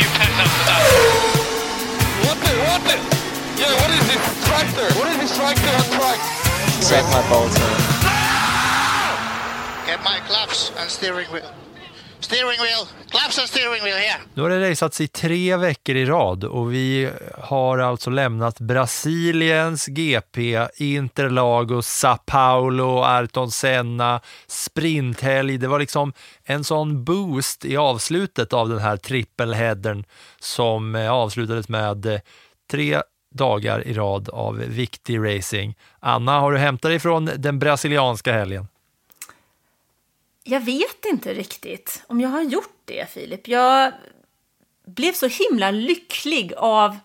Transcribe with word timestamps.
And 0.00 0.08
you 0.08 0.08
said 0.08 0.16
picked 0.16 0.40
up 0.40 0.48
for 0.48 0.64
that. 0.64 0.80
What 2.24 2.36
the, 2.40 2.52
what 2.64 2.80
the? 2.88 2.96
Yeah, 3.60 3.72
what 3.76 3.90
is 3.92 4.04
this 4.08 4.22
tractor? 4.48 4.88
What 4.96 5.08
is 5.12 5.18
this 5.20 5.36
tractor 5.36 5.68
on 5.68 5.84
track? 5.92 6.18
Suck 6.80 7.04
my 7.12 7.20
balls, 7.28 7.52
man. 7.58 7.80
Get 9.86 10.02
my 10.02 10.20
gloves 10.26 10.72
and 10.78 10.88
steering 10.88 11.26
wheel. 11.28 11.59
Steering 12.20 12.60
wheel. 12.60 12.86
Gloves 13.10 13.38
and 13.38 13.48
steering 13.48 13.84
wheel 13.84 13.96
here. 13.96 14.20
Nu 14.34 14.42
har 14.42 14.50
det 14.50 14.70
raceats 14.70 15.00
i 15.00 15.08
tre 15.08 15.56
veckor 15.56 15.96
i 15.96 16.04
rad 16.04 16.44
och 16.44 16.74
vi 16.74 17.10
har 17.38 17.78
alltså 17.78 18.10
lämnat 18.10 18.60
Brasiliens 18.60 19.86
GP, 19.86 20.66
Interlagos, 20.76 21.86
Sao 21.86 22.16
Paulo, 22.26 23.02
Ayrton 23.02 23.50
Senna, 23.50 24.20
sprinthelg. 24.46 25.58
Det 25.58 25.68
var 25.68 25.78
liksom 25.78 26.12
en 26.44 26.64
sån 26.64 27.04
boost 27.04 27.64
i 27.64 27.76
avslutet 27.76 28.52
av 28.52 28.68
den 28.68 28.78
här 28.78 28.96
trippelheadern 28.96 30.04
som 30.40 30.94
eh, 30.94 31.10
avslutades 31.12 31.68
med 31.68 32.06
eh, 32.06 32.20
tre 32.70 33.02
dagar 33.34 33.86
i 33.86 33.92
rad 33.94 34.28
av 34.28 34.56
viktig 34.56 35.18
racing. 35.18 35.74
Anna, 36.00 36.40
har 36.40 36.52
du 36.52 36.58
hämtat 36.58 36.90
dig 36.90 36.98
från 36.98 37.30
den 37.36 37.58
brasilianska 37.58 38.32
helgen? 38.32 38.68
Jag 40.44 40.60
vet 40.60 41.04
inte 41.04 41.34
riktigt 41.34 42.02
om 42.06 42.20
jag 42.20 42.28
har 42.28 42.42
gjort 42.42 42.76
det, 42.84 43.10
Filip. 43.12 43.48
Jag 43.48 43.92
blev 44.86 45.12
så 45.12 45.26
himla 45.26 45.70
lycklig 45.70 46.52
av 46.56 46.96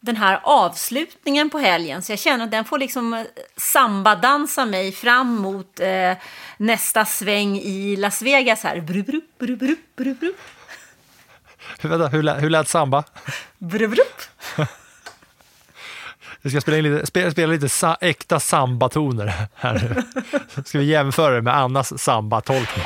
den 0.00 0.16
här 0.16 0.40
avslutningen 0.42 1.50
på 1.50 1.58
helgen 1.58 2.02
så 2.02 2.12
jag 2.12 2.18
känner 2.18 2.44
att 2.44 2.50
den 2.50 2.64
får 2.64 2.78
liksom 2.78 3.26
samba-dansa 3.56 4.64
mig 4.66 4.92
fram 4.92 5.34
mot 5.36 5.80
eh, 5.80 6.12
nästa 6.56 7.04
sväng 7.04 7.56
i 7.58 7.96
Las 7.96 8.22
Vegas 8.22 8.62
här. 8.62 8.80
Bru, 8.80 9.02
bru, 9.02 9.20
bru, 9.38 9.56
bru, 9.56 9.76
bru, 9.96 10.14
bru. 10.14 10.34
Vänta, 11.82 12.08
hur, 12.08 12.22
lät- 12.22 12.42
hur 12.42 12.50
lät 12.50 12.68
samba? 12.68 13.04
Bru, 13.58 13.88
bru. 13.88 14.02
Vi 16.44 16.50
ska 16.50 16.60
spela, 16.60 16.78
in 16.78 16.84
lite, 16.84 17.06
spela, 17.06 17.30
spela 17.30 17.52
lite 17.52 17.68
sa, 17.68 17.94
äkta 17.94 18.40
sambatoner 18.40 19.32
här 19.54 19.74
nu. 19.74 20.02
Ska 20.64 20.78
vi 20.78 20.84
jämföra 20.84 21.34
det 21.34 21.42
med 21.42 21.56
Annas 21.56 22.02
sambatolkning? 22.02 22.84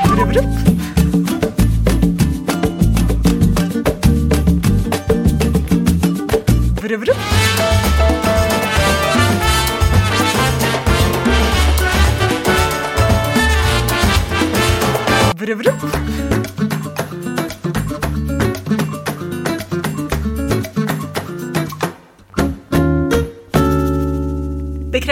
Brr, 6.80 6.96
brr. 6.96 7.14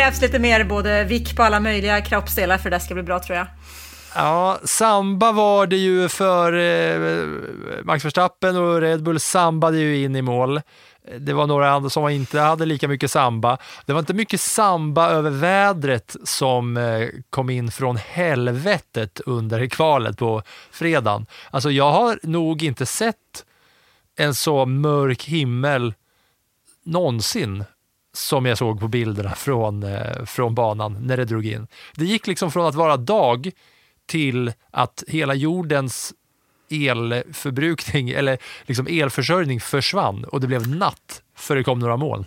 Krävs 0.07 0.21
lite 0.21 0.39
mer 0.39 0.65
både 0.65 1.05
vick 1.05 1.37
på 1.37 1.43
alla 1.43 1.61
möjliga 1.61 2.01
kroppsdelar 2.01 2.59
för 2.59 2.71
det 2.71 2.81
ska 2.81 2.95
bli 2.95 3.03
bra 3.03 3.21
tror 3.21 3.39
jag. 3.39 3.47
Ja, 4.15 4.59
samba 4.65 5.33
var 5.33 5.67
det 5.67 5.77
ju 5.77 6.09
för 6.09 6.53
eh, 6.53 7.27
Max 7.85 8.05
Verstappen 8.05 8.57
och 8.57 8.81
Red 8.81 9.03
Bull 9.03 9.21
sambade 9.21 9.79
ju 9.79 10.05
in 10.05 10.17
i 10.17 10.23
mål. 10.23 10.61
Det 11.19 11.33
var 11.33 11.47
några 11.47 11.71
andra 11.71 11.91
som 11.91 12.09
inte 12.09 12.41
hade 12.41 12.67
lika 12.67 12.89
mycket 12.89 13.11
samba. 13.11 13.59
Det 13.87 13.93
var 13.93 14.01
inte 14.01 14.15
mycket 14.15 14.41
samba 14.41 15.11
över 15.11 15.31
vädret 15.31 16.17
som 16.25 16.77
eh, 16.77 17.09
kom 17.31 17.51
in 17.51 17.71
från 17.71 17.97
helvetet 17.97 19.21
under 19.27 19.67
kvalet 19.67 20.19
på 20.19 20.43
fredagen. 20.71 21.27
Alltså 21.51 21.71
jag 21.71 21.91
har 21.91 22.19
nog 22.23 22.63
inte 22.63 22.87
sett 22.87 23.45
en 24.17 24.35
så 24.35 24.67
mörk 24.67 25.25
himmel 25.25 25.95
någonsin 26.85 27.65
som 28.17 28.47
jag 28.47 28.59
såg 28.59 28.81
på 28.81 28.89
bilderna 28.89 29.35
från, 29.35 29.83
eh, 29.83 30.25
från 30.25 30.55
banan 30.55 30.99
när 31.01 31.17
det 31.17 31.25
drog 31.25 31.47
in. 31.47 31.67
Det 31.95 32.05
gick 32.05 32.27
liksom 32.27 32.53
från 32.53 32.67
att 32.67 32.75
vara 32.75 32.97
dag 32.97 33.51
till 34.07 34.53
att 34.71 35.05
hela 35.09 35.35
jordens 35.35 36.15
elförbrukning 36.71 38.11
eller 38.11 38.39
liksom 38.63 38.87
elförsörjning 38.87 39.61
försvann 39.61 40.25
och 40.25 40.41
det 40.41 40.47
blev 40.47 40.69
natt 40.69 41.23
för 41.37 41.57
det 41.57 41.65
kom 41.65 41.79
några 41.79 41.97
moln. 41.97 42.25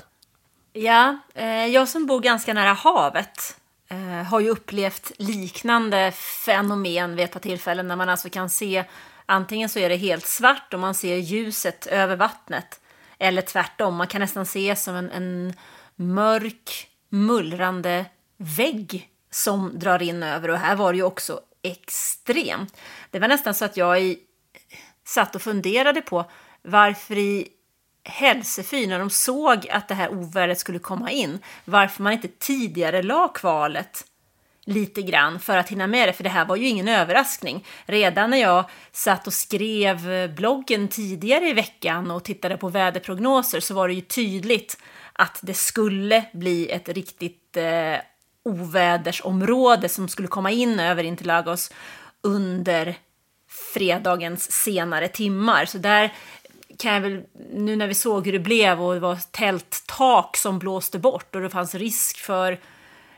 Ja, 0.74 1.18
eh, 1.34 1.66
jag 1.66 1.88
som 1.88 2.06
bor 2.06 2.22
ganska 2.22 2.54
nära 2.54 2.74
havet 2.74 3.58
eh, 3.90 4.28
har 4.28 4.40
ju 4.40 4.50
upplevt 4.50 5.12
liknande 5.18 6.12
fenomen 6.46 7.16
vid 7.16 7.26
ett 7.26 7.32
par 7.32 7.40
tillfällen 7.40 7.88
när 7.88 7.96
man 7.96 8.10
alltså 8.10 8.30
kan 8.30 8.50
se 8.50 8.84
antingen 9.26 9.70
så 9.70 9.80
är 9.80 9.90
det 9.90 9.96
helt 9.96 10.28
svart 10.28 10.74
och 10.74 10.80
man 10.80 10.94
ser 10.94 11.16
ljuset 11.16 11.88
över 11.88 12.16
vattnet 12.16 12.80
eller 13.20 13.42
tvärtom, 13.42 13.96
man 13.96 14.08
kan 14.08 14.22
nästan 14.22 14.46
se 14.46 14.76
som 14.76 14.96
en, 14.96 15.12
en 15.12 15.54
mörk 16.00 16.88
mullrande 17.10 18.06
vägg 18.38 19.10
som 19.32 19.80
drar 19.80 20.02
in 20.02 20.24
över 20.24 20.50
och 20.50 20.58
här 20.58 20.76
var 20.76 20.94
det 20.94 20.98
ju 20.98 21.04
också 21.04 21.42
extremt. 21.62 22.78
Det 23.12 23.20
var 23.20 23.28
nästan 23.28 23.54
så 23.54 23.66
att 23.66 23.78
jag 23.78 24.02
i, 24.02 24.20
satt 25.06 25.36
och 25.36 25.42
funderade 25.42 26.02
på 26.02 26.26
varför 26.62 27.18
i 27.18 27.48
Hälsefy, 28.04 28.88
när 28.88 29.00
de 29.00 29.10
såg 29.10 29.68
att 29.70 29.88
det 29.88 29.94
här 29.94 30.10
ovädret 30.10 30.60
skulle 30.60 30.80
komma 30.80 31.12
in, 31.12 31.40
varför 31.66 32.04
man 32.04 32.14
inte 32.14 32.28
tidigare 32.28 33.04
la 33.04 33.28
kvalet 33.28 34.06
lite 34.66 35.02
grann 35.02 35.40
för 35.40 35.58
att 35.58 35.70
hinna 35.70 35.88
med 35.88 36.10
det, 36.10 36.14
för 36.14 36.24
det 36.24 36.30
här 36.30 36.46
var 36.46 36.56
ju 36.56 36.68
ingen 36.68 36.88
överraskning. 36.88 37.66
Redan 37.86 38.30
när 38.30 38.38
jag 38.38 38.70
satt 38.92 39.28
och 39.28 39.34
skrev 39.34 40.30
bloggen 40.36 40.88
tidigare 40.88 41.50
i 41.50 41.54
veckan 41.54 42.12
och 42.12 42.24
tittade 42.24 42.58
på 42.58 42.70
väderprognoser 42.70 43.60
så 43.60 43.74
var 43.74 43.88
det 43.88 43.94
ju 43.94 44.02
tydligt 44.02 44.78
att 45.20 45.40
det 45.42 45.54
skulle 45.54 46.26
bli 46.34 46.70
ett 46.70 46.90
riktigt 46.90 47.58
eh, 47.58 47.96
ovädersområde 48.44 49.90
som 49.90 50.08
skulle 50.08 50.28
komma 50.28 50.52
in 50.52 50.80
över 50.80 51.04
Interlagos 51.04 51.72
under 52.22 52.96
fredagens 53.74 54.52
senare 54.52 55.08
timmar. 55.08 55.66
Så 55.66 55.78
där 55.78 56.14
kan 56.78 56.94
jag 56.94 57.02
väl, 57.02 57.24
nu 57.54 57.76
när 57.76 57.88
vi 57.88 57.94
såg 57.94 58.26
hur 58.26 58.34
det 58.34 58.40
blev 58.40 58.82
och 58.82 58.94
det 58.94 59.00
var 59.00 59.18
tälttak 59.32 60.38
som 60.38 60.60
blåste 60.60 61.00
bort 61.00 61.36
och 61.36 61.42
det 61.42 61.50
fanns 61.50 61.76
risk 61.76 62.18
för 62.18 62.60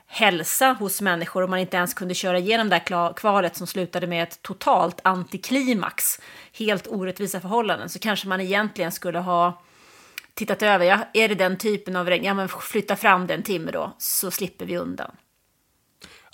hälsa 0.08 0.76
hos 0.80 1.02
människor 1.02 1.42
och 1.42 1.50
man 1.50 1.60
inte 1.60 1.78
ens 1.78 1.94
kunde 1.94 2.14
köra 2.14 2.40
igenom 2.40 2.70
det 2.70 2.76
här 2.76 3.14
kvalet 3.14 3.56
som 3.56 3.68
slutade 3.68 4.08
med 4.08 4.24
ett 4.24 4.42
totalt 4.42 5.00
antiklimax, 5.04 6.20
helt 6.54 6.88
orättvisa 6.88 7.40
förhållanden, 7.40 7.90
så 7.90 8.00
kanske 8.00 8.28
man 8.28 8.42
egentligen 8.42 8.92
skulle 8.92 9.20
ha 9.20 9.62
tittat 10.34 10.64
över, 10.64 10.86
ja, 10.86 11.00
är 11.14 11.30
det 11.30 11.36
den 11.36 11.58
typen 11.58 11.96
av 11.96 12.08
regn, 12.08 12.24
ja 12.24 12.34
men 12.34 12.50
flytta 12.50 12.96
fram 12.96 13.28
den 13.28 13.44
timme 13.44 13.72
då, 13.72 13.96
så 13.98 14.32
slipper 14.32 14.66
vi 14.66 14.78
undan. 14.78 15.12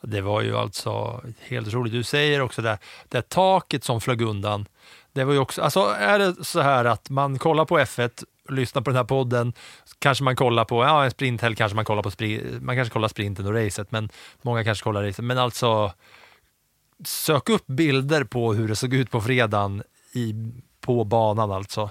Det 0.01 0.21
var 0.21 0.41
ju 0.41 0.57
alltså 0.57 1.21
helt 1.39 1.73
roligt. 1.73 1.93
Du 1.93 2.03
säger 2.03 2.41
också 2.41 2.61
det, 2.61 2.77
där 3.09 3.21
taket 3.21 3.83
som 3.83 4.01
flög 4.01 4.21
undan. 4.21 4.65
Det 5.13 5.23
var 5.23 5.33
ju 5.33 5.39
också, 5.39 5.61
alltså 5.61 5.79
är 5.99 6.19
det 6.19 6.45
så 6.45 6.61
här 6.61 6.85
att 6.85 7.09
man 7.09 7.39
kollar 7.39 7.65
på 7.65 7.79
F1, 7.79 8.23
lyssnar 8.49 8.81
på 8.81 8.89
den 8.89 8.97
här 8.97 9.03
podden, 9.03 9.53
kanske 9.99 10.23
man 10.23 10.35
kollar 10.35 10.65
på, 10.65 10.83
ja 10.83 11.03
en 11.03 11.11
sprinthelg 11.11 11.55
kanske 11.55 11.75
man 11.75 11.85
kollar 11.85 12.03
på, 12.03 12.11
spri, 12.11 12.59
man 12.61 12.75
kanske 12.75 12.93
kollar 12.93 13.07
sprinten 13.07 13.45
och 13.45 13.53
racet, 13.53 13.91
men 13.91 14.09
många 14.41 14.63
kanske 14.63 14.83
kollar 14.83 15.03
racet. 15.03 15.25
Men 15.25 15.37
alltså, 15.37 15.93
sök 17.05 17.49
upp 17.49 17.67
bilder 17.67 18.23
på 18.23 18.53
hur 18.53 18.67
det 18.67 18.75
såg 18.75 18.93
ut 18.93 19.11
på 19.11 19.21
fredagen 19.21 19.83
i, 20.13 20.33
på 20.81 21.03
banan 21.03 21.51
alltså. 21.51 21.89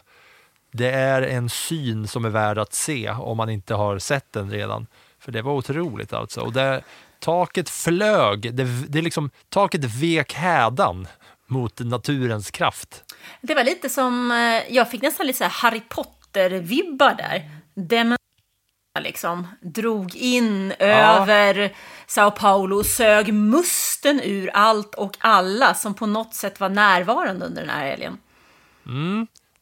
Det 0.76 0.90
är 0.90 1.23
en 1.23 1.49
syn 1.49 2.08
som 2.08 2.25
är 2.25 2.28
värd 2.28 2.58
att 2.58 2.75
se 2.75 3.11
om 3.11 3.37
man 3.37 3.50
inte 3.50 3.75
har 3.75 3.99
sett 3.99 4.32
den 4.32 4.50
redan. 4.50 4.87
För 5.19 5.32
det 5.32 5.43
var 5.43 5.52
otroligt 5.52 6.12
alltså. 6.12 6.40
Och 6.40 6.52
det, 6.52 6.82
taket 7.19 7.70
flög, 7.70 8.55
det, 8.55 8.64
det 8.88 9.02
liksom, 9.02 9.31
taket 9.49 9.84
vek 9.84 10.34
hädan 10.34 11.08
mot 11.46 11.81
naturens 11.81 12.50
kraft. 12.50 13.14
Det 13.43 13.55
var 13.55 13.64
lite 13.64 13.88
som, 13.88 14.31
eh, 14.31 14.75
jag 14.75 14.90
fick 14.90 15.02
nästan 15.02 15.26
lite 15.26 15.38
så 15.38 15.44
Harry 15.44 15.81
Potter-vibbar 15.88 17.14
där. 17.14 17.50
Dem 17.75 18.17
liksom 19.00 19.46
drog 19.61 20.17
in 20.17 20.72
över 20.79 21.75
Sao 22.06 22.31
Paulo 22.31 22.76
och 22.76 22.87
sög 22.87 23.34
musten 23.34 24.20
ur 24.25 24.50
allt 24.55 24.94
och 24.94 25.17
alla 25.19 25.75
som 25.75 25.94
på 25.94 26.06
något 26.06 26.34
sätt 26.34 26.61
var 26.61 26.69
närvarande 26.69 27.46
under 27.46 27.62
den 27.62 27.70
här 27.70 27.87
helgen. 27.87 28.19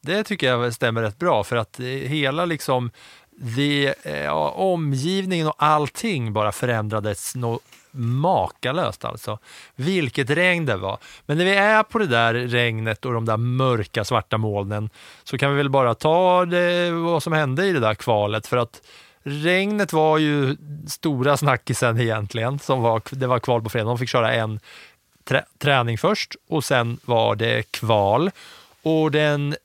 Det 0.05 0.25
tycker 0.25 0.47
jag 0.47 0.75
stämmer 0.75 1.03
rätt 1.03 1.19
bra 1.19 1.45
för 1.45 1.57
att 1.57 1.81
eh, 1.81 1.87
hela 1.87 2.45
liksom 2.45 2.91
det, 3.37 3.95
eh, 4.03 4.25
ja, 4.25 4.51
omgivningen 4.51 5.47
och 5.47 5.55
allting 5.59 6.33
bara 6.33 6.53
förändrades 6.53 7.35
no 7.35 7.61
makalöst 7.97 9.05
alltså. 9.05 9.39
Vilket 9.77 10.31
regn 10.31 10.67
det 10.67 10.77
var. 10.77 10.99
Men 11.27 11.39
när 11.39 11.45
vi 11.45 11.55
är 11.55 11.83
på 11.83 11.99
det 11.99 12.07
där 12.07 12.35
regnet 12.35 13.05
och 13.05 13.13
de 13.13 13.25
där 13.25 13.37
mörka 13.37 14.05
svarta 14.05 14.39
molnen 14.39 14.91
så 15.25 15.39
kan 15.39 15.51
vi 15.51 15.57
väl 15.57 15.71
bara 15.71 15.95
ta 15.95 16.45
det, 16.45 16.91
vad 16.91 17.23
som 17.23 17.33
hände 17.33 17.67
i 17.67 17.73
det 17.73 17.81
där 17.81 17.95
kvalet 17.95 18.47
för 18.47 18.57
att 18.57 18.83
regnet 19.23 19.93
var 19.93 20.19
ju 20.19 20.57
stora 20.87 21.37
snackisen 21.37 22.01
egentligen. 22.01 22.59
Som 22.59 22.83
var, 22.83 23.03
det 23.11 23.27
var 23.27 23.39
kval 23.39 23.63
på 23.63 23.69
fredag. 23.71 23.89
De 23.89 23.99
fick 23.99 24.09
köra 24.09 24.33
en 24.33 24.61
trä, 25.25 25.45
träning 25.59 25.99
först 25.99 26.37
och 26.49 26.65
sen 26.65 26.99
var 27.05 27.37
det 27.37 27.71
kval. 27.71 28.31
Och 28.83 29.11
den 29.11 29.57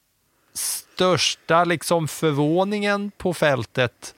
största 0.53 1.63
liksom 1.63 2.07
förvåningen 2.07 3.11
på 3.17 3.33
fältet 3.33 4.15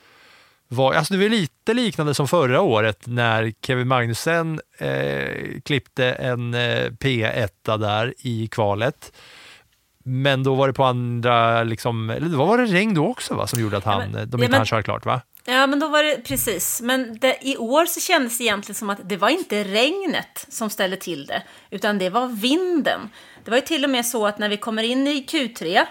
var, 0.68 0.94
alltså 0.94 1.14
det 1.14 1.20
var 1.20 1.30
lite 1.30 1.74
liknande 1.74 2.14
som 2.14 2.28
förra 2.28 2.62
året 2.62 3.08
när 3.08 3.54
Kevin 3.62 3.88
Magnussen 3.88 4.62
eh, 4.78 5.62
klippte 5.66 6.06
en 6.06 6.54
eh, 6.54 6.92
P1 6.92 7.78
där 7.78 8.14
i 8.18 8.48
kvalet. 8.48 9.12
Men 10.04 10.44
då 10.44 10.56
var 10.56 10.68
det 10.68 10.74
på 10.74 10.84
andra, 10.84 11.64
liksom, 11.64 12.10
eller 12.10 12.28
då 12.28 12.38
var 12.38 12.58
det 12.58 12.66
regn 12.66 12.94
då 12.94 13.08
också 13.08 13.34
va, 13.34 13.48
som 13.48 13.62
gjorde 13.62 13.78
att 13.78 13.84
han, 13.84 14.02
ja, 14.02 14.08
men, 14.08 14.30
de 14.30 14.44
inte 14.44 14.54
ja, 14.54 14.58
hann 14.58 14.66
köra 14.66 14.84
klart 14.84 15.06
va? 15.06 15.22
Ja, 15.46 15.68
men 15.68 15.80
då 15.80 15.88
var 15.88 16.04
det 16.04 16.24
precis. 16.24 16.82
Men 16.82 17.18
det, 17.20 17.38
i 17.42 17.58
år 17.58 17.86
så 17.86 18.00
kändes 18.00 18.38
det 18.38 18.44
egentligen 18.44 18.76
som 18.76 18.90
att 18.90 19.10
det 19.10 19.18
var 19.18 19.30
inte 19.30 19.64
regnet 19.64 20.46
som 20.50 20.70
ställde 20.70 20.98
till 20.98 21.26
det, 21.26 21.44
utan 21.70 21.98
det 21.98 22.10
var 22.10 22.28
vinden. 22.28 23.10
Det 23.44 23.52
var 23.52 23.58
ju 23.58 23.62
till 23.62 23.84
och 23.84 23.90
med 23.90 24.06
så 24.06 24.28
att 24.28 24.40
när 24.40 24.50
vi 24.50 24.58
kommer 24.58 24.84
in 24.84 25.08
i 25.08 25.26
Q3, 25.30 25.76
eh, 25.76 25.84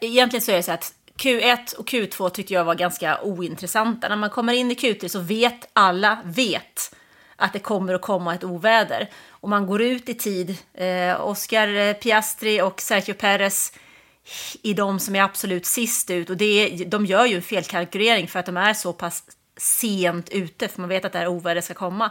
egentligen 0.00 0.42
så 0.42 0.52
är 0.52 0.56
det 0.56 0.62
så 0.62 0.72
att 0.72 0.94
Q1 1.16 1.74
och 1.74 1.88
Q2 1.88 2.28
tyckte 2.28 2.54
jag 2.54 2.64
var 2.64 2.74
ganska 2.74 3.20
ointressanta. 3.22 4.08
När 4.08 4.16
man 4.16 4.30
kommer 4.30 4.52
in 4.52 4.70
i 4.70 4.74
Q3 4.74 5.08
så 5.08 5.20
vet 5.20 5.68
alla 5.72 6.18
vet 6.24 6.94
att 7.36 7.52
det 7.52 7.58
kommer 7.58 7.94
att 7.94 8.02
komma 8.02 8.34
ett 8.34 8.44
oväder. 8.44 9.10
Och 9.28 9.48
man 9.48 9.66
går 9.66 9.82
ut 9.82 10.08
i 10.08 10.14
tid. 10.14 10.58
Eh, 10.74 11.20
Oscar 11.20 11.94
Piastri 11.94 12.62
och 12.62 12.80
Sergio 12.80 13.14
Perez 13.14 13.72
i 14.62 14.74
de 14.74 15.00
som 15.00 15.16
är 15.16 15.22
absolut 15.22 15.66
sist 15.66 16.10
ut. 16.10 16.30
Och 16.30 16.36
det 16.36 16.44
är, 16.44 16.84
de 16.84 17.06
gör 17.06 17.26
ju 17.26 17.36
en 17.36 17.42
felkalkylering 17.42 18.28
för 18.28 18.38
att 18.38 18.46
de 18.46 18.56
är 18.56 18.74
så 18.74 18.92
pass 18.92 19.22
sent 19.56 20.28
ute, 20.28 20.68
för 20.68 20.80
man 20.80 20.88
vet 20.88 21.04
att 21.04 21.12
det 21.12 21.18
här 21.18 21.28
ovädret 21.28 21.64
ska 21.64 21.74
komma. 21.74 22.10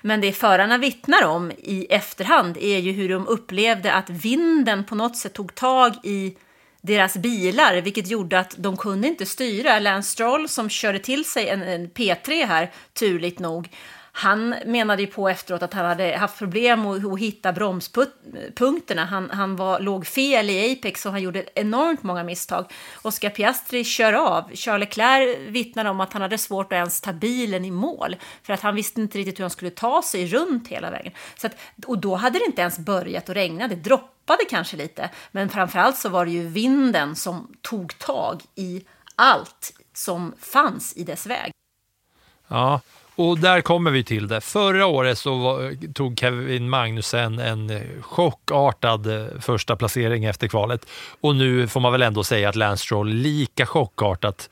Men 0.00 0.20
det 0.20 0.32
förarna 0.32 0.78
vittnar 0.78 1.24
om 1.24 1.50
i 1.58 1.86
efterhand 1.90 2.56
är 2.56 2.78
ju 2.78 2.92
hur 2.92 3.08
de 3.08 3.26
upplevde 3.26 3.92
att 3.92 4.10
vinden 4.10 4.84
på 4.84 4.94
något 4.94 5.16
sätt 5.16 5.32
tog 5.32 5.54
tag 5.54 5.94
i 6.02 6.36
deras 6.82 7.16
bilar, 7.16 7.80
vilket 7.80 8.06
gjorde 8.06 8.38
att 8.38 8.54
de 8.58 8.76
kunde 8.76 9.08
inte 9.08 9.26
styra. 9.26 9.78
Lance 9.78 10.10
Stroll 10.10 10.48
som 10.48 10.68
körde 10.68 10.98
till 10.98 11.24
sig 11.24 11.48
en, 11.48 11.62
en 11.62 11.90
P3 11.90 12.46
här, 12.46 12.70
turligt 12.94 13.38
nog, 13.38 13.68
han 14.14 14.54
menade 14.66 15.02
ju 15.02 15.06
på 15.06 15.28
efteråt 15.28 15.62
att 15.62 15.74
han 15.74 15.84
hade 15.84 16.16
haft 16.16 16.38
problem 16.38 16.86
att, 16.86 17.04
att 17.04 17.18
hitta 17.18 17.52
bromspunkterna. 17.52 19.04
Han, 19.04 19.30
han 19.30 19.56
var, 19.56 19.80
låg 19.80 20.06
fel 20.06 20.50
i 20.50 20.72
Apex 20.72 21.06
och 21.06 21.12
han 21.12 21.22
gjorde 21.22 21.44
enormt 21.54 22.02
många 22.02 22.24
misstag. 22.24 22.72
Oscar 23.02 23.30
Piastri 23.30 23.84
kör 23.84 24.12
av. 24.12 24.50
Charles 24.54 24.80
Leclerc 24.80 25.38
vittnade 25.48 25.90
om 25.90 26.00
att 26.00 26.12
han 26.12 26.22
hade 26.22 26.38
svårt 26.38 26.72
att 26.72 26.76
ens 26.76 27.00
ta 27.00 27.12
bilen 27.12 27.64
i 27.64 27.70
mål 27.70 28.16
för 28.42 28.52
att 28.52 28.60
han 28.60 28.74
visste 28.74 29.00
inte 29.00 29.18
riktigt 29.18 29.38
hur 29.38 29.44
han 29.44 29.50
skulle 29.50 29.70
ta 29.70 30.02
sig 30.02 30.26
runt 30.26 30.68
hela 30.68 30.90
vägen. 30.90 31.12
Så 31.36 31.46
att, 31.46 31.56
och 31.86 31.98
då 31.98 32.14
hade 32.14 32.38
det 32.38 32.44
inte 32.44 32.62
ens 32.62 32.78
börjat 32.78 33.30
att 33.30 33.36
regna. 33.36 33.68
Det 33.68 33.74
droppade 33.74 34.11
kanske 34.50 34.76
lite, 34.76 35.10
men 35.30 35.48
framförallt 35.48 35.96
så 35.96 36.08
var 36.08 36.24
det 36.24 36.32
ju 36.32 36.48
vinden 36.48 37.16
som 37.16 37.54
tog 37.62 37.98
tag 37.98 38.42
i 38.54 38.84
allt 39.16 39.72
som 39.94 40.34
fanns 40.40 40.96
i 40.96 41.04
dess 41.04 41.26
väg. 41.26 41.52
Ja, 42.48 42.80
och 43.16 43.38
där 43.38 43.60
kommer 43.60 43.90
vi 43.90 44.04
till 44.04 44.28
det. 44.28 44.40
Förra 44.40 44.86
året 44.86 45.18
så 45.18 45.36
var, 45.36 45.92
tog 45.92 46.18
Kevin 46.18 46.70
Magnussen 46.70 47.38
en 47.38 47.80
chockartad 48.02 49.06
eh, 49.06 49.40
första 49.40 49.76
placering 49.76 50.24
efter 50.24 50.48
kvalet. 50.48 50.86
Och 51.20 51.36
nu 51.36 51.68
får 51.68 51.80
man 51.80 51.92
väl 51.92 52.02
ändå 52.02 52.24
säga 52.24 52.48
att 52.48 52.56
Lance 52.56 52.84
Stroll 52.84 53.08
lika 53.08 53.66
chockartat 53.66 54.50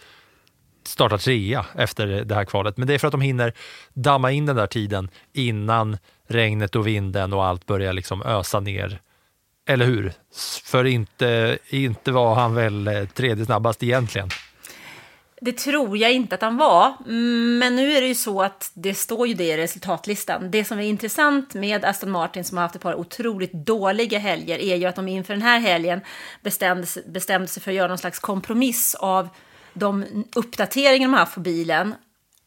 startar 0.84 1.18
trea 1.18 1.66
efter 1.76 2.06
det 2.06 2.34
här 2.34 2.44
kvalet. 2.44 2.76
Men 2.76 2.88
det 2.88 2.94
är 2.94 2.98
för 2.98 3.06
att 3.06 3.12
de 3.12 3.20
hinner 3.20 3.52
damma 3.92 4.30
in 4.30 4.46
den 4.46 4.56
där 4.56 4.66
tiden 4.66 5.08
innan 5.32 5.98
regnet 6.28 6.76
och 6.76 6.86
vinden 6.86 7.32
och 7.32 7.44
allt 7.44 7.66
börjar 7.66 7.92
liksom 7.92 8.22
ösa 8.22 8.60
ner. 8.60 9.00
Eller 9.70 9.86
hur? 9.86 10.12
För 10.64 10.84
inte, 10.84 11.58
inte 11.68 12.12
var 12.12 12.34
han 12.34 12.54
väl 12.54 12.88
eh, 12.88 13.04
tredje 13.04 13.44
snabbast 13.44 13.82
egentligen. 13.82 14.28
Det 15.40 15.52
tror 15.52 15.96
jag 15.98 16.12
inte 16.12 16.34
att 16.34 16.42
han 16.42 16.56
var, 16.56 16.94
men 17.58 17.76
nu 17.76 17.92
är 17.92 18.00
det 18.00 18.06
ju 18.06 18.14
så 18.14 18.42
att 18.42 18.70
det 18.74 18.94
står 18.94 19.28
ju 19.28 19.34
det 19.34 19.44
i 19.44 19.56
resultatlistan. 19.56 20.50
Det 20.50 20.64
som 20.64 20.78
är 20.78 20.82
intressant 20.82 21.54
med 21.54 21.84
Aston 21.84 22.10
Martin 22.10 22.44
som 22.44 22.56
har 22.56 22.62
haft 22.62 22.76
ett 22.76 22.82
par 22.82 22.94
otroligt 22.94 23.52
dåliga 23.52 24.18
helger 24.18 24.58
är 24.58 24.76
ju 24.76 24.86
att 24.86 24.96
de 24.96 25.08
inför 25.08 25.34
den 25.34 25.42
här 25.42 25.60
helgen 25.60 26.00
bestämde, 26.42 26.86
bestämde 27.06 27.46
sig 27.46 27.62
för 27.62 27.70
att 27.70 27.76
göra 27.76 27.88
någon 27.88 27.98
slags 27.98 28.18
kompromiss 28.18 28.94
av 28.94 29.28
de 29.72 30.24
uppdateringar 30.36 31.08
de 31.08 31.12
har 31.12 31.20
haft 31.20 31.34
på 31.34 31.40
bilen 31.40 31.94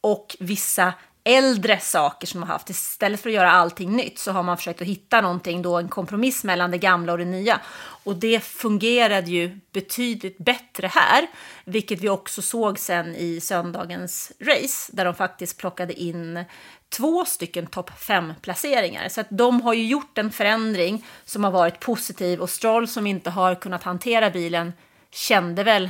och 0.02 0.36
vissa 0.40 0.94
äldre 1.24 1.80
saker 1.80 2.28
som 2.28 2.40
man 2.40 2.50
har 2.50 2.56
haft. 2.56 2.70
Istället 2.70 3.20
för 3.22 3.30
att 3.30 3.36
göra 3.36 3.52
allting 3.52 3.96
nytt 3.96 4.20
så 4.20 4.32
har 4.32 4.44
man 4.44 4.58
försökt 4.58 4.82
att 4.82 4.88
hitta 4.88 5.22
någonting, 5.22 5.62
då 5.62 5.78
en 5.78 5.90
kompromiss 5.90 6.44
mellan 6.44 6.72
det 6.72 6.78
gamla 6.78 7.12
och 7.12 7.18
det 7.18 7.26
nya. 7.26 7.60
Och 7.80 8.16
det 8.16 8.40
fungerade 8.40 9.32
ju 9.32 9.60
betydligt 9.72 10.38
bättre 10.38 10.88
här, 10.88 11.28
vilket 11.66 12.00
vi 12.02 12.10
också 12.10 12.42
såg 12.42 12.80
sen 12.80 13.16
i 13.16 13.40
söndagens 13.42 14.32
race, 14.40 14.92
där 14.96 15.06
de 15.06 15.16
faktiskt 15.16 15.58
plockade 15.58 15.94
in 15.94 16.46
två 16.90 17.26
stycken 17.26 17.68
topp 17.68 18.00
fem 18.00 18.34
placeringar. 18.42 19.10
Så 19.10 19.22
att 19.22 19.28
de 19.30 19.62
har 19.62 19.74
ju 19.74 19.86
gjort 19.86 20.18
en 20.18 20.32
förändring 20.32 21.06
som 21.26 21.44
har 21.44 21.52
varit 21.52 21.80
positiv 21.80 22.42
och 22.42 22.50
Stroll 22.50 22.88
som 22.88 23.08
inte 23.08 23.30
har 23.30 23.56
kunnat 23.56 23.84
hantera 23.84 24.30
bilen 24.30 24.74
kände 25.12 25.64
väl 25.64 25.90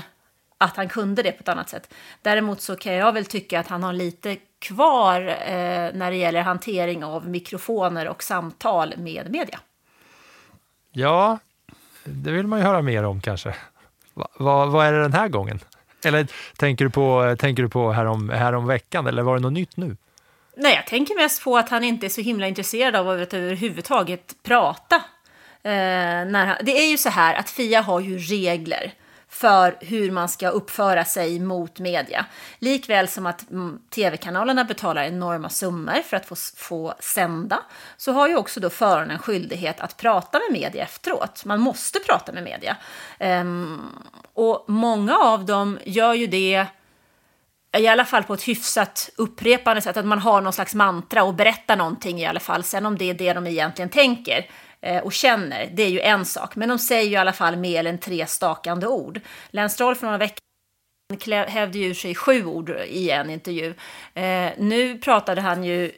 att 0.58 0.78
han 0.78 0.90
kunde 0.90 1.24
det 1.24 1.32
på 1.32 1.42
ett 1.42 1.50
annat 1.50 1.70
sätt. 1.70 1.94
Däremot 2.22 2.62
så 2.62 2.76
kan 2.76 2.94
jag 2.94 3.14
väl 3.14 3.26
tycka 3.26 3.60
att 3.60 3.68
han 3.68 3.84
har 3.84 3.94
lite 3.94 4.38
kvar 4.64 5.22
eh, 5.22 5.94
när 5.94 6.12
det 6.12 6.18
gäller 6.18 6.42
hantering 6.42 7.04
av 7.04 7.30
mikrofoner 7.30 8.08
och 8.08 8.24
samtal 8.24 8.94
med 8.98 9.32
media. 9.32 9.60
Ja, 10.92 11.40
det 12.04 12.32
vill 12.32 12.48
man 12.48 12.60
ju 12.60 12.66
höra 12.66 12.82
mer 12.82 13.04
om 13.04 13.22
kanske. 13.22 13.56
Va, 14.14 14.28
va, 14.38 14.66
vad 14.66 14.86
är 14.86 14.94
det 14.94 15.02
den 15.02 15.14
här 15.14 15.28
gången? 15.28 15.60
Eller 16.06 16.28
tänker 16.58 16.86
du 16.86 16.92
på, 16.92 17.36
tänker 17.40 17.64
du 17.64 17.70
på 17.70 17.92
härom, 17.92 18.30
härom 18.30 18.68
veckan 18.68 19.08
eller 19.08 19.24
var 19.24 19.36
det 19.36 19.42
något 19.42 19.54
nytt 19.54 19.78
nu? 19.78 19.98
Nej, 20.58 20.76
jag 20.76 20.88
tänker 20.88 21.16
mest 21.16 21.44
på 21.44 21.58
att 21.58 21.70
han 21.70 21.84
inte 21.84 22.06
är 22.06 22.10
så 22.10 22.22
himla 22.22 22.48
intresserad 22.48 22.96
av 22.96 23.10
att 23.10 23.34
överhuvudtaget 23.34 24.36
prata. 24.44 24.96
Eh, 25.64 25.72
när 26.26 26.46
han, 26.46 26.56
det 26.62 26.72
är 26.72 26.90
ju 26.90 26.98
så 26.98 27.10
här 27.10 27.36
att 27.36 27.50
Fia 27.50 27.82
har 27.82 28.00
ju 28.00 28.18
regler 28.18 28.94
för 29.34 29.78
hur 29.80 30.12
man 30.12 30.30
ska 30.30 30.50
uppföra 30.50 31.06
sig 31.06 31.40
mot 31.40 31.80
media. 31.80 32.26
Likväl 32.60 33.08
som 33.08 33.26
att 33.26 33.52
mm, 33.52 33.80
tv-kanalerna 33.90 34.64
betalar 34.64 35.04
enorma 35.04 35.50
summor 35.50 36.02
för 36.06 36.18
att 36.18 36.26
få, 36.26 36.36
få 36.58 36.94
sända, 37.00 37.60
så 37.98 38.12
har 38.12 38.28
ju 38.28 38.36
också 38.36 38.60
då 38.60 38.70
föraren 38.70 39.12
en 39.12 39.20
skyldighet 39.20 39.80
att 39.80 39.98
prata 39.98 40.40
med 40.40 40.62
media 40.62 40.84
efteråt. 40.84 41.46
Man 41.46 41.60
måste 41.60 42.00
prata 42.00 42.32
med 42.32 42.44
media. 42.44 42.78
Um, 43.20 43.82
och 44.34 44.66
många 44.68 45.18
av 45.18 45.46
dem 45.46 45.80
gör 45.84 46.14
ju 46.14 46.28
det 46.28 46.66
i 47.78 47.88
alla 47.88 48.06
fall 48.06 48.24
på 48.24 48.34
ett 48.34 48.48
hyfsat 48.48 49.10
upprepande 49.18 49.82
sätt, 49.82 49.98
att 49.98 50.06
man 50.06 50.20
har 50.20 50.42
någon 50.42 50.54
slags 50.54 50.76
mantra 50.76 51.24
och 51.24 51.34
berättar 51.34 51.76
någonting 51.76 52.20
i 52.20 52.26
alla 52.26 52.40
fall. 52.40 52.64
Sen 52.64 52.86
om 52.86 52.98
det 52.98 53.10
är 53.10 53.14
det 53.14 53.34
de 53.34 53.48
egentligen 53.48 53.90
tänker 53.90 54.46
Eh, 54.84 55.04
och 55.04 55.14
känner, 55.14 55.70
det 55.74 55.84
är 55.84 55.90
ju 55.90 56.00
en 56.00 56.26
sak. 56.26 56.56
Men 56.56 56.70
de 56.70 56.80
säger 56.80 57.04
ju 57.04 57.12
i 57.12 57.16
alla 57.16 57.34
fall 57.34 57.56
mer 57.56 57.86
än 57.86 57.98
tre 57.98 58.28
stakande 58.28 58.88
ord. 58.88 59.22
Lance 59.50 59.74
Stroll 59.74 59.96
för 59.96 60.06
några 60.06 60.18
veckor 60.18 61.50
hävde 61.50 61.80
ju 61.80 61.96
sig 61.96 62.16
sju 62.16 62.46
ord 62.46 62.70
i 62.70 63.10
en 63.10 63.30
intervju. 63.30 63.74
Eh, 64.14 64.50
nu 64.58 64.98
pratade 64.98 65.42
han 65.42 65.64
ju 65.64 65.92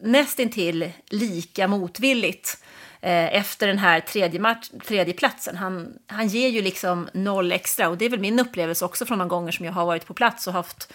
nästintill 0.00 0.92
lika 1.10 1.68
motvilligt 1.68 2.64
eh, 3.00 3.34
efter 3.34 3.66
den 3.66 3.78
här 3.78 4.00
tredje, 4.00 4.40
match, 4.40 4.70
tredje 4.86 5.14
platsen. 5.14 5.56
Han, 5.56 5.98
han 6.06 6.28
ger 6.28 6.48
ju 6.48 6.62
liksom 6.62 7.08
noll 7.12 7.52
extra 7.52 7.88
och 7.88 7.98
det 7.98 8.04
är 8.04 8.10
väl 8.10 8.20
min 8.20 8.40
upplevelse 8.40 8.84
också 8.84 9.06
från 9.06 9.18
de 9.18 9.28
gånger 9.28 9.52
som 9.52 9.66
jag 9.66 9.72
har 9.72 9.86
varit 9.86 10.06
på 10.06 10.14
plats 10.14 10.46
och 10.46 10.52
haft 10.52 10.92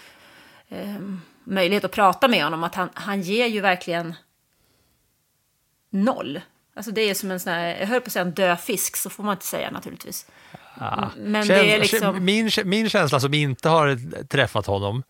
eh, 0.69 0.99
möjlighet 1.43 1.83
att 1.83 1.91
prata 1.91 2.27
med 2.27 2.43
honom, 2.43 2.63
att 2.63 2.75
han, 2.75 2.89
han 2.93 3.21
ger 3.21 3.47
ju 3.47 3.61
verkligen 3.61 4.15
noll. 5.89 6.41
Alltså 6.77 6.91
det 6.91 7.01
är 7.01 7.13
som 7.13 7.31
en 7.31 7.39
sån 7.39 7.53
här, 7.53 7.77
jag 7.79 7.87
höll 7.87 8.01
på 8.01 8.05
att 8.05 8.11
säga 8.11 8.25
en 8.25 8.31
död 8.31 8.59
fisk, 8.59 8.95
så 8.95 9.09
får 9.09 9.23
man 9.23 9.33
inte 9.33 9.45
säga 9.45 9.71
naturligtvis. 9.71 10.25
Ja. 10.79 11.09
Men 11.17 11.45
Käns 11.45 11.47
det 11.47 11.75
är 11.75 11.79
liksom... 11.79 12.25
min, 12.25 12.51
min 12.65 12.89
känsla 12.89 13.19
som 13.19 13.33
inte 13.33 13.69
har 13.69 14.23
träffat 14.23 14.65
honom 14.65 15.03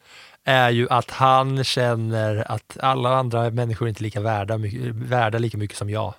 är 0.43 0.69
ju 0.69 0.89
att 0.89 1.11
han 1.11 1.63
känner 1.63 2.51
att 2.51 2.77
alla 2.81 3.09
andra 3.09 3.49
människor 3.49 3.87
inte 3.87 4.01
är 4.01 4.03
lika 4.03 4.21
värda, 4.21 4.59
värda 4.93 5.37
lika 5.37 5.57
mycket 5.57 5.77
som 5.77 5.89
jag. 5.89 6.13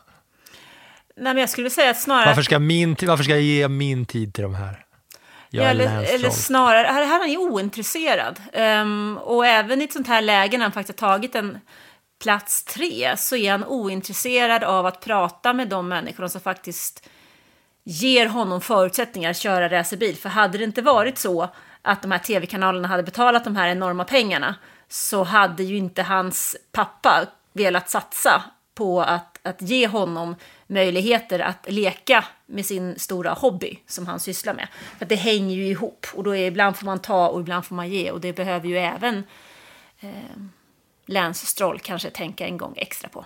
Nej, 1.16 1.34
men 1.34 1.36
jag 1.36 1.50
skulle 1.50 1.70
säga 1.70 1.90
att 1.90 2.00
snarare... 2.00 2.26
Varför 2.26 2.42
ska, 2.42 2.58
min, 2.58 2.96
varför 3.02 3.24
ska 3.24 3.32
jag 3.32 3.42
ge 3.42 3.68
min 3.68 4.06
tid 4.06 4.34
till 4.34 4.42
de 4.42 4.54
här? 4.54 4.84
Är 5.52 5.60
eller, 5.60 6.14
eller 6.14 6.30
snarare, 6.30 6.86
här, 6.86 7.06
här 7.06 7.14
är 7.14 7.18
han 7.18 7.30
ju 7.30 7.38
ointresserad. 7.38 8.40
Ehm, 8.52 9.18
och 9.22 9.46
även 9.46 9.80
i 9.80 9.84
ett 9.84 9.92
sånt 9.92 10.08
här 10.08 10.22
läge 10.22 10.58
när 10.58 10.64
han 10.64 10.72
faktiskt 10.72 11.00
har 11.00 11.08
tagit 11.08 11.34
en 11.34 11.58
plats 12.18 12.64
tre 12.64 13.16
så 13.16 13.36
är 13.36 13.50
han 13.50 13.64
ointresserad 13.64 14.64
av 14.64 14.86
att 14.86 15.00
prata 15.00 15.52
med 15.52 15.68
de 15.68 15.88
människorna 15.88 16.28
som 16.28 16.40
faktiskt 16.40 17.08
ger 17.84 18.26
honom 18.26 18.60
förutsättningar 18.60 19.30
att 19.30 19.36
köra 19.36 19.68
racerbil. 19.68 20.16
För 20.16 20.28
hade 20.28 20.58
det 20.58 20.64
inte 20.64 20.82
varit 20.82 21.18
så 21.18 21.48
att 21.82 22.02
de 22.02 22.10
här 22.10 22.18
tv-kanalerna 22.18 22.88
hade 22.88 23.02
betalat 23.02 23.44
de 23.44 23.56
här 23.56 23.68
enorma 23.68 24.04
pengarna 24.04 24.54
så 24.88 25.24
hade 25.24 25.62
ju 25.62 25.76
inte 25.76 26.02
hans 26.02 26.56
pappa 26.72 27.26
velat 27.52 27.90
satsa 27.90 28.42
på 28.74 29.02
att, 29.02 29.38
att 29.42 29.62
ge 29.62 29.86
honom 29.86 30.36
möjligheter 30.66 31.38
att 31.38 31.66
leka 31.68 32.24
med 32.46 32.66
sin 32.66 32.98
stora 32.98 33.32
hobby 33.32 33.78
som 33.86 34.06
han 34.06 34.20
sysslar 34.20 34.54
med. 34.54 34.68
För 34.98 35.04
att 35.04 35.08
det 35.08 35.14
hänger 35.14 35.56
ju 35.56 35.66
ihop 35.66 36.06
och 36.14 36.24
då 36.24 36.36
är 36.36 36.46
ibland 36.46 36.76
får 36.76 36.86
man 36.86 36.98
ta 36.98 37.28
och 37.28 37.40
ibland 37.40 37.64
får 37.64 37.74
man 37.74 37.88
ge 37.88 38.10
och 38.10 38.20
det 38.20 38.32
behöver 38.32 38.68
ju 38.68 38.78
även 38.78 39.24
eh, 40.00 40.10
Lance 41.08 41.46
Stroll 41.46 41.78
kanske 41.78 42.10
tänka 42.10 42.46
en 42.46 42.56
gång 42.56 42.74
extra 42.76 43.08
på. 43.08 43.24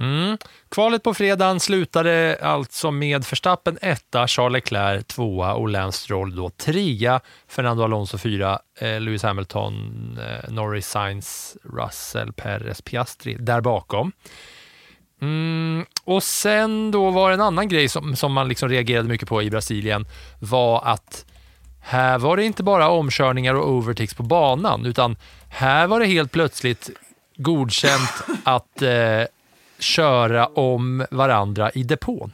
Mm. 0.00 0.38
Kvalet 0.68 1.02
på 1.02 1.14
fredagen 1.14 1.60
slutade 1.60 2.38
alltså 2.42 2.90
med 2.90 3.24
Verstappen 3.24 3.78
etta, 3.82 4.28
Charles 4.28 4.52
Leclerc 4.52 5.06
tvåa 5.06 5.54
och 5.54 5.68
Lance 5.68 5.98
Stroll 5.98 6.36
då 6.36 6.50
trea, 6.50 7.20
Fernando 7.48 7.84
Alonso 7.84 8.18
fyra, 8.18 8.58
eh, 8.78 9.00
Lewis 9.00 9.22
Hamilton, 9.22 10.18
eh, 10.20 10.50
Norris 10.52 10.88
Sainz, 10.88 11.56
Russell, 11.62 12.32
Perez, 12.32 12.82
Piastri 12.82 13.36
där 13.40 13.60
bakom. 13.60 14.12
Mm, 15.20 15.86
och 16.04 16.22
sen 16.22 16.90
då 16.90 17.10
var 17.10 17.28
det 17.28 17.34
en 17.34 17.40
annan 17.40 17.68
grej 17.68 17.88
som, 17.88 18.16
som 18.16 18.32
man 18.32 18.48
liksom 18.48 18.68
reagerade 18.68 19.08
mycket 19.08 19.28
på 19.28 19.42
i 19.42 19.50
Brasilien 19.50 20.06
var 20.40 20.84
att 20.84 21.24
här 21.80 22.18
var 22.18 22.36
det 22.36 22.44
inte 22.44 22.62
bara 22.62 22.88
omkörningar 22.88 23.54
och 23.54 23.68
overtakes 23.68 24.14
på 24.14 24.22
banan, 24.22 24.86
utan 24.86 25.16
här 25.54 25.86
var 25.86 26.00
det 26.00 26.06
helt 26.06 26.32
plötsligt 26.32 26.90
godkänt 27.36 28.24
att 28.44 28.82
eh, 28.82 29.22
köra 29.78 30.46
om 30.46 31.06
varandra 31.10 31.70
i 31.70 31.82
depån. 31.82 32.32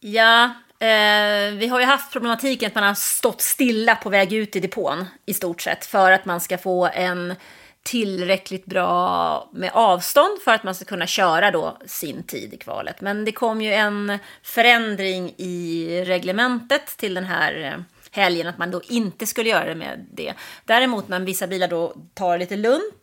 Ja, 0.00 0.44
eh, 0.78 1.54
vi 1.54 1.68
har 1.70 1.80
ju 1.80 1.86
haft 1.86 2.12
problematiken 2.12 2.66
att 2.66 2.74
man 2.74 2.84
har 2.84 2.94
stått 2.94 3.40
stilla 3.40 3.94
på 3.94 4.10
väg 4.10 4.32
ut 4.32 4.56
i 4.56 4.60
depån 4.60 5.04
i 5.26 5.34
stort 5.34 5.62
sett 5.62 5.86
för 5.86 6.12
att 6.12 6.24
man 6.24 6.40
ska 6.40 6.58
få 6.58 6.86
en 6.94 7.34
tillräckligt 7.82 8.66
bra 8.66 9.48
med 9.52 9.70
avstånd 9.74 10.38
för 10.44 10.54
att 10.54 10.64
man 10.64 10.74
ska 10.74 10.84
kunna 10.84 11.06
köra 11.06 11.50
då 11.50 11.78
sin 11.86 12.22
tid 12.22 12.54
i 12.54 12.56
kvalet. 12.56 13.00
Men 13.00 13.24
det 13.24 13.32
kom 13.32 13.62
ju 13.62 13.72
en 13.72 14.18
förändring 14.42 15.34
i 15.36 16.04
reglementet 16.06 16.86
till 16.96 17.14
den 17.14 17.24
här 17.24 17.64
eh, 17.64 17.99
helgen 18.10 18.46
att 18.46 18.58
man 18.58 18.70
då 18.70 18.82
inte 18.88 19.26
skulle 19.26 19.50
göra 19.50 19.64
det 19.64 19.74
med 19.74 20.06
det. 20.12 20.34
Däremot 20.64 21.08
när 21.08 21.20
vissa 21.20 21.46
bilar 21.46 21.68
då 21.68 21.94
tar 22.14 22.38
lite 22.38 22.56
lugnt, 22.56 22.94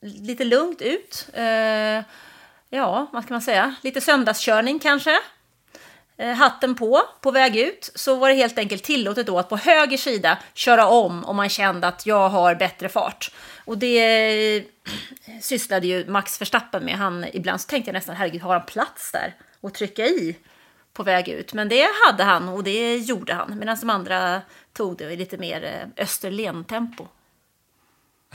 lite 0.00 0.44
lugnt 0.44 0.82
ut, 0.82 1.28
eh, 1.32 2.02
ja, 2.70 3.06
vad 3.12 3.24
ska 3.24 3.34
man 3.34 3.42
säga, 3.42 3.74
lite 3.82 4.00
söndagskörning 4.00 4.78
kanske, 4.78 5.18
eh, 6.16 6.32
hatten 6.32 6.74
på, 6.74 7.02
på 7.20 7.30
väg 7.30 7.56
ut, 7.56 7.90
så 7.94 8.14
var 8.14 8.28
det 8.28 8.34
helt 8.34 8.58
enkelt 8.58 8.84
tillåtet 8.84 9.26
då 9.26 9.38
att 9.38 9.48
på 9.48 9.56
höger 9.56 9.96
sida 9.96 10.38
köra 10.54 10.86
om 10.86 11.24
om 11.24 11.36
man 11.36 11.48
kände 11.48 11.86
att 11.86 12.06
jag 12.06 12.28
har 12.28 12.54
bättre 12.54 12.88
fart. 12.88 13.30
Och 13.64 13.78
det 13.78 14.56
eh, 14.56 14.62
sysslade 15.42 15.86
ju 15.86 16.06
Max 16.06 16.40
Verstappen 16.40 16.84
med. 16.84 16.94
Han, 16.94 17.26
ibland 17.32 17.60
så 17.60 17.68
tänkte 17.68 17.88
jag 17.88 17.94
nästan, 17.94 18.16
herregud, 18.16 18.42
har 18.42 18.52
han 18.52 18.66
plats 18.66 19.12
där 19.12 19.34
att 19.62 19.74
trycka 19.74 20.06
i 20.06 20.36
på 20.96 21.02
väg 21.02 21.28
ut? 21.28 21.52
Men 21.52 21.68
det 21.68 21.86
hade 22.06 22.24
han 22.24 22.48
och 22.48 22.64
det 22.64 22.96
gjorde 22.96 23.34
han, 23.34 23.58
medan 23.58 23.76
de 23.80 23.90
andra 23.90 24.40
tog 24.72 24.96
det 24.96 25.12
i 25.12 25.16
lite 25.16 25.38
mer 25.38 25.64
eh, 25.64 26.04
Österlen-tempo. 26.04 27.06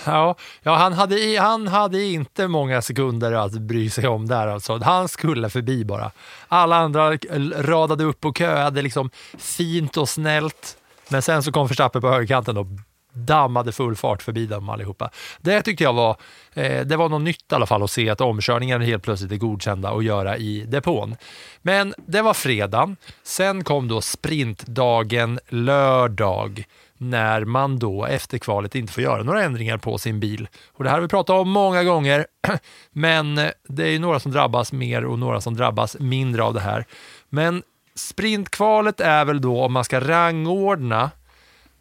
Ja, 0.05 0.35
ja 0.61 0.75
han, 0.75 0.93
hade, 0.93 1.39
han 1.39 1.67
hade 1.67 2.03
inte 2.03 2.47
många 2.47 2.81
sekunder 2.81 3.31
att 3.31 3.51
bry 3.51 3.89
sig 3.89 4.07
om 4.07 4.27
där 4.27 4.47
alltså. 4.47 4.79
Han 4.83 5.07
skulle 5.07 5.49
förbi 5.49 5.85
bara. 5.85 6.11
Alla 6.47 6.75
andra 6.75 7.17
radade 7.57 8.03
upp 8.03 8.25
och 8.25 8.37
köade 8.37 8.81
liksom 8.81 9.09
fint 9.37 9.97
och 9.97 10.09
snällt. 10.09 10.77
Men 11.09 11.21
sen 11.21 11.43
så 11.43 11.51
kom 11.51 11.67
Verstappen 11.67 12.01
på 12.01 12.09
högerkanten 12.09 12.57
och 12.57 12.65
dammade 13.13 13.71
full 13.71 13.95
fart 13.95 14.21
förbi 14.21 14.45
dem 14.45 14.69
allihopa. 14.69 15.09
Det 15.41 15.61
tyckte 15.61 15.83
jag 15.83 15.93
var, 15.93 16.17
eh, 16.53 16.85
det 16.85 16.97
var 16.97 17.09
något 17.09 17.21
nytt 17.21 17.51
i 17.51 17.55
alla 17.55 17.65
fall 17.65 17.83
att 17.83 17.91
se 17.91 18.09
att 18.09 18.21
omkörningarna 18.21 18.85
helt 18.85 19.03
plötsligt 19.03 19.31
är 19.31 19.37
godkända 19.37 19.89
att 19.89 20.03
göra 20.03 20.37
i 20.37 20.65
depån. 20.67 21.15
Men 21.61 21.93
det 22.05 22.21
var 22.21 22.33
fredag. 22.33 22.95
Sen 23.23 23.63
kom 23.63 23.87
då 23.87 24.01
sprintdagen 24.01 25.39
lördag 25.49 26.65
när 26.97 27.45
man 27.45 27.79
då 27.79 28.05
efter 28.05 28.37
kvalet 28.37 28.75
inte 28.75 28.93
får 28.93 29.03
göra 29.03 29.23
några 29.23 29.43
ändringar 29.43 29.77
på 29.77 29.97
sin 29.97 30.19
bil. 30.19 30.47
Och 30.73 30.83
det 30.83 30.89
här 30.89 30.97
har 30.97 31.01
vi 31.01 31.07
pratat 31.07 31.33
om 31.33 31.49
många 31.49 31.83
gånger, 31.83 32.27
men 32.91 33.37
eh, 33.37 33.49
det 33.67 33.83
är 33.83 33.91
ju 33.91 33.99
några 33.99 34.19
som 34.19 34.31
drabbas 34.31 34.71
mer 34.71 35.05
och 35.05 35.19
några 35.19 35.41
som 35.41 35.55
drabbas 35.55 35.97
mindre 35.99 36.43
av 36.43 36.53
det 36.53 36.59
här. 36.59 36.85
Men 37.29 37.63
sprintkvalet 37.95 38.99
är 38.99 39.25
väl 39.25 39.41
då 39.41 39.61
om 39.61 39.73
man 39.73 39.83
ska 39.83 39.99
rangordna 39.99 41.11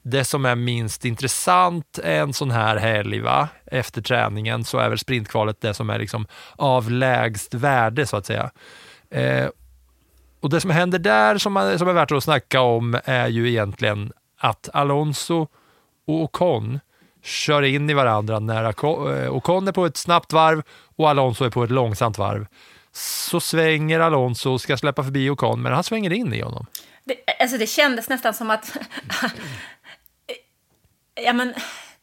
det 0.03 0.25
som 0.25 0.45
är 0.45 0.55
minst 0.55 1.05
intressant 1.05 1.99
en 2.05 2.33
sån 2.33 2.51
här 2.51 2.77
helg, 2.77 3.21
va? 3.21 3.49
efter 3.67 4.03
träningen, 4.03 4.65
så 4.65 4.79
är 4.79 4.89
väl 4.89 4.99
sprintkvalet 4.99 5.61
det 5.61 5.75
som 5.75 5.91
är 5.91 5.99
liksom 5.99 6.27
av 6.57 6.91
lägst 6.91 7.55
värde 7.55 8.07
så 8.07 8.17
att 8.17 8.27
säga. 8.27 8.51
Eh, 9.11 9.49
och 10.41 10.51
det 10.51 10.61
som 10.61 10.71
händer 10.71 10.99
där 10.99 11.39
som 11.39 11.57
är, 11.57 11.79
som 11.79 11.89
är 11.89 11.93
värt 11.93 12.13
att 12.13 12.25
snacka 12.25 12.61
om 12.61 13.01
är 13.05 13.29
ju 13.29 13.49
egentligen 13.49 14.13
att 14.39 14.69
Alonso 14.73 15.47
och 16.07 16.23
Ocon 16.23 16.81
kör 17.23 17.63
in 17.63 17.91
i 17.91 17.95
varandra 17.95 18.39
när 18.39 18.65
eh, 18.65 19.35
Ocon 19.35 19.69
är 19.69 19.73
på 19.73 19.87
ett 19.87 19.97
snabbt 19.97 20.33
varv 20.33 20.63
och 20.97 21.11
Alonso 21.11 21.45
är 21.45 21.51
på 21.51 21.65
ett 21.65 21.71
långsamt 21.71 22.19
varv. 22.19 22.47
Så 22.93 23.41
svänger 23.41 24.01
Alonso 24.01 24.53
och 24.53 24.61
ska 24.61 24.77
släppa 24.77 25.05
förbi 25.05 25.31
Ocon, 25.31 25.63
men 25.63 25.73
han 25.73 25.85
svänger 25.85 26.13
in 26.13 26.35
i 26.35 26.41
honom. 26.41 26.67
Det, 27.05 27.43
alltså 27.43 27.59
det 27.59 27.67
kändes 27.67 28.09
nästan 28.09 28.35
som 28.35 28.51
att... 28.51 28.73
ja, 31.25 31.33
men, 31.33 31.55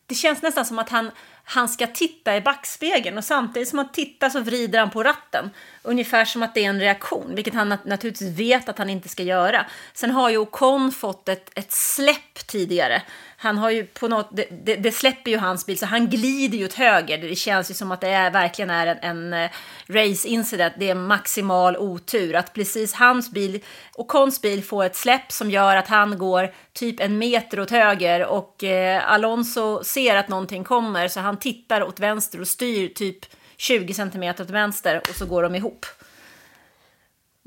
det 0.07 0.15
känns 0.15 0.41
nästan 0.41 0.65
som 0.65 0.79
att 0.79 0.89
han, 0.89 1.11
han 1.43 1.69
ska 1.69 1.87
titta 1.87 2.37
i 2.37 2.41
backspegeln 2.41 3.17
och 3.17 3.23
samtidigt 3.23 3.69
som 3.69 3.77
han 3.77 3.91
tittar 3.91 4.29
så 4.29 4.39
vrider 4.39 4.79
han 4.79 4.89
på 4.89 5.03
ratten. 5.03 5.49
Ungefär 5.83 6.25
som 6.25 6.43
att 6.43 6.53
det 6.53 6.65
är 6.65 6.69
en 6.69 6.79
reaktion, 6.79 7.35
vilket 7.35 7.53
han 7.53 7.71
nat- 7.73 7.87
naturligtvis 7.87 8.39
vet 8.39 8.69
att 8.69 8.77
han 8.77 8.89
inte 8.89 9.09
ska 9.09 9.23
göra. 9.23 9.65
Sen 9.93 10.11
har 10.11 10.29
ju 10.29 10.37
Ocon 10.37 10.91
fått 10.91 11.29
ett, 11.29 11.51
ett 11.55 11.71
släpp 11.71 12.47
tidigare. 12.47 13.01
Han 13.39 13.57
har 13.57 13.69
ju 13.69 13.85
på 13.85 14.07
något, 14.07 14.29
det, 14.31 14.47
det, 14.65 14.75
det 14.75 14.91
släpper 14.91 15.31
ju 15.31 15.37
hans 15.37 15.65
bil, 15.65 15.77
så 15.77 15.85
han 15.85 16.09
glider 16.09 16.57
ju 16.57 16.65
åt 16.65 16.73
höger. 16.73 17.17
Det 17.17 17.35
känns 17.35 17.69
ju 17.69 17.73
som 17.73 17.91
att 17.91 18.01
det 18.01 18.09
är, 18.09 18.31
verkligen 18.31 18.69
är 18.69 18.87
en, 18.87 18.97
en 19.01 19.33
eh, 19.33 19.51
race 19.87 20.27
incident. 20.27 20.73
Det 20.77 20.89
är 20.89 20.95
maximal 20.95 21.77
otur 21.77 22.35
att 22.35 22.53
precis 22.53 22.93
hans 22.93 23.31
bil, 23.31 23.63
Ocons 23.93 24.41
bil 24.41 24.63
får 24.63 24.85
ett 24.85 24.95
släpp 24.95 25.31
som 25.31 25.51
gör 25.51 25.75
att 25.75 25.87
han 25.87 26.17
går 26.17 26.53
typ 26.73 26.99
en 26.99 27.17
meter 27.17 27.59
åt 27.59 27.71
höger 27.71 28.25
och 28.25 28.63
eh, 28.63 29.11
Alonso 29.11 29.83
ser 29.83 30.15
att 30.15 30.29
någonting 30.29 30.63
kommer 30.63 31.07
så 31.07 31.19
han 31.19 31.39
tittar 31.39 31.83
åt 31.83 31.99
vänster 31.99 32.41
och 32.41 32.47
styr 32.47 32.87
typ 32.87 33.25
20 33.57 33.93
centimeter 33.93 34.43
åt 34.43 34.49
vänster 34.49 35.01
och 35.09 35.15
så 35.15 35.25
går 35.25 35.43
de 35.43 35.55
ihop. 35.55 35.85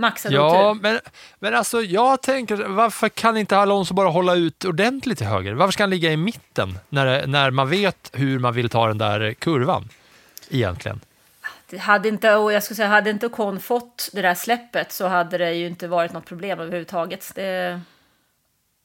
Maxad 0.00 0.32
Ja, 0.32 0.70
otur. 0.70 0.82
men, 0.82 1.00
men 1.38 1.54
alltså 1.54 1.82
jag 1.82 2.22
tänker, 2.22 2.56
varför 2.56 3.08
kan 3.08 3.36
inte 3.36 3.58
Alonso 3.58 3.94
bara 3.94 4.08
hålla 4.08 4.34
ut 4.34 4.64
ordentligt 4.64 5.18
till 5.18 5.26
höger? 5.26 5.52
Varför 5.52 5.72
ska 5.72 5.82
han 5.82 5.90
ligga 5.90 6.12
i 6.12 6.16
mitten 6.16 6.78
när, 6.88 7.26
när 7.26 7.50
man 7.50 7.68
vet 7.68 8.10
hur 8.12 8.38
man 8.38 8.54
vill 8.54 8.68
ta 8.68 8.86
den 8.88 8.98
där 8.98 9.34
kurvan? 9.34 9.88
Egentligen. 10.50 11.00
Det 11.70 11.78
hade 11.78 12.08
inte, 12.08 12.34
och 12.34 12.52
jag 12.52 12.62
skulle 12.62 12.76
säga, 12.76 12.88
hade 12.88 13.10
inte 13.10 13.26
Ocon 13.26 13.60
fått 13.60 14.10
det 14.12 14.22
där 14.22 14.34
släppet 14.34 14.92
så 14.92 15.08
hade 15.08 15.38
det 15.38 15.52
ju 15.52 15.66
inte 15.66 15.88
varit 15.88 16.12
något 16.12 16.26
problem 16.26 16.60
överhuvudtaget. 16.60 17.32
Det, 17.34 17.80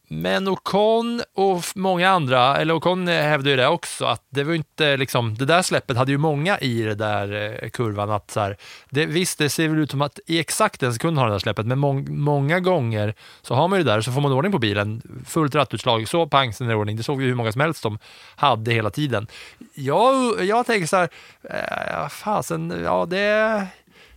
men 0.08 0.48
Ocon 0.48 1.22
och 1.34 1.64
många 1.76 2.10
andra, 2.10 2.58
eller 2.58 2.74
Ocon 2.74 3.08
hävdade 3.08 3.50
ju 3.50 3.56
det 3.56 3.68
också, 3.68 4.06
att 4.06 4.24
det 4.30 4.44
var 4.44 4.52
ju 4.52 4.58
inte 4.58 4.98
liksom, 4.98 5.36
det 5.36 5.46
där 5.46 5.62
släppet 5.62 5.98
hade 5.98 6.12
ju 6.12 6.18
många 6.18 6.60
i 6.60 6.82
det 6.82 6.96
där 6.96 7.60
eh, 7.64 7.70
kurvan. 7.70 8.12
Att 8.12 8.32
så 8.32 8.40
här, 8.40 8.58
det, 8.90 9.06
visst, 9.06 9.38
det 9.38 9.50
ser 9.50 9.68
väl 9.68 9.80
ut 9.80 9.92
som 9.92 10.02
att 10.02 10.20
i 10.26 10.40
exakt 10.40 10.84
en 10.84 10.94
sekund 10.94 11.18
har 11.18 11.26
det 11.26 11.32
där 11.32 11.40
släppet, 11.40 11.66
men 11.66 11.80
må 11.80 11.94
många 12.08 12.60
gånger 12.60 13.14
så 13.42 13.56
har 13.56 13.68
man 13.68 13.80
ju 13.80 13.84
det 13.84 13.92
där, 13.92 14.02
så 14.02 14.12
får 14.12 14.22
man 14.22 14.32
ordning 14.32 14.52
på 14.52 14.60
bilen, 14.60 15.02
fullt 15.28 15.56
rattutslag, 15.56 16.08
så 16.08 16.28
pang, 16.28 16.54
sen 16.54 16.68
är 16.68 16.72
det 16.72 16.78
ordning. 16.78 16.98
Det 16.98 17.04
såg 17.04 17.18
vi 17.18 17.26
hur 17.26 17.36
många 17.36 17.52
som 17.52 17.62
helst 17.62 17.84
de 17.84 18.00
hade 18.36 18.72
hela 18.72 18.90
tiden. 18.90 19.28
Jag, 19.74 20.46
jag 20.46 20.66
tänker 20.66 20.88
så 20.88 20.98
här, 20.98 21.10
äh, 21.44 22.10
fasen, 22.10 22.82
ja 22.84 23.06
det 23.06 23.68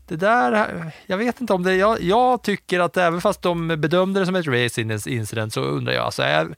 det 0.08 0.16
där, 0.16 0.92
jag 1.06 1.16
vet 1.16 1.40
inte 1.40 1.52
om 1.52 1.62
det, 1.62 1.76
jag, 1.76 2.02
jag 2.02 2.42
tycker 2.42 2.80
att 2.80 2.96
även 2.96 3.20
fast 3.20 3.42
de 3.42 3.68
bedömde 3.68 4.20
det 4.20 4.26
som 4.26 4.34
ett 4.34 4.46
race 4.46 4.80
incident 5.10 5.52
så 5.52 5.60
undrar 5.60 5.92
jag, 5.92 6.04
alltså, 6.04 6.22
är, 6.22 6.48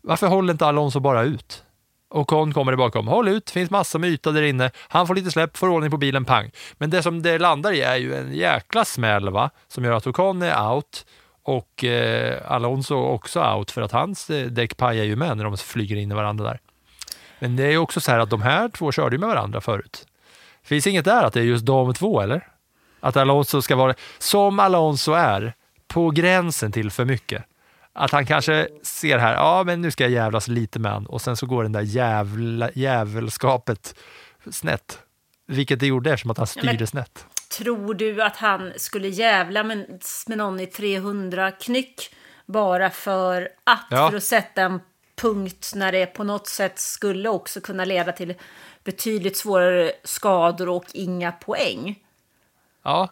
varför 0.00 0.26
håller 0.26 0.52
inte 0.52 0.66
Alonso 0.66 1.00
bara 1.00 1.22
ut? 1.22 1.64
Och 2.08 2.28
Con 2.28 2.52
kommer 2.52 2.72
det 2.72 2.76
bakom, 2.76 3.08
håll 3.08 3.28
ut, 3.28 3.50
finns 3.50 3.70
massa 3.70 3.98
med 3.98 4.10
yta 4.10 4.30
där 4.30 4.42
inne, 4.42 4.70
han 4.88 5.06
får 5.06 5.14
lite 5.14 5.30
släpp, 5.30 5.56
får 5.56 5.68
ordning 5.68 5.90
på 5.90 5.96
bilen, 5.96 6.24
pang. 6.24 6.50
Men 6.72 6.90
det 6.90 7.02
som 7.02 7.22
det 7.22 7.38
landar 7.38 7.72
i 7.72 7.80
är 7.80 7.96
ju 7.96 8.14
en 8.14 8.32
jäkla 8.32 8.84
smäll 8.84 9.30
va, 9.30 9.50
som 9.68 9.84
gör 9.84 9.92
att 9.92 10.06
Ocon 10.06 10.42
är 10.42 10.72
out 10.72 11.06
Och 11.42 11.84
eh, 11.84 12.52
Alonso 12.52 12.94
också 12.94 13.40
out 13.40 13.70
för 13.70 13.82
att 13.82 13.92
hans 13.92 14.30
eh, 14.30 14.46
däck 14.46 14.76
pajar 14.76 15.04
ju 15.04 15.16
med 15.16 15.36
när 15.36 15.44
de 15.44 15.56
flyger 15.56 15.96
in 15.96 16.12
i 16.12 16.14
varandra 16.14 16.44
där. 16.44 16.60
Men 17.38 17.56
det 17.56 17.64
är 17.64 17.70
ju 17.70 17.78
också 17.78 18.00
så 18.00 18.10
här 18.10 18.18
att 18.18 18.30
de 18.30 18.42
här 18.42 18.68
två 18.68 18.92
körde 18.92 19.16
ju 19.16 19.20
med 19.20 19.28
varandra 19.28 19.60
förut. 19.60 20.06
Finns 20.62 20.86
inget 20.86 21.04
där 21.04 21.24
att 21.24 21.32
det 21.32 21.40
är 21.40 21.44
just 21.44 21.66
de 21.66 21.94
två, 21.94 22.20
eller? 22.20 22.48
Att 23.02 23.16
Alonso 23.16 23.62
ska 23.62 23.76
vara, 23.76 23.94
som 24.18 24.60
Alonso 24.60 25.12
är, 25.12 25.54
på 25.88 26.10
gränsen 26.10 26.72
till 26.72 26.90
för 26.90 27.04
mycket. 27.04 27.44
Att 27.92 28.10
han 28.10 28.26
kanske 28.26 28.68
ser 28.82 29.18
här, 29.18 29.34
ja 29.34 29.62
men 29.66 29.80
nu 29.80 29.90
ska 29.90 30.04
jag 30.04 30.10
jävlas 30.10 30.48
lite 30.48 30.78
med 30.78 30.92
han 30.92 31.06
och 31.06 31.20
sen 31.22 31.36
så 31.36 31.46
går 31.46 31.62
den 31.62 31.72
där 31.72 31.80
jävla, 31.80 32.70
jävelskapet 32.74 33.94
snett. 34.50 34.98
Vilket 35.46 35.80
det 35.80 35.86
gjorde 35.86 36.12
eftersom 36.12 36.30
att 36.30 36.38
han 36.38 36.46
styrde 36.46 36.76
men- 36.78 36.86
snett. 36.86 37.26
Tror 37.58 37.94
du 37.94 38.22
att 38.22 38.36
han 38.36 38.72
skulle 38.76 39.08
jävla 39.08 39.62
med, 39.62 40.02
med 40.26 40.38
någon 40.38 40.60
i 40.60 40.66
300 40.66 41.50
knyck 41.50 42.14
bara 42.46 42.90
för 42.90 43.48
att? 43.64 43.86
Ja. 43.90 44.10
För 44.10 44.16
att 44.16 44.24
sätta 44.24 44.62
en 44.62 44.80
punkt 45.16 45.72
när 45.74 45.92
det 45.92 46.06
på 46.06 46.24
något 46.24 46.46
sätt 46.46 46.78
skulle 46.78 47.28
också 47.28 47.60
kunna 47.60 47.84
leda 47.84 48.12
till 48.12 48.34
betydligt 48.84 49.36
svårare 49.36 49.92
skador 50.04 50.68
och 50.68 50.84
inga 50.92 51.32
poäng. 51.32 51.98
Ja, 52.84 53.08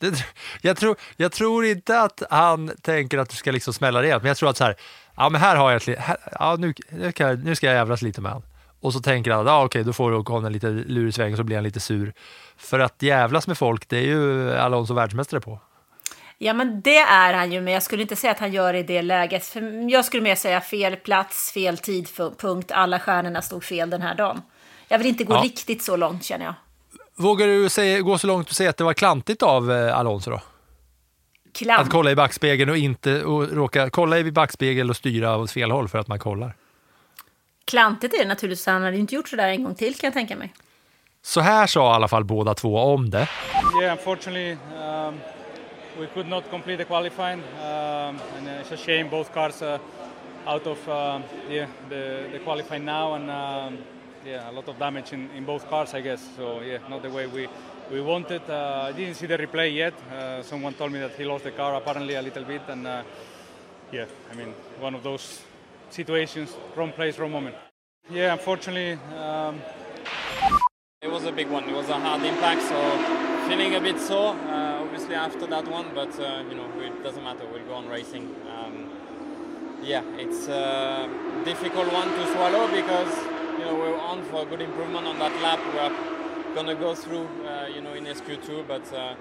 det, 0.00 0.24
jag, 0.60 0.76
tror, 0.76 0.96
jag 1.16 1.32
tror 1.32 1.64
inte 1.64 2.00
att 2.00 2.22
han 2.30 2.70
tänker 2.82 3.18
att 3.18 3.30
du 3.30 3.36
ska 3.36 3.50
liksom 3.50 3.72
smälla 3.74 4.02
rejält, 4.02 4.22
men 4.22 4.28
jag 4.28 4.36
tror 4.36 4.50
att 4.50 4.56
så 4.56 4.64
här, 4.64 4.76
ja 5.16 5.28
men 5.28 5.40
här 5.40 5.56
har 5.56 5.72
jag 5.72 5.96
här, 5.98 6.16
ja, 6.38 6.56
nu, 6.58 6.74
nu, 6.90 7.12
jag- 7.16 7.44
nu 7.44 7.54
ska 7.54 7.66
jag 7.66 7.74
jävlas 7.74 8.02
lite 8.02 8.20
med 8.20 8.32
han. 8.32 8.42
Och 8.80 8.92
så 8.92 9.00
tänker 9.00 9.30
han, 9.30 9.46
ja 9.46 9.64
okej, 9.64 9.84
då 9.84 9.92
får 9.92 10.10
du 10.10 10.16
Ocon 10.16 10.44
en 10.44 10.52
lite 10.52 10.66
lurig 10.70 11.14
sväng 11.14 11.32
och 11.32 11.36
så 11.38 11.44
blir 11.44 11.56
han 11.56 11.64
lite 11.64 11.80
sur. 11.80 12.12
För 12.56 12.78
att 12.80 13.02
jävlas 13.02 13.46
med 13.46 13.58
folk, 13.58 13.88
det 13.88 13.96
är 13.96 14.02
ju 14.02 14.52
Alonso 14.54 14.94
världsmästare 14.94 15.40
på. 15.40 15.60
Ja, 16.38 16.52
men 16.52 16.80
det 16.82 16.96
är 16.98 17.34
han 17.34 17.52
ju, 17.52 17.60
men 17.60 17.72
jag 17.72 17.82
skulle 17.82 18.02
inte 18.02 18.16
säga 18.16 18.30
att 18.30 18.38
han 18.38 18.52
gör 18.52 18.72
det 18.72 18.78
i 18.78 18.82
det 18.82 19.02
läget. 19.02 19.46
För 19.46 19.90
jag 19.90 20.04
skulle 20.04 20.22
mer 20.22 20.34
säga 20.34 20.60
fel 20.60 20.96
plats, 20.96 21.52
fel 21.52 21.78
tidpunkt, 21.78 22.72
alla 22.72 22.98
stjärnorna 22.98 23.42
stod 23.42 23.64
fel 23.64 23.90
den 23.90 24.02
här 24.02 24.14
dagen. 24.14 24.42
Jag 24.88 24.98
vill 24.98 25.06
inte 25.06 25.24
gå 25.24 25.34
Ja. 25.34 25.40
riktigt 25.42 25.82
så 25.82 25.96
långt 25.96 26.24
känner 26.24 26.44
jag. 26.44 26.54
Vågar 27.16 27.46
du 27.46 27.68
säga, 27.68 28.00
gå 28.00 28.18
så 28.18 28.26
långt 28.26 28.48
och 28.48 28.54
säga 28.56 28.70
att 28.70 28.76
det 28.76 28.84
var 28.84 28.94
klantigt 28.94 29.42
av 29.42 29.72
eh, 29.72 29.98
Alonso 29.98 30.30
då? 30.30 30.40
Klant. 31.52 31.80
Att 31.80 31.90
kolla 31.90 32.10
i 32.10 32.16
backspegeln 32.16 32.70
och 32.70 32.76
inte 32.76 33.24
och 33.24 33.48
råka 33.48 33.90
kolla 33.90 34.18
i 34.18 34.32
backspegeln 34.32 34.90
och 34.90 34.96
styra 34.96 35.36
åt 35.36 35.50
fel 35.50 35.70
håll 35.70 35.88
för 35.88 35.98
att 35.98 36.08
man 36.08 36.18
kollar. 36.18 36.54
Klantigt 37.64 38.14
är 38.14 38.18
det 38.18 38.28
naturligtvis, 38.28 38.66
han 38.66 38.82
hade 38.82 38.96
ju 38.96 39.00
inte 39.00 39.14
gjort 39.14 39.28
så 39.28 39.36
där 39.36 39.48
en 39.48 39.64
gång 39.64 39.74
till 39.74 39.94
kan 39.94 40.06
jag 40.06 40.14
tänka 40.14 40.36
mig. 40.36 40.52
Så 41.22 41.40
här 41.40 41.66
sa 41.66 41.92
i 41.92 41.94
alla 41.94 42.08
fall 42.08 42.24
båda 42.24 42.54
två 42.54 42.78
om 42.78 43.10
det. 43.10 43.28
Yeah, 43.80 43.92
unfortunately, 43.92 44.52
um, 44.52 45.20
we 45.98 46.06
could 46.14 46.28
not 46.28 46.44
complete 46.50 46.76
the 46.76 46.84
qualifying, 46.84 47.40
um, 47.40 47.64
and 47.64 48.48
uh, 48.48 48.60
it's 48.60 48.72
a 48.72 48.76
shame 48.76 49.04
both 49.10 49.32
cars 49.34 49.62
uh, 49.62 49.78
out 50.46 50.66
of 50.66 50.88
uh, 50.88 51.20
yeah, 51.50 51.68
the, 51.88 52.24
the 52.32 52.38
qualifying 52.44 52.84
now, 52.84 53.14
and 53.14 53.30
um, 53.30 53.78
yeah, 54.24 54.50
a 54.50 54.52
lot 54.52 54.68
of 54.68 54.78
damage 54.78 55.12
in, 55.12 55.30
in 55.36 55.44
both 55.44 55.68
cars, 55.68 55.94
I 55.94 56.00
guess. 56.00 56.22
So 56.36 56.60
yeah, 56.60 56.78
not 56.88 57.02
the 57.02 57.10
way 57.10 57.26
we 57.26 57.48
we 57.90 58.00
wanted. 58.00 58.42
Uh, 58.48 58.88
I 58.88 58.92
didn't 58.92 59.14
see 59.14 59.26
the 59.26 59.38
replay 59.38 59.74
yet. 59.74 59.94
Uh, 60.10 60.42
someone 60.42 60.74
told 60.74 60.92
me 60.92 60.98
that 61.00 61.12
he 61.12 61.24
lost 61.24 61.44
the 61.44 61.50
car 61.50 61.74
apparently 61.74 62.14
a 62.14 62.22
little 62.22 62.44
bit, 62.44 62.62
and 62.68 62.86
uh, 62.86 63.02
yeah, 63.92 64.06
I 64.30 64.34
mean 64.34 64.54
one 64.80 64.94
of 64.94 65.02
those 65.02 65.40
situations, 65.90 66.56
wrong 66.76 66.92
place, 66.92 67.18
wrong 67.18 67.32
moment. 67.32 67.56
Yeah, 68.10 68.32
unfortunately. 68.32 68.98
Um, 69.16 69.60
It 71.02 71.10
was 71.10 71.24
a 71.24 71.32
big 71.32 71.48
one. 71.50 71.68
It 71.68 71.74
was 71.74 71.88
a 71.88 71.98
hard 71.98 72.22
impact, 72.22 72.62
so 72.62 72.78
feeling 73.48 73.74
a 73.74 73.80
bit 73.80 73.98
sore, 73.98 74.36
uh, 74.46 74.82
obviously 74.84 75.16
after 75.16 75.46
that 75.48 75.66
one. 75.66 75.86
But 75.94 76.14
uh, 76.20 76.44
you 76.48 76.54
know, 76.54 76.68
it 76.78 77.02
doesn't 77.02 77.24
matter. 77.24 77.44
We'll 77.52 77.66
go 77.66 77.74
on 77.74 77.88
racing. 77.88 78.30
Um, 78.46 78.88
yeah, 79.82 80.04
it's 80.16 80.46
a 80.46 81.08
difficult 81.44 81.92
one 81.92 82.08
to 82.08 82.22
swallow 82.32 82.68
because 82.70 83.12
you 83.62 83.68
know 83.68 83.76
we're 83.76 83.96
on 83.96 84.24
for 84.24 84.42
a 84.42 84.44
good 84.44 84.60
improvement 84.60 85.06
on 85.06 85.20
that 85.20 85.32
lap. 85.40 85.60
We're 85.72 86.54
gonna 86.56 86.74
go 86.74 86.96
through, 86.96 87.28
uh, 87.46 87.68
you 87.72 87.80
know, 87.80 87.94
in 87.94 88.04
SQ2, 88.06 88.66
but 88.66 88.92
uh, 88.92 89.14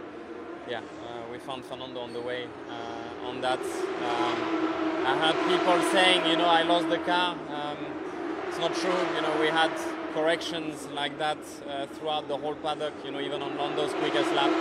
yeah, 0.68 0.80
uh, 0.80 1.32
we 1.32 1.38
found 1.38 1.64
Fernando 1.64 2.00
on 2.00 2.12
the 2.14 2.22
way 2.22 2.48
uh, 2.68 3.28
on 3.28 3.42
that. 3.42 3.60
Um, 3.60 4.38
I 5.06 5.16
had 5.24 5.36
people 5.48 5.80
saying, 5.92 6.26
you 6.26 6.38
know, 6.38 6.48
I 6.48 6.64
lost 6.64 6.90
the 6.90 6.98
car. 6.98 7.38
Um, 7.54 7.78
it's 8.48 8.58
not 8.58 8.74
true. 8.74 9.02
You 9.16 9.22
know, 9.22 9.40
we 9.40 9.48
had 9.48 9.72
corrections 10.16 10.88
like 10.88 11.20
that 11.20 11.38
uh, 11.70 11.86
throughout 11.86 12.28
the 12.28 12.38
whole 12.38 12.56
paddock. 12.56 12.94
You 13.06 13.12
know, 13.12 13.20
even 13.20 13.44
on 13.44 13.56
Lando's 13.60 13.94
quickest 13.94 14.32
lap, 14.32 14.52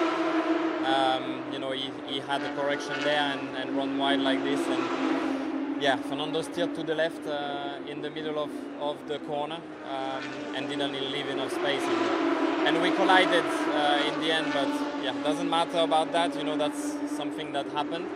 um, 0.84 1.42
you 1.54 1.58
know, 1.58 1.70
he, 1.70 1.90
he 2.06 2.20
had 2.20 2.42
a 2.42 2.54
correction 2.54 3.00
there 3.00 3.32
and, 3.32 3.56
and 3.56 3.78
run 3.78 3.96
wide 3.96 4.20
like 4.20 4.44
this. 4.44 4.60
And 4.66 5.39
yeah, 5.80 5.96
Fernando 5.96 6.42
steered 6.42 6.74
to 6.74 6.82
the 6.82 6.94
left 6.94 7.26
uh, 7.26 7.78
in 7.88 8.02
the 8.02 8.10
middle 8.10 8.38
of, 8.38 8.50
of 8.80 8.96
the 9.08 9.18
corner 9.20 9.58
um, 9.88 10.22
and 10.54 10.68
didn't 10.68 10.92
leave 10.92 11.28
enough 11.28 11.52
space. 11.52 11.82
And, 11.82 12.68
and 12.68 12.82
we 12.82 12.90
collided 12.90 13.44
uh, 13.44 14.12
in 14.12 14.20
the 14.20 14.30
end, 14.30 14.52
but 14.52 14.68
yeah, 15.02 15.14
doesn't 15.22 15.48
matter 15.48 15.78
about 15.78 16.12
that. 16.12 16.36
You 16.36 16.44
know, 16.44 16.56
that's 16.56 16.94
something 17.16 17.52
that 17.52 17.66
happened. 17.72 18.06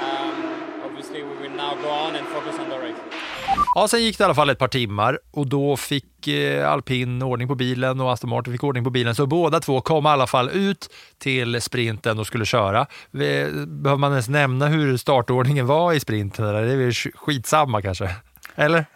Um, 0.00 0.82
obviously, 0.84 1.22
we 1.24 1.36
will 1.36 1.50
now 1.50 1.74
go 1.74 1.90
on 1.90 2.14
and 2.14 2.26
focus 2.28 2.56
on 2.58 2.68
the 2.70 2.78
race. 2.78 2.96
Ja, 3.74 3.88
sen 3.88 4.02
gick 4.02 4.18
det 4.18 4.22
i 4.22 4.24
alla 4.24 4.34
fall 4.34 4.50
ett 4.50 4.58
par 4.58 4.68
timmar 4.68 5.18
och 5.30 5.46
då 5.46 5.76
fick 5.76 6.28
eh, 6.28 6.70
Alpin 6.70 7.22
ordning 7.22 7.48
på 7.48 7.54
bilen 7.54 8.00
och 8.00 8.12
Aston 8.12 8.30
Martin 8.30 8.52
fick 8.52 8.64
ordning 8.64 8.84
på 8.84 8.90
bilen. 8.90 9.14
Så 9.14 9.26
båda 9.26 9.60
två 9.60 9.80
kom 9.80 10.06
i 10.06 10.08
alla 10.08 10.26
fall 10.26 10.50
ut 10.50 10.90
till 11.18 11.60
sprinten 11.60 12.18
och 12.18 12.26
skulle 12.26 12.44
köra. 12.44 12.86
Behöver 13.10 13.96
man 13.96 14.10
ens 14.10 14.28
nämna 14.28 14.66
hur 14.66 14.96
startordningen 14.96 15.66
var 15.66 15.92
i 15.92 16.00
sprinten? 16.00 16.44
Eller? 16.44 16.62
Det 16.62 16.72
är 16.72 16.76
väl 16.76 16.92
skitsamma 17.14 17.82
kanske? 17.82 18.10
Eller? 18.54 18.86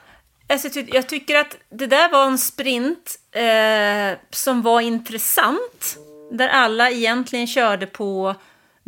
Alltså, 0.48 0.80
jag 0.92 1.08
tycker 1.08 1.36
att 1.36 1.56
det 1.70 1.86
där 1.86 2.12
var 2.12 2.26
en 2.26 2.38
sprint 2.38 3.14
eh, 3.32 4.18
som 4.30 4.62
var 4.62 4.80
intressant. 4.80 5.96
Där 6.32 6.48
alla 6.48 6.90
egentligen 6.90 7.46
körde 7.46 7.86
på 7.86 8.34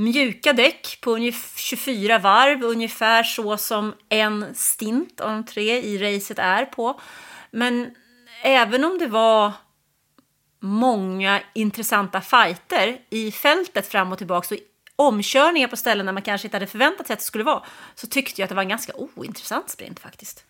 mjuka 0.00 0.52
däck 0.52 0.98
på 1.00 1.10
ungefär 1.10 1.58
24 1.58 2.18
varv, 2.18 2.64
ungefär 2.64 3.22
så 3.22 3.56
som 3.56 3.94
en 4.08 4.54
stint 4.54 5.20
av 5.20 5.30
de 5.30 5.44
tre 5.44 5.80
i 5.80 5.98
racet 5.98 6.38
är 6.38 6.64
på. 6.64 7.00
Men 7.50 7.94
även 8.42 8.84
om 8.84 8.98
det 8.98 9.06
var 9.06 9.52
många 10.60 11.40
intressanta 11.54 12.20
fighter 12.20 12.98
i 13.10 13.32
fältet 13.32 13.86
fram 13.86 14.12
och 14.12 14.18
tillbaka 14.18 14.54
och 14.54 14.60
omkörningar 15.06 15.68
på 15.68 15.76
ställen 15.76 16.06
där 16.06 16.12
man 16.12 16.22
kanske 16.22 16.46
inte 16.46 16.56
hade 16.56 16.66
förväntat 16.66 17.06
sig 17.06 17.14
att 17.14 17.20
det 17.20 17.24
skulle 17.24 17.44
vara, 17.44 17.62
så 17.94 18.06
tyckte 18.06 18.40
jag 18.40 18.44
att 18.44 18.48
det 18.48 18.54
var 18.54 18.62
en 18.62 18.68
ganska 18.68 18.92
ointressant 18.94 19.70
sprint 19.70 20.00
faktiskt. 20.00 20.44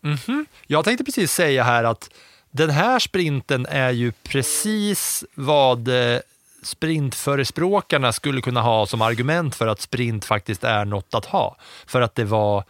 Mhm. 0.00 0.46
Jag 0.66 0.84
tänkte 0.84 1.04
precis 1.04 1.32
säga 1.32 1.62
här 1.62 1.84
att 1.84 2.10
den 2.50 2.70
här 2.70 2.98
sprinten 2.98 3.66
är 3.66 3.90
ju 3.90 4.12
precis 4.12 5.24
vad 5.34 5.88
eh, 5.88 6.20
sprintförespråkarna 6.66 8.12
skulle 8.12 8.40
kunna 8.40 8.62
ha 8.62 8.86
som 8.86 9.02
argument 9.02 9.54
för 9.54 9.66
att 9.66 9.80
sprint 9.80 10.24
faktiskt 10.24 10.64
är 10.64 10.84
något 10.84 11.14
att 11.14 11.24
ha. 11.24 11.56
För 11.86 12.00
att 12.00 12.14
det 12.14 12.24
var 12.24 12.64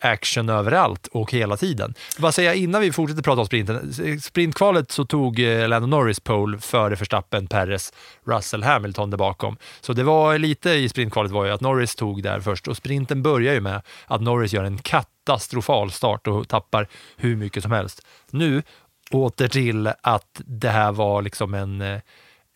action 0.00 0.48
överallt 0.48 1.06
och 1.06 1.32
hela 1.32 1.56
tiden. 1.56 1.94
Vad 2.18 2.34
säger 2.34 2.48
jag 2.48 2.56
innan 2.56 2.80
vi 2.80 2.92
fortsätter 2.92 3.22
prata 3.22 3.40
om 3.40 3.46
sprinten. 3.46 3.92
Sprintkvalet 4.20 4.90
så 4.90 5.04
tog 5.04 5.40
eh, 5.40 5.68
Lando 5.68 5.86
Norris 5.86 6.20
pole 6.20 6.58
före 6.58 6.94
Verstappen, 6.94 7.46
Perez, 7.46 7.92
Russell, 8.24 8.62
Hamilton 8.62 9.10
där 9.10 9.18
bakom. 9.18 9.56
Så 9.80 9.92
det 9.92 10.02
var 10.04 10.38
lite 10.38 10.70
i 10.70 10.88
sprintkvalet 10.88 11.32
var 11.32 11.44
ju 11.44 11.50
att 11.50 11.60
Norris 11.60 11.94
tog 11.94 12.22
där 12.22 12.40
först 12.40 12.68
och 12.68 12.76
sprinten 12.76 13.22
börjar 13.22 13.54
ju 13.54 13.60
med 13.60 13.82
att 14.06 14.20
Norris 14.20 14.52
gör 14.52 14.64
en 14.64 14.78
katastrofal 14.78 15.90
start 15.90 16.26
och 16.26 16.48
tappar 16.48 16.88
hur 17.16 17.36
mycket 17.36 17.62
som 17.62 17.72
helst. 17.72 18.06
Nu 18.30 18.62
åter 19.10 19.48
till 19.48 19.86
att 20.02 20.40
det 20.44 20.70
här 20.70 20.92
var 20.92 21.22
liksom 21.22 21.54
en, 21.54 21.80
eh, 21.80 22.00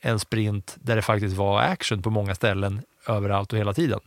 en 0.03 0.19
sprint 0.21 0.77
där 0.81 0.97
det 0.97 1.03
faktiskt 1.03 1.37
var 1.37 1.61
action 1.61 2.03
på 2.03 2.11
många 2.11 2.35
ställen 2.35 2.83
överallt 3.09 3.53
och 3.53 3.59
hela 3.59 3.75
tiden. 3.75 4.01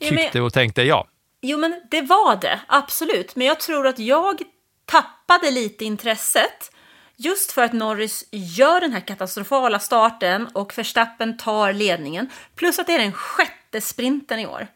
Tyckte 0.00 0.40
och 0.40 0.52
tänkte 0.52 0.82
jag. 0.82 1.06
Jo, 1.40 1.58
men 1.58 1.82
det 1.90 2.02
var 2.02 2.36
det, 2.36 2.60
absolut. 2.66 3.36
Men 3.36 3.46
jag 3.46 3.60
tror 3.60 3.86
att 3.86 3.98
jag 3.98 4.42
tappade 4.84 5.50
lite 5.50 5.84
intresset 5.84 6.72
just 7.16 7.52
för 7.52 7.62
att 7.62 7.72
Norris 7.72 8.24
gör 8.30 8.80
den 8.80 8.92
här 8.92 9.00
katastrofala 9.00 9.78
starten 9.78 10.46
och 10.46 10.78
Verstappen 10.78 11.36
tar 11.36 11.72
ledningen. 11.72 12.30
Plus 12.54 12.78
att 12.78 12.86
det 12.86 12.92
är 12.92 12.98
den 12.98 13.12
sjätte 13.12 13.80
sprinten 13.80 14.38
i 14.38 14.46
år. 14.46 14.66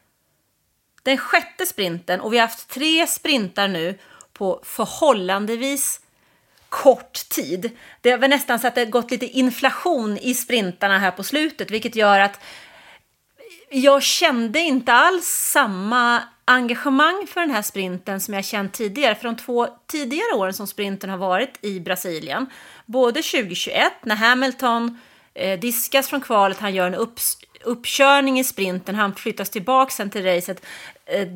Den 1.03 1.17
sjätte 1.17 1.65
sprinten 1.65 2.21
och 2.21 2.33
vi 2.33 2.37
har 2.37 2.47
haft 2.47 2.69
tre 2.69 3.07
sprintar 3.07 3.67
nu 3.67 3.97
på 4.33 4.61
förhållandevis 4.63 6.01
kort 6.69 7.29
tid. 7.29 7.71
Det 8.01 8.11
har 8.11 8.17
väl 8.17 8.29
nästan 8.29 8.59
så 8.59 8.67
att 8.67 8.75
det 8.75 8.81
har 8.81 8.85
gått 8.85 9.11
lite 9.11 9.25
inflation 9.25 10.17
i 10.17 10.33
sprintarna 10.33 10.99
här 10.99 11.11
på 11.11 11.23
slutet, 11.23 11.71
vilket 11.71 11.95
gör 11.95 12.19
att 12.19 12.39
jag 13.69 14.03
kände 14.03 14.59
inte 14.59 14.93
alls 14.93 15.25
samma 15.25 16.23
engagemang 16.45 17.27
för 17.27 17.41
den 17.41 17.51
här 17.51 17.61
sprinten 17.61 18.21
som 18.21 18.33
jag 18.33 18.45
känt 18.45 18.73
tidigare. 18.73 19.15
För 19.15 19.23
de 19.23 19.35
två 19.35 19.67
tidigare 19.87 20.35
åren 20.35 20.53
som 20.53 20.67
sprinten 20.67 21.09
har 21.09 21.17
varit 21.17 21.59
i 21.61 21.79
Brasilien, 21.79 22.45
både 22.85 23.21
2021 23.21 23.91
när 24.03 24.15
Hamilton 24.15 24.99
eh, 25.33 25.59
diskas 25.59 26.09
från 26.09 26.21
kvalet, 26.21 26.59
han 26.59 26.75
gör 26.75 26.87
en 26.87 26.95
upps- 26.95 27.43
uppkörning 27.63 28.39
i 28.39 28.43
sprinten, 28.43 28.95
han 28.95 29.15
flyttas 29.15 29.49
tillbaka 29.49 29.91
sen 29.91 30.09
till 30.09 30.23
racet, 30.23 30.65
eh, 31.05 31.27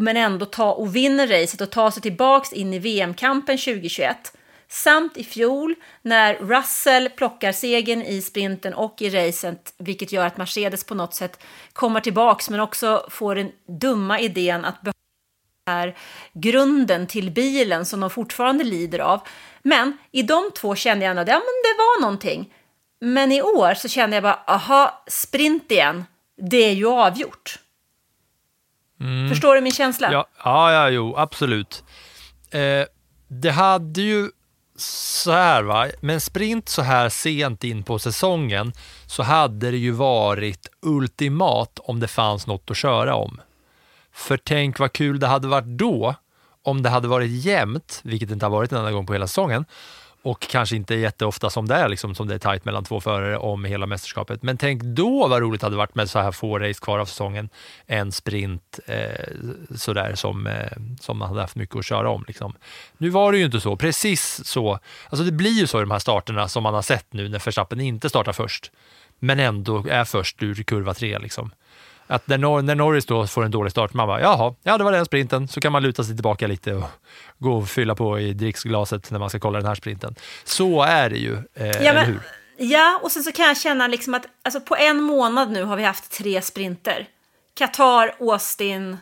men 0.00 0.16
ändå 0.16 0.46
ta 0.46 0.72
och 0.72 0.96
vinner 0.96 1.26
racet 1.26 1.60
och 1.60 1.70
tar 1.70 1.90
sig 1.90 2.02
tillbaks 2.02 2.52
in 2.52 2.74
i 2.74 2.78
VM-kampen 2.78 3.58
2021. 3.58 4.32
Samt 4.72 5.16
i 5.16 5.24
fjol 5.24 5.74
när 6.02 6.34
Russell 6.34 7.08
plockar 7.08 7.52
segern 7.52 8.02
i 8.02 8.22
sprinten 8.22 8.74
och 8.74 9.02
i 9.02 9.10
racet, 9.10 9.74
vilket 9.78 10.12
gör 10.12 10.26
att 10.26 10.36
Mercedes 10.36 10.84
på 10.84 10.94
något 10.94 11.14
sätt 11.14 11.42
kommer 11.72 12.00
tillbaks, 12.00 12.50
men 12.50 12.60
också 12.60 13.06
får 13.10 13.34
den 13.34 13.52
dumma 13.80 14.20
idén 14.20 14.64
att 14.64 14.82
behålla 14.82 14.92
är 15.66 15.96
grunden 16.32 17.06
till 17.06 17.30
bilen 17.30 17.84
som 17.84 18.00
de 18.00 18.10
fortfarande 18.10 18.64
lider 18.64 18.98
av. 18.98 19.20
Men 19.62 19.98
i 20.12 20.22
de 20.22 20.50
två 20.56 20.74
kände 20.74 21.04
jag 21.04 21.18
att 21.18 21.28
ja, 21.28 21.34
men 21.34 21.62
det 21.62 21.78
var 21.78 22.00
någonting. 22.00 22.54
Men 23.00 23.32
i 23.32 23.42
år 23.42 23.74
så 23.74 23.88
kände 23.88 24.16
jag 24.16 24.22
bara, 24.22 24.40
aha, 24.46 25.04
sprint 25.06 25.70
igen, 25.72 26.04
det 26.50 26.56
är 26.56 26.72
ju 26.72 26.86
avgjort. 26.86 27.58
Mm. 29.00 29.28
Förstår 29.28 29.54
du 29.54 29.60
min 29.60 29.72
känsla? 29.72 30.12
Ja, 30.12 30.26
ja, 30.44 30.72
ja 30.72 30.90
jo, 30.90 31.16
absolut. 31.16 31.84
Eh, 32.50 32.86
det 33.28 33.50
hade 33.50 34.00
ju 34.00 34.30
så 34.76 35.32
här 35.32 35.62
va, 35.62 35.88
med 36.00 36.14
en 36.14 36.20
sprint 36.20 36.68
så 36.68 36.82
här 36.82 37.08
sent 37.08 37.64
in 37.64 37.82
på 37.82 37.98
säsongen 37.98 38.72
så 39.06 39.22
hade 39.22 39.70
det 39.70 39.76
ju 39.76 39.90
varit 39.90 40.68
ultimat 40.80 41.78
om 41.82 42.00
det 42.00 42.08
fanns 42.08 42.46
något 42.46 42.70
att 42.70 42.76
köra 42.76 43.14
om. 43.14 43.40
För 44.12 44.36
tänk 44.36 44.78
vad 44.78 44.92
kul 44.92 45.20
det 45.20 45.26
hade 45.26 45.48
varit 45.48 45.78
då 45.78 46.14
om 46.62 46.82
det 46.82 46.88
hade 46.88 47.08
varit 47.08 47.30
jämnt, 47.30 48.00
vilket 48.04 48.28
det 48.28 48.32
inte 48.32 48.46
har 48.46 48.50
varit 48.50 48.72
en 48.72 48.78
enda 48.78 48.92
gång 48.92 49.06
på 49.06 49.12
hela 49.12 49.26
säsongen, 49.26 49.64
och 50.22 50.40
kanske 50.40 50.76
inte 50.76 50.94
jätteofta 50.94 51.50
som 51.50 51.68
det 51.68 51.74
är, 51.74 51.88
liksom, 51.88 52.14
som 52.14 52.28
det 52.28 52.34
är 52.34 52.38
tajt 52.38 52.64
mellan 52.64 52.84
två 52.84 53.00
förare 53.00 53.38
om 53.38 53.64
hela 53.64 53.86
mästerskapet. 53.86 54.42
Men 54.42 54.56
tänk 54.56 54.82
då 54.82 55.28
vad 55.28 55.42
roligt 55.42 55.60
det 55.60 55.66
hade 55.66 55.76
varit 55.76 55.94
med 55.94 56.10
så 56.10 56.18
här 56.18 56.32
få 56.32 56.58
race 56.58 56.80
kvar 56.80 56.98
av 56.98 57.06
säsongen, 57.06 57.48
en 57.86 58.12
sprint 58.12 58.80
eh, 58.86 59.26
sådär 59.76 60.14
som, 60.14 60.46
eh, 60.46 60.72
som 61.00 61.18
man 61.18 61.28
hade 61.28 61.40
haft 61.40 61.56
mycket 61.56 61.76
att 61.76 61.84
köra 61.84 62.10
om. 62.10 62.24
Liksom. 62.28 62.54
Nu 62.98 63.08
var 63.08 63.32
det 63.32 63.38
ju 63.38 63.44
inte 63.44 63.60
så, 63.60 63.76
precis 63.76 64.40
så. 64.44 64.78
Alltså 65.08 65.24
det 65.24 65.32
blir 65.32 65.60
ju 65.60 65.66
så 65.66 65.78
i 65.78 65.80
de 65.80 65.90
här 65.90 65.98
starterna 65.98 66.48
som 66.48 66.62
man 66.62 66.74
har 66.74 66.82
sett 66.82 67.12
nu 67.12 67.28
när 67.28 67.38
Verstappen 67.38 67.80
inte 67.80 68.08
startar 68.08 68.32
först, 68.32 68.72
men 69.18 69.40
ändå 69.40 69.86
är 69.88 70.04
först 70.04 70.42
ur 70.42 70.54
kurva 70.54 70.94
tre. 70.94 71.18
Liksom 71.18 71.50
att 72.12 72.28
när, 72.28 72.38
Nor 72.38 72.62
när 72.62 72.74
Norris 72.74 73.06
då 73.06 73.26
får 73.26 73.44
en 73.44 73.50
dålig 73.50 73.70
start, 73.70 73.94
man 73.94 74.06
bara 74.06 74.20
jaha, 74.20 74.54
ja 74.62 74.78
det 74.78 74.84
var 74.84 74.92
den 74.92 75.04
sprinten, 75.04 75.48
så 75.48 75.60
kan 75.60 75.72
man 75.72 75.82
luta 75.82 76.04
sig 76.04 76.14
tillbaka 76.14 76.46
lite 76.46 76.74
och 76.74 76.84
gå 77.38 77.56
och 77.56 77.68
fylla 77.68 77.94
på 77.94 78.20
i 78.20 78.32
dricksglaset 78.32 79.10
när 79.10 79.18
man 79.18 79.28
ska 79.28 79.38
kolla 79.38 79.58
den 79.58 79.68
här 79.68 79.74
sprinten. 79.74 80.14
Så 80.44 80.82
är 80.82 81.10
det 81.10 81.18
ju, 81.18 81.34
eh, 81.54 81.66
ja, 81.66 81.72
eller 81.72 82.04
hur? 82.04 82.20
Ja, 82.56 83.00
och 83.02 83.12
sen 83.12 83.22
så 83.22 83.32
kan 83.32 83.46
jag 83.46 83.56
känna 83.56 83.86
liksom 83.86 84.14
att 84.14 84.26
alltså 84.42 84.60
på 84.60 84.76
en 84.76 85.02
månad 85.02 85.50
nu 85.50 85.64
har 85.64 85.76
vi 85.76 85.84
haft 85.84 86.12
tre 86.12 86.42
sprinter. 86.42 87.06
Qatar, 87.58 88.14
Austin 88.20 88.96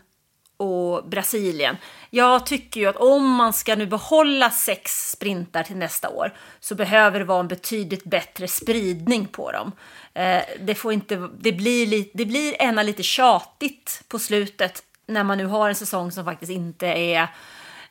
och 0.61 1.09
Brasilien. 1.09 1.77
Jag 2.11 2.46
tycker 2.46 2.81
ju 2.81 2.87
att 2.87 2.96
om 2.96 3.31
man 3.31 3.53
ska 3.53 3.77
nu 3.77 3.87
behålla 3.87 4.51
sex 4.51 5.11
sprintar 5.11 5.62
till 5.62 5.77
nästa 5.77 6.09
år 6.09 6.35
så 6.61 6.75
behöver 6.75 7.18
det 7.18 7.25
vara 7.25 7.40
en 7.40 7.49
betydligt 7.49 8.05
bättre 8.05 8.49
spridning 8.49 9.27
på 9.27 9.53
dem. 9.53 9.73
Eh, 10.14 10.42
det, 10.61 10.75
får 10.75 10.92
inte, 10.92 11.29
det, 11.38 11.53
blir 11.53 11.87
li, 11.87 12.11
det 12.14 12.25
blir 12.25 12.62
ena 12.62 12.83
lite 12.83 13.03
tjatigt 13.03 14.03
på 14.09 14.18
slutet 14.18 14.83
när 15.07 15.25
man 15.25 15.38
nu 15.38 15.46
har 15.46 15.68
en 15.68 15.75
säsong 15.75 16.12
som 16.12 16.25
faktiskt 16.25 16.53
inte 16.53 16.87
är 16.87 17.29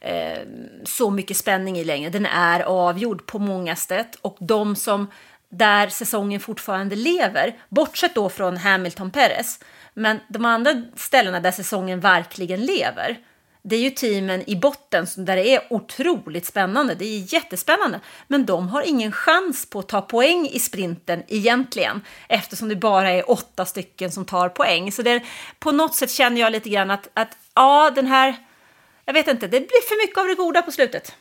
eh, 0.01 0.39
så 0.84 1.10
mycket 1.10 1.38
spänning 1.38 1.77
i 1.77 1.84
längre. 1.84 2.10
Den 2.10 2.25
är 2.25 2.60
avgjord 2.60 3.25
på 3.25 3.39
många 3.39 3.75
sätt 3.75 4.15
och 4.21 4.38
de 4.39 4.75
som 4.75 5.08
där 5.49 5.88
säsongen 5.88 6.39
fortfarande 6.39 6.95
lever, 6.95 7.58
bortsett 7.69 8.15
då 8.15 8.29
från 8.29 8.58
Hamilton 8.58 9.12
Perez, 9.12 9.60
men 9.99 10.19
de 10.27 10.45
andra 10.45 10.81
ställena 10.95 11.39
där 11.39 11.51
säsongen 11.51 11.99
verkligen 11.99 12.65
lever, 12.65 13.17
det 13.62 13.75
är 13.75 13.79
ju 13.79 13.89
teamen 13.89 14.49
i 14.49 14.55
botten 14.55 15.05
där 15.17 15.35
det 15.35 15.55
är 15.55 15.62
otroligt 15.69 16.45
spännande. 16.45 16.95
Det 16.95 17.05
är 17.05 17.33
jättespännande. 17.33 17.99
Men 18.27 18.45
de 18.45 18.69
har 18.69 18.81
ingen 18.81 19.12
chans 19.12 19.69
på 19.69 19.79
att 19.79 19.88
ta 19.88 20.01
poäng 20.01 20.47
i 20.47 20.59
sprinten 20.59 21.23
egentligen. 21.27 22.01
Eftersom 22.27 22.69
det 22.69 22.75
bara 22.75 23.12
är 23.12 23.31
åtta 23.31 23.65
stycken 23.65 24.12
som 24.12 24.25
tar 24.25 24.49
poäng. 24.49 24.91
Så 24.91 25.01
det 25.01 25.12
är, 25.12 25.25
på 25.59 25.71
något 25.71 25.95
sätt 25.95 26.12
känner 26.12 26.41
jag 26.41 26.51
lite 26.51 26.69
grann 26.69 26.91
att, 26.91 27.09
att 27.13 27.38
ja, 27.55 27.91
den 27.95 28.07
här... 28.07 28.35
Jag 29.05 29.13
vet 29.13 29.27
inte, 29.27 29.47
det 29.47 29.59
blir 29.59 29.88
för 29.88 30.07
mycket 30.07 30.17
av 30.17 30.27
det 30.27 30.35
goda 30.35 30.62
på 30.62 30.71
slutet. 30.71 31.15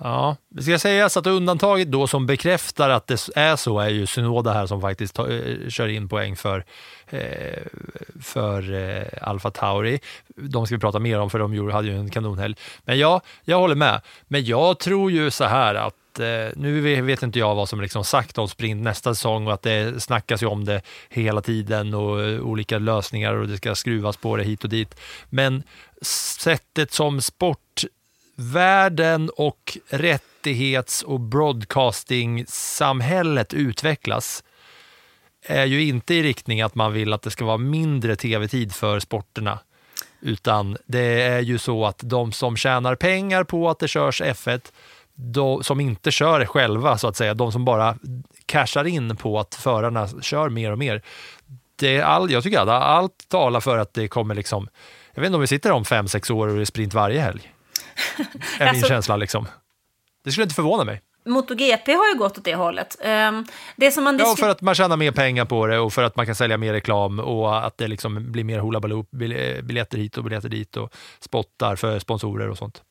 Ja, 0.00 0.36
det 0.48 0.62
ska 0.62 0.78
sägas 0.78 1.16
att 1.16 1.26
undantaget 1.26 1.90
då 1.90 2.06
som 2.06 2.26
bekräftar 2.26 2.90
att 2.90 3.06
det 3.06 3.28
är 3.36 3.56
så 3.56 3.78
är 3.78 3.88
ju 3.88 4.06
Synoda 4.06 4.52
här 4.52 4.66
som 4.66 4.80
faktiskt 4.80 5.14
ta, 5.14 5.28
eh, 5.28 5.68
kör 5.68 5.88
in 5.88 6.08
poäng 6.08 6.36
för, 6.36 6.64
eh, 7.08 7.62
för 8.22 8.74
eh, 8.74 9.28
Alfa 9.28 9.50
Tauri. 9.50 10.00
De 10.36 10.66
ska 10.66 10.74
vi 10.74 10.80
prata 10.80 10.98
mer 10.98 11.20
om 11.20 11.30
för 11.30 11.38
de 11.38 11.70
hade 11.70 11.88
ju 11.88 11.98
en 11.98 12.10
kanonhelg. 12.10 12.54
Men 12.84 12.98
ja, 12.98 13.20
jag 13.44 13.58
håller 13.58 13.74
med. 13.74 14.00
Men 14.28 14.44
jag 14.44 14.78
tror 14.78 15.10
ju 15.10 15.30
så 15.30 15.44
här 15.44 15.74
att 15.74 16.20
eh, 16.20 16.56
nu 16.56 17.00
vet 17.00 17.22
inte 17.22 17.38
jag 17.38 17.54
vad 17.54 17.68
som 17.68 17.80
liksom 17.80 18.04
sagt 18.04 18.38
om 18.38 18.48
sprint 18.48 18.82
nästa 18.82 19.14
säsong 19.14 19.46
och 19.46 19.52
att 19.52 19.62
det 19.62 20.02
snackas 20.02 20.42
ju 20.42 20.46
om 20.46 20.64
det 20.64 20.82
hela 21.08 21.40
tiden 21.40 21.94
och 21.94 22.22
eh, 22.22 22.40
olika 22.40 22.78
lösningar 22.78 23.34
och 23.34 23.48
det 23.48 23.56
ska 23.56 23.74
skruvas 23.74 24.16
på 24.16 24.36
det 24.36 24.44
hit 24.44 24.64
och 24.64 24.70
dit. 24.70 25.00
Men 25.30 25.62
sättet 26.02 26.92
som 26.92 27.20
sport 27.20 27.84
världen 28.40 29.30
och 29.36 29.78
rättighets 29.88 31.02
och 31.02 31.20
broadcasting-samhället 31.20 33.54
utvecklas 33.54 34.44
är 35.42 35.64
ju 35.64 35.84
inte 35.84 36.14
i 36.14 36.22
riktning 36.22 36.62
att 36.62 36.74
man 36.74 36.92
vill 36.92 37.12
att 37.12 37.22
det 37.22 37.30
ska 37.30 37.44
vara 37.44 37.56
mindre 37.56 38.16
tv-tid 38.16 38.74
för 38.74 39.00
sporterna. 39.00 39.58
Utan 40.20 40.76
det 40.86 41.22
är 41.22 41.40
ju 41.40 41.58
så 41.58 41.86
att 41.86 42.00
de 42.02 42.32
som 42.32 42.56
tjänar 42.56 42.94
pengar 42.94 43.44
på 43.44 43.70
att 43.70 43.78
det 43.78 43.88
körs 43.88 44.22
F1, 44.22 44.60
de, 45.14 45.64
som 45.64 45.80
inte 45.80 46.10
kör 46.10 46.44
själva 46.44 46.98
så 46.98 47.08
att 47.08 47.16
säga, 47.16 47.34
de 47.34 47.52
som 47.52 47.64
bara 47.64 47.96
cashar 48.46 48.84
in 48.84 49.16
på 49.16 49.38
att 49.38 49.54
förarna 49.54 50.08
kör 50.22 50.48
mer 50.48 50.72
och 50.72 50.78
mer. 50.78 51.02
Det 51.76 51.96
är 51.96 52.02
all, 52.02 52.30
jag 52.30 52.42
tycker 52.42 52.60
att 52.60 52.68
allt 52.68 53.28
talar 53.28 53.60
för 53.60 53.78
att 53.78 53.94
det 53.94 54.08
kommer 54.08 54.34
liksom, 54.34 54.68
jag 55.14 55.20
vet 55.20 55.26
inte 55.26 55.36
om 55.36 55.40
vi 55.40 55.46
sitter 55.46 55.72
om 55.72 55.84
fem, 55.84 56.08
sex 56.08 56.30
år 56.30 56.48
och 56.48 56.54
det 56.54 56.60
är 56.60 56.64
sprint 56.64 56.94
varje 56.94 57.20
helg 57.20 57.52
är 58.58 58.64
min 58.64 58.68
alltså, 58.68 58.86
känsla. 58.86 59.16
Liksom. 59.16 59.48
Det 60.24 60.32
skulle 60.32 60.42
inte 60.42 60.54
förvåna 60.54 60.84
mig. 60.84 61.02
MotoGP 61.24 61.92
har 61.92 62.08
ju 62.08 62.14
gått 62.14 62.38
åt 62.38 62.44
det 62.44 62.54
hållet. 62.54 62.96
Um, 63.04 63.46
det 63.76 63.90
som 63.90 64.04
man 64.04 64.18
ja, 64.18 64.36
för 64.38 64.48
att 64.48 64.60
man 64.60 64.74
tjänar 64.74 64.96
mer 64.96 65.12
pengar 65.12 65.44
på 65.44 65.66
det 65.66 65.78
och 65.78 65.92
för 65.92 66.02
att 66.02 66.16
man 66.16 66.26
kan 66.26 66.34
sälja 66.34 66.56
mer 66.56 66.72
reklam 66.72 67.20
och 67.20 67.66
att 67.66 67.78
det 67.78 67.88
liksom 67.88 68.32
blir 68.32 68.44
mer 68.44 68.58
hula 68.58 68.80
baloo, 68.80 69.06
biljetter 69.62 69.98
hit 69.98 70.16
och 70.16 70.24
biljetter 70.24 70.48
dit 70.48 70.76
och 70.76 70.94
spottar 71.20 71.76
för 71.76 71.98
sponsorer 71.98 72.50
och 72.50 72.58
sånt. 72.58 72.82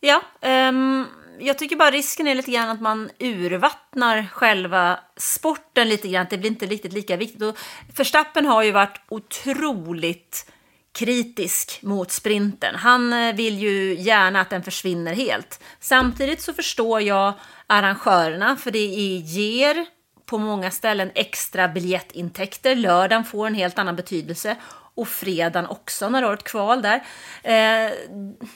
Ja, 0.00 0.22
um, 0.42 1.06
jag 1.40 1.58
tycker 1.58 1.76
bara 1.76 1.90
risken 1.90 2.26
är 2.26 2.34
lite 2.34 2.50
grann 2.50 2.68
att 2.68 2.80
man 2.80 3.10
urvattnar 3.18 4.26
själva 4.32 4.98
sporten 5.16 5.88
lite 5.88 6.08
grann. 6.08 6.26
Det 6.30 6.38
blir 6.38 6.50
inte 6.50 6.66
riktigt 6.66 6.92
lika 6.92 7.16
viktigt. 7.16 7.42
Och 7.42 7.56
Verstappen 7.96 8.46
har 8.46 8.62
ju 8.62 8.72
varit 8.72 9.00
otroligt 9.08 10.52
kritisk 10.98 11.78
mot 11.82 12.10
sprinten. 12.10 12.74
Han 12.74 13.12
eh, 13.12 13.34
vill 13.34 13.58
ju 13.58 13.94
gärna 13.94 14.40
att 14.40 14.50
den 14.50 14.62
försvinner 14.62 15.14
helt. 15.14 15.60
Samtidigt 15.80 16.40
så 16.40 16.52
förstår 16.52 17.00
jag 17.00 17.32
arrangörerna 17.66 18.56
för 18.56 18.70
det 18.70 18.86
ger 18.86 19.86
på 20.26 20.38
många 20.38 20.70
ställen 20.70 21.10
extra 21.14 21.68
biljettintäkter. 21.68 22.74
Lördagen 22.74 23.24
får 23.24 23.46
en 23.46 23.54
helt 23.54 23.78
annan 23.78 23.96
betydelse 23.96 24.56
och 24.94 25.08
fredagen 25.08 25.66
också 25.66 26.08
när 26.08 26.20
du 26.20 26.26
har 26.26 26.34
ett 26.34 26.44
kval 26.44 26.82
där. 26.82 27.02
Eh, 27.42 27.92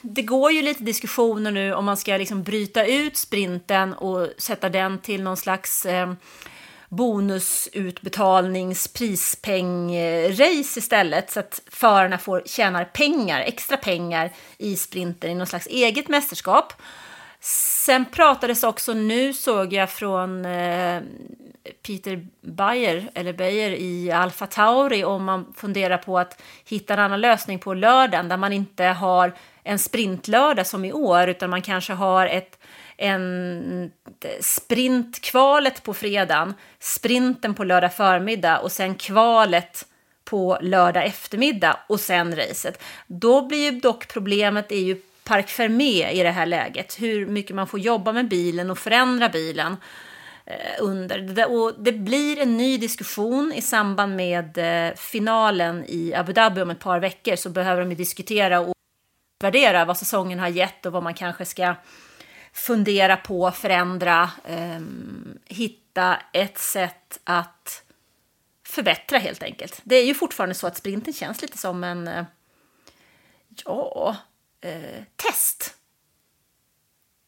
det 0.02 0.22
går 0.22 0.52
ju 0.52 0.62
lite 0.62 0.84
diskussioner 0.84 1.50
nu 1.50 1.74
om 1.74 1.84
man 1.84 1.96
ska 1.96 2.16
liksom 2.16 2.42
bryta 2.42 2.86
ut 2.86 3.16
sprinten 3.16 3.94
och 3.94 4.28
sätta 4.38 4.68
den 4.68 4.98
till 4.98 5.22
någon 5.22 5.36
slags 5.36 5.86
eh, 5.86 6.12
bonusutbetalnings 6.92 8.88
prispeng-race 8.88 10.78
istället 10.78 11.30
så 11.30 11.40
att 11.40 11.60
förarna 11.66 12.18
får 12.18 12.42
tjänar 12.46 12.84
pengar, 12.84 13.40
extra 13.40 13.76
pengar 13.76 14.32
i 14.58 14.76
sprinten 14.76 15.30
i 15.30 15.34
någon 15.34 15.46
slags 15.46 15.66
eget 15.66 16.08
mästerskap. 16.08 16.72
Sen 17.40 18.04
pratades 18.04 18.64
också, 18.64 18.92
nu 18.92 19.32
såg 19.32 19.72
jag 19.72 19.90
från 19.90 20.44
eh, 20.44 21.02
Peter 21.86 22.26
Bayer, 22.40 23.10
eller 23.14 23.32
Bayer 23.32 23.70
i 23.70 24.12
Alfa 24.12 24.46
Tauri 24.46 25.04
om 25.04 25.24
man 25.24 25.54
funderar 25.56 25.98
på 25.98 26.18
att 26.18 26.42
hitta 26.64 26.94
en 26.94 27.00
annan 27.00 27.20
lösning 27.20 27.58
på 27.58 27.74
lördagen 27.74 28.28
där 28.28 28.36
man 28.36 28.52
inte 28.52 28.84
har 28.84 29.32
en 29.62 29.78
sprintlördag 29.78 30.66
som 30.66 30.84
i 30.84 30.92
år 30.92 31.28
utan 31.28 31.50
man 31.50 31.62
kanske 31.62 31.92
har 31.92 32.26
ett 32.26 32.58
en 33.02 33.90
sprintkvalet 34.40 35.82
på 35.82 35.94
fredagen, 35.94 36.54
sprinten 36.78 37.54
på 37.54 37.64
lördag 37.64 37.94
förmiddag 37.94 38.58
och 38.58 38.72
sen 38.72 38.94
kvalet 38.94 39.86
på 40.24 40.58
lördag 40.60 41.06
eftermiddag 41.06 41.78
och 41.88 42.00
sen 42.00 42.36
racet. 42.36 42.82
Då 43.06 43.46
blir 43.46 43.72
ju 43.72 43.80
dock 43.80 44.08
problemet 44.08 44.72
är 44.72 44.80
ju 44.80 44.96
Park 45.24 45.48
Fermé 45.48 46.10
i 46.10 46.22
det 46.22 46.30
här 46.30 46.46
läget, 46.46 46.96
hur 47.00 47.26
mycket 47.26 47.56
man 47.56 47.66
får 47.66 47.80
jobba 47.80 48.12
med 48.12 48.28
bilen 48.28 48.70
och 48.70 48.78
förändra 48.78 49.28
bilen. 49.28 49.76
Eh, 50.46 50.54
under. 50.80 51.18
Det, 51.18 51.44
och 51.44 51.74
det 51.78 51.92
blir 51.92 52.38
en 52.38 52.56
ny 52.56 52.78
diskussion 52.78 53.52
i 53.56 53.62
samband 53.62 54.16
med 54.16 54.58
eh, 54.58 54.94
finalen 54.94 55.84
i 55.88 56.14
Abu 56.14 56.32
Dhabi 56.32 56.62
om 56.62 56.70
ett 56.70 56.80
par 56.80 57.00
veckor. 57.00 57.36
Så 57.36 57.50
behöver 57.50 57.80
de 57.80 57.90
ju 57.90 57.96
diskutera 57.96 58.60
och 58.60 58.74
värdera 59.42 59.84
vad 59.84 59.98
säsongen 59.98 60.38
har 60.38 60.48
gett 60.48 60.86
och 60.86 60.92
vad 60.92 61.02
man 61.02 61.14
kanske 61.14 61.44
ska 61.44 61.74
fundera 62.52 63.16
på, 63.16 63.50
förändra, 63.50 64.30
eh, 64.44 64.80
hitta 65.44 66.18
ett 66.32 66.58
sätt 66.58 67.20
att 67.24 67.82
förbättra 68.66 69.18
helt 69.18 69.42
enkelt. 69.42 69.80
Det 69.84 69.96
är 69.96 70.04
ju 70.04 70.14
fortfarande 70.14 70.54
så 70.54 70.66
att 70.66 70.76
sprinten 70.76 71.14
känns 71.14 71.42
lite 71.42 71.58
som 71.58 71.84
en, 71.84 72.08
eh, 72.08 72.24
ja, 73.64 74.16
eh, 74.60 75.02
test. 75.16 75.74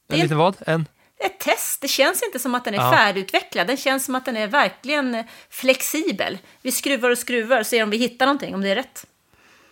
En 0.09 0.19
liten 0.19 0.39
vad? 0.39 0.57
En? 0.67 0.89
Ett 1.19 1.41
test. 1.41 1.81
Det 1.81 1.89
känns 1.89 2.23
inte 2.23 2.39
som 2.39 2.55
att 2.55 2.65
den 2.65 2.75
är 2.75 2.79
Ja. 2.79 2.93
färdigutvecklad. 2.93 3.67
Den 3.67 3.77
känns 3.77 4.05
som 4.05 4.15
att 4.15 4.25
den 4.25 4.37
är 4.37 4.47
verkligen 4.47 5.25
flexibel. 5.49 6.39
Vi 6.63 6.73
skruvar 6.73 7.11
och 7.11 7.19
skruvar 7.19 7.61
och 7.61 7.67
ser 7.67 7.83
om 7.83 7.91
vi 7.91 7.97
hittar 7.97 8.27
någonting, 8.27 8.55
om 8.55 8.61
det 8.61 8.69
är 8.69 8.75
rätt. 8.75 9.07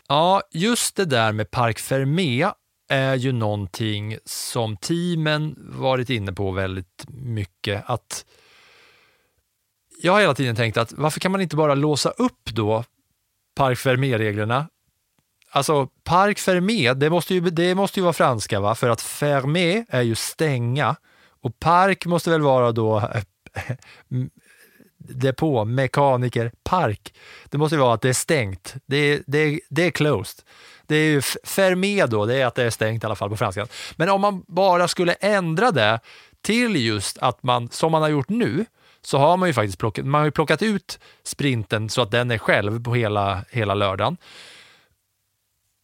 Ja, 0.08 0.42
just 0.50 0.96
det 0.96 1.04
där 1.04 1.32
med 1.32 1.50
Park 1.50 1.78
Fermé 1.78 2.50
är 2.92 3.14
ju 3.14 3.32
någonting 3.32 4.18
som 4.24 4.76
teamen 4.76 5.56
varit 5.58 6.10
inne 6.10 6.32
på 6.32 6.50
väldigt 6.50 7.04
mycket. 7.08 7.84
Att 7.86 8.24
jag 10.02 10.12
har 10.12 10.20
hela 10.20 10.34
tiden 10.34 10.56
tänkt 10.56 10.76
att 10.76 10.92
varför 10.92 11.20
kan 11.20 11.32
man 11.32 11.40
inte 11.40 11.56
bara 11.56 11.74
låsa 11.74 12.10
upp 12.10 12.44
då 12.44 12.84
Park 13.54 13.78
Fermé-reglerna? 13.78 14.68
Alltså 15.50 15.88
Park 16.04 16.38
Fermé, 16.38 16.94
det 16.94 17.10
måste 17.10 17.34
ju, 17.34 17.40
det 17.40 17.74
måste 17.74 18.00
ju 18.00 18.02
vara 18.02 18.12
franska 18.12 18.60
va? 18.60 18.74
För 18.74 18.88
att 18.88 19.00
fermé 19.00 19.84
är 19.88 20.02
ju 20.02 20.14
stänga 20.14 20.96
och 21.42 21.58
park 21.58 22.06
måste 22.06 22.30
väl 22.30 22.42
vara 22.42 22.72
då 22.72 23.10
depå, 24.98 25.64
mekaniker, 25.64 26.52
park. 26.64 27.14
Det 27.44 27.58
måste 27.58 27.74
ju 27.74 27.80
vara 27.80 27.94
att 27.94 28.02
det 28.02 28.08
är 28.08 28.12
stängt. 28.12 28.74
Det 28.86 28.96
är, 28.96 29.22
det 29.26 29.38
är, 29.38 29.60
det 29.70 29.82
är 29.82 29.90
closed. 29.90 30.44
Det 30.86 30.96
är 30.96 31.10
ju 31.10 31.22
fermé 31.44 32.06
då, 32.06 32.26
det 32.26 32.34
är 32.34 32.46
att 32.46 32.54
det 32.54 32.64
är 32.64 32.70
stängt 32.70 33.02
i 33.02 33.06
alla 33.06 33.14
fall 33.14 33.30
på 33.30 33.36
franskan. 33.36 33.68
Men 33.96 34.08
om 34.08 34.20
man 34.20 34.44
bara 34.48 34.88
skulle 34.88 35.12
ändra 35.12 35.70
det 35.70 36.00
till 36.42 36.76
just 36.76 37.18
att 37.18 37.42
man, 37.42 37.68
som 37.70 37.92
man 37.92 38.02
har 38.02 38.08
gjort 38.08 38.28
nu, 38.28 38.64
så 39.02 39.18
har 39.18 39.36
man 39.36 39.48
ju 39.48 39.52
faktiskt 39.52 39.78
plockat, 39.78 40.06
man 40.06 40.18
har 40.18 40.26
ju 40.26 40.30
plockat 40.30 40.62
ut 40.62 40.98
sprinten 41.22 41.88
så 41.88 42.02
att 42.02 42.10
den 42.10 42.30
är 42.30 42.38
själv 42.38 42.84
på 42.84 42.94
hela, 42.94 43.44
hela 43.50 43.74
lördagen. 43.74 44.16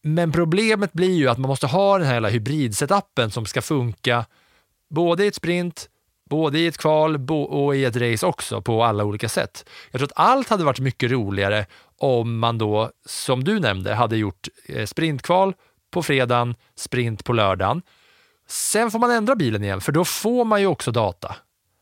Men 0.01 0.31
problemet 0.31 0.93
blir 0.93 1.15
ju 1.15 1.29
att 1.29 1.37
man 1.37 1.49
måste 1.49 1.67
ha 1.67 1.97
den 1.97 2.07
här 2.07 2.13
hela 2.13 2.29
hybridsetupen 2.29 3.31
som 3.31 3.45
ska 3.45 3.61
funka 3.61 4.25
både 4.89 5.23
i 5.23 5.27
ett 5.27 5.35
sprint, 5.35 5.89
både 6.29 6.59
i 6.59 6.67
ett 6.67 6.77
kval 6.77 7.29
och 7.31 7.75
i 7.75 7.85
ett 7.85 7.95
race 7.95 8.25
också 8.25 8.61
på 8.61 8.83
alla 8.83 9.03
olika 9.03 9.29
sätt. 9.29 9.69
Jag 9.91 9.99
tror 9.99 10.07
att 10.07 10.27
allt 10.27 10.49
hade 10.49 10.63
varit 10.63 10.79
mycket 10.79 11.11
roligare 11.11 11.65
om 11.99 12.39
man 12.39 12.57
då, 12.57 12.91
som 13.05 13.43
du 13.43 13.59
nämnde, 13.59 13.93
hade 13.93 14.17
gjort 14.17 14.47
eh, 14.65 14.85
sprintkval 14.85 15.53
på 15.91 16.03
fredagen, 16.03 16.55
sprint 16.75 17.23
på 17.23 17.33
lördagen. 17.33 17.81
Sen 18.47 18.91
får 18.91 18.99
man 18.99 19.11
ändra 19.11 19.35
bilen 19.35 19.63
igen, 19.63 19.81
för 19.81 19.91
då 19.91 20.05
får 20.05 20.45
man 20.45 20.61
ju 20.61 20.67
också 20.67 20.91
data. 20.91 21.35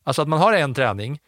Alltså 0.04 0.22
att 0.22 0.28
man 0.28 0.40
har 0.40 0.54
en 0.54 0.74
träning 0.74 1.20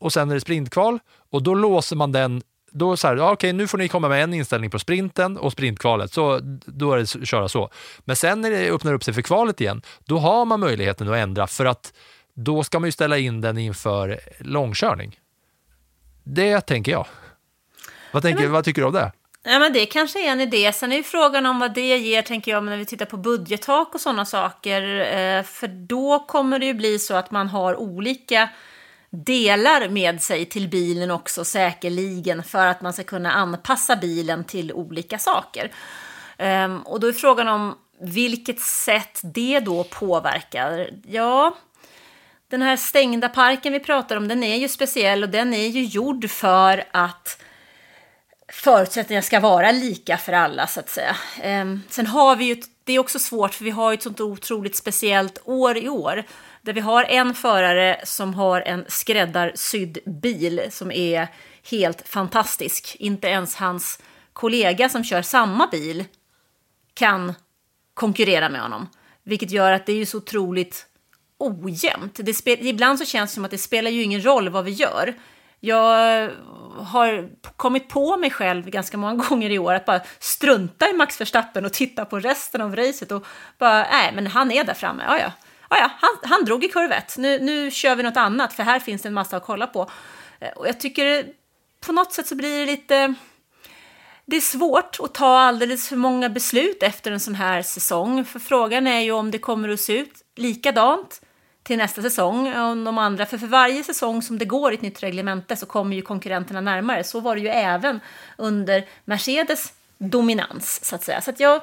och 0.00 0.12
sen 0.12 0.30
är 0.30 0.34
det 0.34 0.40
sprintkval 0.40 0.98
och 1.30 1.42
då 1.42 1.54
låser 1.54 1.96
man 1.96 2.12
den 2.12 2.42
då 2.72 2.96
så 2.96 3.08
här, 3.08 3.16
ja, 3.16 3.32
okej, 3.32 3.52
nu 3.52 3.66
får 3.66 3.78
ni 3.78 3.88
komma 3.88 4.08
med 4.08 4.22
en 4.22 4.34
inställning 4.34 4.70
på 4.70 4.78
sprinten 4.78 5.36
och 5.36 5.52
sprintkvalet, 5.52 6.12
så 6.12 6.40
då 6.66 6.92
är 6.92 6.96
det 6.96 7.02
att 7.02 7.28
köra 7.28 7.48
så. 7.48 7.70
Men 8.00 8.16
sen 8.16 8.40
när 8.40 8.50
det 8.50 8.70
öppnar 8.70 8.94
upp 8.94 9.04
sig 9.04 9.14
för 9.14 9.22
kvalet 9.22 9.60
igen, 9.60 9.82
då 10.04 10.18
har 10.18 10.44
man 10.44 10.60
möjligheten 10.60 11.08
att 11.08 11.16
ändra 11.16 11.46
för 11.46 11.64
att 11.64 11.92
då 12.34 12.64
ska 12.64 12.80
man 12.80 12.88
ju 12.88 12.92
ställa 12.92 13.18
in 13.18 13.40
den 13.40 13.58
inför 13.58 14.20
långkörning. 14.38 15.20
Det 16.24 16.60
tänker 16.60 16.92
jag. 16.92 17.06
Vad, 18.12 18.22
tänker, 18.22 18.48
vad 18.48 18.64
tycker 18.64 18.82
du 18.82 18.86
om 18.86 18.94
det? 18.94 19.12
Ja, 19.42 19.58
men 19.58 19.72
det 19.72 19.86
kanske 19.86 20.28
är 20.28 20.32
en 20.32 20.40
idé. 20.40 20.72
Sen 20.72 20.92
är 20.92 20.96
ju 20.96 21.02
frågan 21.02 21.46
om 21.46 21.58
vad 21.58 21.74
det 21.74 21.98
ger, 21.98 22.22
tänker 22.22 22.50
jag, 22.50 22.64
när 22.64 22.76
vi 22.76 22.84
tittar 22.84 23.06
på 23.06 23.16
budgettak 23.16 23.94
och 23.94 24.00
sådana 24.00 24.24
saker. 24.24 24.82
Eh, 25.00 25.42
för 25.42 25.68
då 25.68 26.18
kommer 26.18 26.58
det 26.58 26.66
ju 26.66 26.74
bli 26.74 26.98
så 26.98 27.14
att 27.14 27.30
man 27.30 27.48
har 27.48 27.76
olika 27.76 28.48
delar 29.10 29.88
med 29.88 30.22
sig 30.22 30.44
till 30.44 30.68
bilen 30.68 31.10
också 31.10 31.44
säkerligen 31.44 32.42
för 32.42 32.66
att 32.66 32.80
man 32.80 32.92
ska 32.92 33.04
kunna 33.04 33.32
anpassa 33.32 33.96
bilen 33.96 34.44
till 34.44 34.72
olika 34.72 35.18
saker. 35.18 35.72
Ehm, 36.38 36.82
och 36.82 37.00
då 37.00 37.06
är 37.06 37.12
frågan 37.12 37.48
om 37.48 37.74
vilket 38.00 38.60
sätt 38.60 39.20
det 39.22 39.60
då 39.60 39.84
påverkar. 39.84 40.90
Ja, 41.06 41.56
den 42.50 42.62
här 42.62 42.76
stängda 42.76 43.28
parken 43.28 43.72
vi 43.72 43.80
pratar 43.80 44.16
om, 44.16 44.28
den 44.28 44.42
är 44.42 44.56
ju 44.56 44.68
speciell 44.68 45.22
och 45.22 45.28
den 45.28 45.54
är 45.54 45.66
ju 45.66 45.84
gjord 45.84 46.30
för 46.30 46.84
att 46.90 47.42
förutsättningar 48.52 49.22
ska 49.22 49.40
vara 49.40 49.72
lika 49.72 50.16
för 50.16 50.32
alla 50.32 50.66
så 50.66 50.80
att 50.80 50.88
säga. 50.88 51.16
Ehm, 51.42 51.82
sen 51.88 52.06
har 52.06 52.36
vi 52.36 52.44
ju, 52.44 52.62
det 52.84 52.92
är 52.92 52.98
också 52.98 53.18
svårt 53.18 53.54
för 53.54 53.64
vi 53.64 53.70
har 53.70 53.90
ju 53.90 53.94
ett 53.94 54.02
sånt 54.02 54.20
otroligt 54.20 54.76
speciellt 54.76 55.38
år 55.44 55.76
i 55.76 55.88
år. 55.88 56.24
Där 56.62 56.72
vi 56.72 56.80
har 56.80 57.04
en 57.04 57.34
förare 57.34 58.00
som 58.04 58.34
har 58.34 58.60
en 58.60 58.84
skräddarsydd 58.88 59.98
bil 60.06 60.62
som 60.70 60.92
är 60.92 61.28
helt 61.70 62.08
fantastisk. 62.08 62.96
Inte 62.98 63.28
ens 63.28 63.56
hans 63.56 63.98
kollega 64.32 64.88
som 64.88 65.04
kör 65.04 65.22
samma 65.22 65.66
bil 65.66 66.04
kan 66.94 67.34
konkurrera 67.94 68.48
med 68.48 68.60
honom. 68.60 68.88
Vilket 69.22 69.50
gör 69.50 69.72
att 69.72 69.86
det 69.86 69.92
är 69.92 69.96
ju 69.96 70.06
så 70.06 70.16
otroligt 70.16 70.86
ojämnt. 71.38 72.20
Det 72.22 72.34
spel, 72.34 72.66
ibland 72.66 72.98
så 72.98 73.04
känns 73.04 73.30
det 73.30 73.34
som 73.34 73.44
att 73.44 73.50
det 73.50 73.58
spelar 73.58 73.90
ju 73.90 74.02
ingen 74.02 74.24
roll 74.24 74.48
vad 74.48 74.64
vi 74.64 74.70
gör. 74.70 75.14
Jag 75.60 76.30
har 76.76 77.28
kommit 77.56 77.88
på 77.88 78.16
mig 78.16 78.30
själv 78.30 78.70
ganska 78.70 78.96
många 78.96 79.24
gånger 79.28 79.50
i 79.50 79.58
år 79.58 79.74
att 79.74 79.84
bara 79.84 80.00
strunta 80.18 80.88
i 80.90 80.92
Max 80.92 81.20
Verstappen 81.20 81.64
och 81.64 81.72
titta 81.72 82.04
på 82.04 82.18
resten 82.18 82.60
av 82.60 82.76
racet 82.76 83.12
och 83.12 83.26
bara, 83.58 83.82
nej, 83.82 84.12
men 84.14 84.26
han 84.26 84.50
är 84.50 84.64
där 84.64 84.74
framme, 84.74 85.04
ja, 85.06 85.18
ja. 85.18 85.32
Ja, 85.70 85.90
han, 86.00 86.30
han 86.30 86.44
drog 86.44 86.64
i 86.64 86.68
kurvet. 86.68 87.18
Nu, 87.18 87.38
nu 87.38 87.70
kör 87.70 87.96
vi 87.96 88.02
något 88.02 88.16
annat, 88.16 88.52
för 88.52 88.62
här 88.62 88.80
finns 88.80 89.02
det 89.02 89.08
en 89.08 89.14
massa 89.14 89.36
att 89.36 89.44
kolla 89.44 89.66
på. 89.66 89.90
Eh, 90.40 90.50
och 90.50 90.68
jag 90.68 90.80
tycker 90.80 91.26
på 91.86 91.92
något 91.92 92.12
sätt 92.12 92.26
så 92.26 92.34
blir 92.34 92.58
det 92.58 92.66
lite... 92.66 93.14
Det 94.26 94.36
är 94.36 94.40
svårt 94.40 94.96
att 95.00 95.14
ta 95.14 95.38
alldeles 95.38 95.88
för 95.88 95.96
många 95.96 96.28
beslut 96.28 96.82
efter 96.82 97.12
en 97.12 97.20
sån 97.20 97.34
här 97.34 97.62
säsong. 97.62 98.24
För 98.24 98.38
frågan 98.38 98.86
är 98.86 99.00
ju 99.00 99.12
om 99.12 99.30
det 99.30 99.38
kommer 99.38 99.68
att 99.68 99.80
se 99.80 99.98
ut 99.98 100.22
likadant 100.36 101.20
till 101.68 101.78
nästa 101.78 102.02
säsong 102.02 102.54
om 102.56 102.84
de 102.84 102.98
andra. 102.98 103.26
För 103.26 103.38
för 103.38 103.46
varje 103.46 103.84
säsong 103.84 104.22
som 104.22 104.38
det 104.38 104.44
går 104.44 104.72
i 104.72 104.74
ett 104.74 104.82
nytt 104.82 105.02
reglemente 105.02 105.56
så 105.56 105.66
kommer 105.66 105.96
ju 105.96 106.02
konkurrenterna 106.02 106.60
närmare. 106.60 107.04
Så 107.04 107.20
var 107.20 107.34
det 107.34 107.40
ju 107.40 107.48
även 107.48 108.00
under 108.36 108.86
Mercedes 109.04 109.72
dominans, 109.98 110.84
så 110.84 110.94
att 110.94 111.02
säga. 111.02 111.20
Så 111.20 111.30
att 111.30 111.40
jag... 111.40 111.60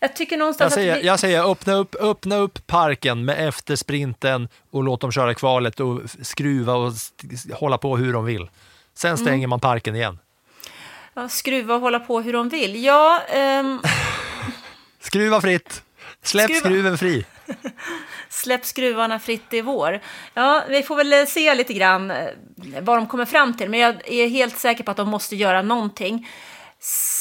Jag 0.00 0.16
tycker 0.16 0.32
Jag 0.36 0.38
någonstans 0.38 0.74
säger, 0.74 0.92
att... 0.92 1.02
Vi, 1.02 1.06
jag 1.06 1.20
säger 1.20 1.50
öppna, 1.50 1.74
upp, 1.74 1.94
öppna 2.00 2.36
upp 2.36 2.66
parken 2.66 3.24
med 3.24 3.48
efter 3.48 3.76
sprinten 3.76 4.48
och 4.70 4.84
låt 4.84 5.00
dem 5.00 5.12
köra 5.12 5.34
kvalet 5.34 5.80
och 5.80 6.00
skruva 6.22 6.74
och 6.74 6.92
hålla 7.52 7.78
på 7.78 7.96
hur 7.96 8.12
de 8.12 8.24
vill. 8.24 8.48
Sen 8.94 9.16
stänger 9.18 9.38
Mm. 9.38 9.50
man 9.50 9.60
parken 9.60 9.96
igen. 9.96 10.18
ja, 11.14 11.28
skruva 11.28 11.74
och 11.74 11.80
hålla 11.80 12.00
på 12.00 12.20
hur 12.20 12.32
de 12.32 12.48
vill. 12.48 12.84
Ja, 12.84 13.20
ehm, 13.28 13.80
Skruva 15.00 15.40
fritt! 15.40 15.82
Släpp 16.26 16.50
Skruva. 16.50 16.60
skruven 16.60 16.98
fri! 16.98 17.24
släpp 18.28 18.64
skruvarna 18.64 19.18
fritt 19.18 19.54
i 19.54 19.60
vår. 19.60 20.00
Ja, 20.34 20.64
vi 20.68 20.82
får 20.82 20.96
väl 20.96 21.12
eh, 21.12 21.24
se 21.24 21.54
lite 21.54 21.74
grann 21.74 22.10
eh, 22.10 22.28
vad 22.80 22.98
de 22.98 23.06
kommer 23.06 23.24
fram 23.24 23.56
till. 23.56 23.70
Men 23.70 23.80
jag 23.80 24.08
är 24.08 24.28
helt 24.28 24.58
säker 24.58 24.84
på 24.84 24.90
att 24.90 24.96
de 24.96 25.08
måste 25.08 25.36
göra 25.36 25.62
någonting. 25.62 26.28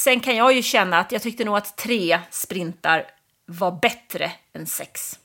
Sen 0.03 0.19
kan 0.19 0.35
jag 0.35 0.53
ju 0.53 0.61
känna 0.61 0.99
att 0.99 1.11
jag 1.11 1.21
tyckte 1.21 1.45
nog 1.45 1.57
att 1.57 1.77
tre 1.77 2.19
sprintar 2.31 3.05
var 3.45 3.79
bättre 3.81 4.31
än 4.53 4.65
sex. 4.65 5.19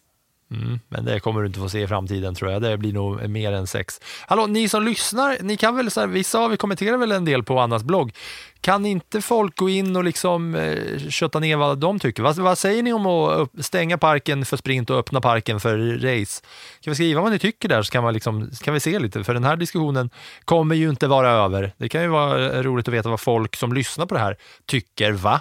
Mm, 0.50 0.80
men 0.88 1.04
det 1.04 1.20
kommer 1.20 1.40
du 1.40 1.46
inte 1.46 1.58
få 1.58 1.68
se 1.68 1.82
i 1.82 1.86
framtiden 1.86 2.34
tror 2.34 2.50
jag. 2.50 2.62
Det 2.62 2.76
blir 2.76 2.92
nog 2.92 3.28
mer 3.28 3.52
än 3.52 3.66
sex. 3.66 4.00
Hallå, 4.26 4.46
ni 4.46 4.68
som 4.68 4.82
lyssnar, 4.82 5.38
ni 5.40 5.56
kan 5.56 5.76
väl, 5.76 5.90
så 5.90 6.00
här, 6.00 6.06
vissa 6.06 6.38
av 6.38 6.52
er 6.52 6.56
kommenterar 6.56 6.96
väl 6.96 7.12
en 7.12 7.24
del 7.24 7.42
på 7.42 7.60
Annas 7.60 7.82
blogg. 7.82 8.12
Kan 8.60 8.86
inte 8.86 9.20
folk 9.20 9.56
gå 9.56 9.68
in 9.68 9.96
och 9.96 10.04
liksom 10.04 10.54
eh, 10.54 11.08
kötta 11.08 11.40
ner 11.40 11.56
vad 11.56 11.78
de 11.78 11.98
tycker? 11.98 12.22
Vad, 12.22 12.36
vad 12.36 12.58
säger 12.58 12.82
ni 12.82 12.92
om 12.92 13.06
att 13.06 13.38
upp, 13.38 13.52
stänga 13.58 13.98
parken 13.98 14.44
för 14.44 14.56
sprint 14.56 14.90
och 14.90 14.98
öppna 14.98 15.20
parken 15.20 15.60
för 15.60 15.78
race? 15.78 16.42
Kan 16.80 16.90
vi 16.90 16.94
skriva 16.94 17.20
vad 17.20 17.32
ni 17.32 17.38
tycker 17.38 17.68
där 17.68 17.82
så 17.82 17.92
kan, 17.92 18.04
man 18.04 18.14
liksom, 18.14 18.50
kan 18.62 18.74
vi 18.74 18.80
se 18.80 18.98
lite, 18.98 19.24
för 19.24 19.34
den 19.34 19.44
här 19.44 19.56
diskussionen 19.56 20.10
kommer 20.44 20.74
ju 20.74 20.90
inte 20.90 21.06
vara 21.06 21.30
över. 21.30 21.72
Det 21.76 21.88
kan 21.88 22.02
ju 22.02 22.08
vara 22.08 22.62
roligt 22.62 22.88
att 22.88 22.94
veta 22.94 23.08
vad 23.08 23.20
folk 23.20 23.56
som 23.56 23.72
lyssnar 23.72 24.06
på 24.06 24.14
det 24.14 24.20
här 24.20 24.36
tycker, 24.66 25.12
va? 25.12 25.40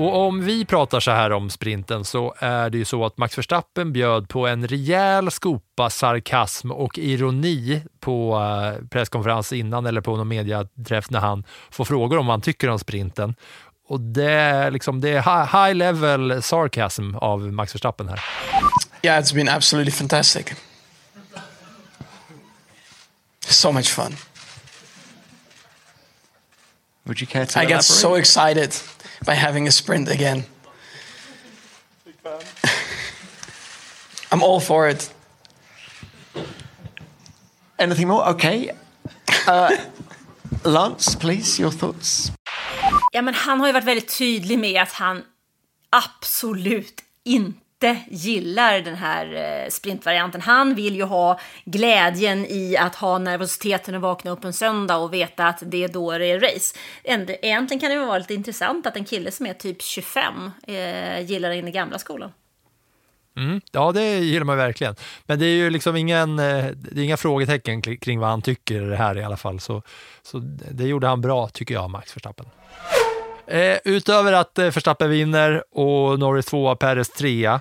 Och 0.00 0.16
om 0.26 0.44
vi 0.44 0.64
pratar 0.64 1.00
så 1.00 1.10
här 1.10 1.32
om 1.32 1.50
sprinten 1.50 2.04
så 2.04 2.34
är 2.38 2.70
det 2.70 2.78
ju 2.78 2.84
så 2.84 3.04
att 3.04 3.18
Max 3.18 3.38
Verstappen 3.38 3.92
bjöd 3.92 4.28
på 4.28 4.46
en 4.46 4.68
rejäl 4.68 5.30
skopa 5.30 5.90
sarkasm 5.90 6.70
och 6.70 6.98
ironi 6.98 7.82
på 7.98 8.40
eh, 8.40 8.86
presskonferens 8.88 9.52
innan 9.52 9.86
eller 9.86 10.00
på 10.00 10.16
någon 10.16 10.28
mediaträff 10.28 11.10
när 11.10 11.20
han 11.20 11.44
får 11.70 11.84
frågor 11.84 12.18
om 12.18 12.26
vad 12.26 12.32
han 12.32 12.40
tycker 12.40 12.68
om 12.68 12.78
sprinten. 12.78 13.34
Och 13.88 14.00
det 14.00 14.32
är, 14.32 14.70
liksom, 14.70 15.00
det 15.00 15.08
är 15.08 15.22
high, 15.22 15.64
high 15.64 15.74
level 15.74 16.42
sarcasm 16.42 17.14
av 17.14 17.52
Max 17.52 17.74
Verstappen 17.74 18.08
här. 18.08 18.20
Yeah, 19.02 19.22
it's 19.22 19.34
been 19.34 19.48
absolutely 19.48 19.92
fantastic. 19.92 20.46
So 23.40 23.72
much 23.72 23.88
fun. 23.88 24.16
Would 27.04 27.20
you 27.20 27.26
care 27.26 27.46
to 27.46 27.58
I 27.58 27.62
get 27.62 27.70
elaborate? 27.70 27.82
so 27.82 28.14
excited 28.14 28.74
by 29.26 29.34
having 29.34 29.68
a 29.68 29.72
sprint 29.72 30.08
again. 30.08 30.44
I'm 34.32 34.42
all 34.42 34.60
for 34.60 34.88
it. 34.88 35.12
Anything 37.78 38.08
more? 38.08 38.28
Okay. 38.28 38.70
Uh, 39.48 39.76
Lance, 40.64 41.16
please, 41.16 41.58
your 41.62 41.70
thoughts? 41.70 42.32
Ja, 43.12 43.22
men 43.22 43.34
han 43.34 43.60
har 43.60 43.66
ju 43.66 43.72
varit 43.72 43.84
väldigt 43.84 44.18
tydlig 44.18 44.58
med 44.58 44.82
att 44.82 44.92
han 44.92 45.24
absolut 45.90 47.00
inte 47.24 47.60
gillar 48.08 48.80
den 48.80 48.94
här 48.94 49.34
eh, 49.34 49.68
sprintvarianten. 49.68 50.40
Han 50.40 50.74
vill 50.74 50.96
ju 50.96 51.02
ha 51.02 51.40
glädjen 51.64 52.46
i 52.46 52.76
att 52.76 52.94
ha 52.94 53.18
nervositeten 53.18 53.94
att 53.94 54.00
vakna 54.00 54.30
upp 54.30 54.44
en 54.44 54.52
söndag 54.52 54.96
och 54.96 55.14
veta 55.14 55.46
att 55.46 55.62
det 55.66 55.84
är 55.84 55.88
då 55.88 56.18
det 56.18 56.26
är 56.26 56.40
race. 56.40 56.76
Egentligen 57.04 57.80
kan 57.80 57.90
det 57.90 57.98
vara 58.06 58.18
lite 58.18 58.34
intressant 58.34 58.86
att 58.86 58.96
en 58.96 59.04
kille 59.04 59.30
som 59.30 59.46
är 59.46 59.54
typ 59.54 59.82
25 59.82 60.50
eh, 60.66 61.20
gillar 61.20 61.50
den 61.50 61.68
i 61.68 61.70
gamla 61.70 61.98
skolan. 61.98 62.32
Mm, 63.36 63.60
ja, 63.72 63.92
det 63.92 64.18
gillar 64.18 64.44
man 64.44 64.56
verkligen. 64.56 64.94
Men 65.26 65.38
det 65.38 65.46
är 65.46 65.54
ju 65.54 65.70
liksom 65.70 65.96
ingen, 65.96 66.38
eh, 66.38 66.64
det 66.66 67.00
är 67.00 67.04
inga 67.04 67.16
frågetecken 67.16 67.82
kring- 67.82 68.20
vad 68.20 68.28
han 68.28 68.42
tycker 68.42 68.90
här 68.90 69.18
i 69.18 69.22
alla 69.24 69.36
fall. 69.36 69.60
Så, 69.60 69.82
så 70.22 70.38
det 70.70 70.84
gjorde 70.84 71.06
han 71.06 71.20
bra, 71.20 71.48
tycker 71.48 71.74
jag, 71.74 71.90
Max 71.90 72.16
Verstappen. 72.16 72.46
Eh, 73.50 73.78
utöver 73.84 74.32
att 74.32 74.58
eh, 74.58 74.64
Verstappen 74.64 75.10
vinner 75.10 75.64
och 75.70 76.18
Norris 76.18 76.46
tvåa, 76.46 76.76
Perez 76.76 77.08
trea, 77.10 77.60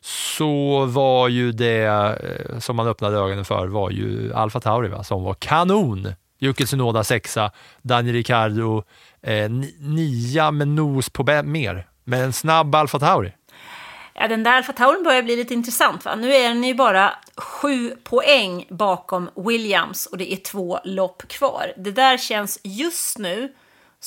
så 0.00 0.84
var 0.84 1.28
ju 1.28 1.52
det 1.52 1.84
eh, 1.84 2.58
som 2.58 2.76
man 2.76 2.88
öppnade 2.88 3.16
ögonen 3.16 3.44
för 3.44 3.66
var 3.66 3.90
ju 3.90 4.32
Alfa 4.34 4.60
Tauri 4.60 4.88
va, 4.88 5.04
som 5.04 5.24
var 5.24 5.34
kanon. 5.34 6.08
Yuki 6.40 6.66
Tsunoda 6.66 7.04
sexa, 7.04 7.50
Daniel 7.82 8.14
Ricciardo 8.14 8.82
eh, 9.22 9.50
nia 9.78 10.50
med 10.50 10.68
nos 10.68 11.10
på 11.10 11.42
mer. 11.44 11.86
Med 12.04 12.24
en 12.24 12.32
snabb 12.32 12.74
Alfa 12.74 12.98
Tauri. 12.98 13.32
Ja, 14.14 14.28
den 14.28 14.42
där 14.42 14.52
Alfa 14.52 14.72
Taurin 14.72 15.04
börjar 15.04 15.22
bli 15.22 15.36
lite 15.36 15.54
intressant. 15.54 16.04
Va? 16.04 16.14
Nu 16.14 16.34
är 16.34 16.48
den 16.48 16.64
ju 16.64 16.74
bara 16.74 17.12
sju 17.36 17.90
poäng 18.04 18.66
bakom 18.70 19.30
Williams 19.36 20.06
och 20.06 20.18
det 20.18 20.32
är 20.32 20.36
två 20.36 20.78
lopp 20.84 21.28
kvar. 21.28 21.72
Det 21.76 21.90
där 21.90 22.18
känns 22.18 22.60
just 22.62 23.18
nu 23.18 23.52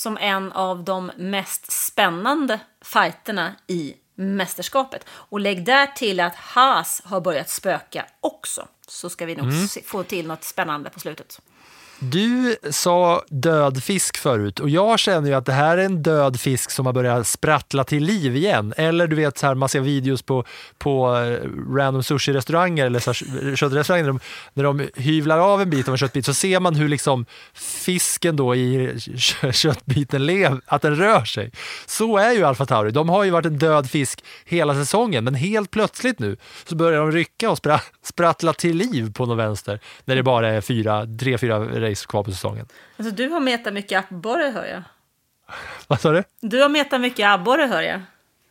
som 0.00 0.16
en 0.16 0.52
av 0.52 0.84
de 0.84 1.10
mest 1.16 1.72
spännande 1.72 2.60
fighterna 2.84 3.54
i 3.66 3.94
mästerskapet. 4.14 5.04
Och 5.10 5.40
lägg 5.40 5.64
där 5.64 5.86
till 5.86 6.20
att 6.20 6.34
Haas 6.34 7.02
har 7.04 7.20
börjat 7.20 7.50
spöka 7.50 8.06
också. 8.20 8.68
Så 8.88 9.10
ska 9.10 9.26
vi 9.26 9.36
nog 9.36 9.46
Mm. 9.46 9.68
få 9.84 10.02
till 10.02 10.26
något 10.26 10.44
spännande 10.44 10.90
på 10.90 11.00
slutet. 11.00 11.40
Du 12.02 12.56
sa 12.70 13.22
död 13.28 13.82
fisk 13.82 14.16
förut 14.16 14.60
och 14.60 14.70
jag 14.70 14.98
känner 14.98 15.28
ju 15.28 15.34
att 15.34 15.46
det 15.46 15.52
här 15.52 15.78
är 15.78 15.84
en 15.84 16.02
död 16.02 16.40
fisk 16.40 16.70
som 16.70 16.86
har 16.86 16.92
börjat 16.92 17.26
sprattla 17.26 17.84
till 17.84 18.04
liv 18.04 18.36
igen. 18.36 18.74
Eller 18.76 19.06
du 19.06 19.16
vet, 19.16 19.38
så 19.38 19.46
här, 19.46 19.54
man 19.54 19.68
ser 19.68 19.80
videos 19.80 20.22
på, 20.22 20.44
på 20.78 21.16
eh, 21.16 21.48
random 21.76 22.02
sushi-restauranger 22.02 22.86
eller 22.86 22.98
så 22.98 23.12
här, 23.12 23.48
eh, 23.48 23.54
köttrestauranger 23.54 24.04
när 24.04 24.12
de, 24.12 24.20
när 24.54 24.64
de 24.64 25.02
hyvlar 25.02 25.38
av 25.38 25.62
en 25.62 25.70
bit 25.70 25.88
av 25.88 25.94
en 25.94 25.98
köttbit 25.98 26.26
så 26.26 26.34
ser 26.34 26.60
man 26.60 26.74
hur 26.74 26.88
liksom 26.88 27.26
fisken 27.54 28.36
då 28.36 28.54
i 28.54 28.94
köttbiten 29.52 30.26
lever, 30.26 30.60
att 30.66 30.82
den 30.82 30.96
rör 30.96 31.24
sig. 31.24 31.50
Så 31.86 32.18
är 32.18 32.32
ju 32.32 32.44
Alfa 32.44 32.66
Tauri. 32.66 32.90
De 32.90 33.08
har 33.08 33.24
ju 33.24 33.30
varit 33.30 33.46
en 33.46 33.58
död 33.58 33.90
fisk 33.90 34.24
hela 34.44 34.74
säsongen 34.74 35.24
men 35.24 35.34
helt 35.34 35.70
plötsligt 35.70 36.18
nu 36.18 36.36
så 36.64 36.76
börjar 36.76 37.00
de 37.00 37.12
rycka 37.12 37.50
och 37.50 37.58
sprattla 38.02 38.52
till 38.52 38.76
liv 38.76 39.12
på 39.12 39.26
något 39.26 39.38
vänster 39.38 39.80
när 40.04 40.16
det 40.16 40.22
bara 40.22 40.48
är 40.48 40.60
fyra, 40.60 41.06
tre, 41.20 41.38
fyra 41.38 41.89
race 41.90 42.06
kvar 42.06 42.22
på 42.24 42.30
säsongen. 42.30 42.66
Alltså, 42.96 43.14
du 43.14 43.28
har 43.28 43.40
metat 43.40 43.72
mycket 43.72 44.04
abborre, 44.12 44.50
hör 44.54 44.64
jag. 44.64 44.82
Vad 45.86 46.00
sa 46.00 46.10
du? 46.12 46.24
Du 46.40 46.62
har 46.62 46.68
metat 46.68 47.00
mycket 47.00 47.26
abborre, 47.26 47.62
hör 47.62 47.82
jag. 47.82 48.00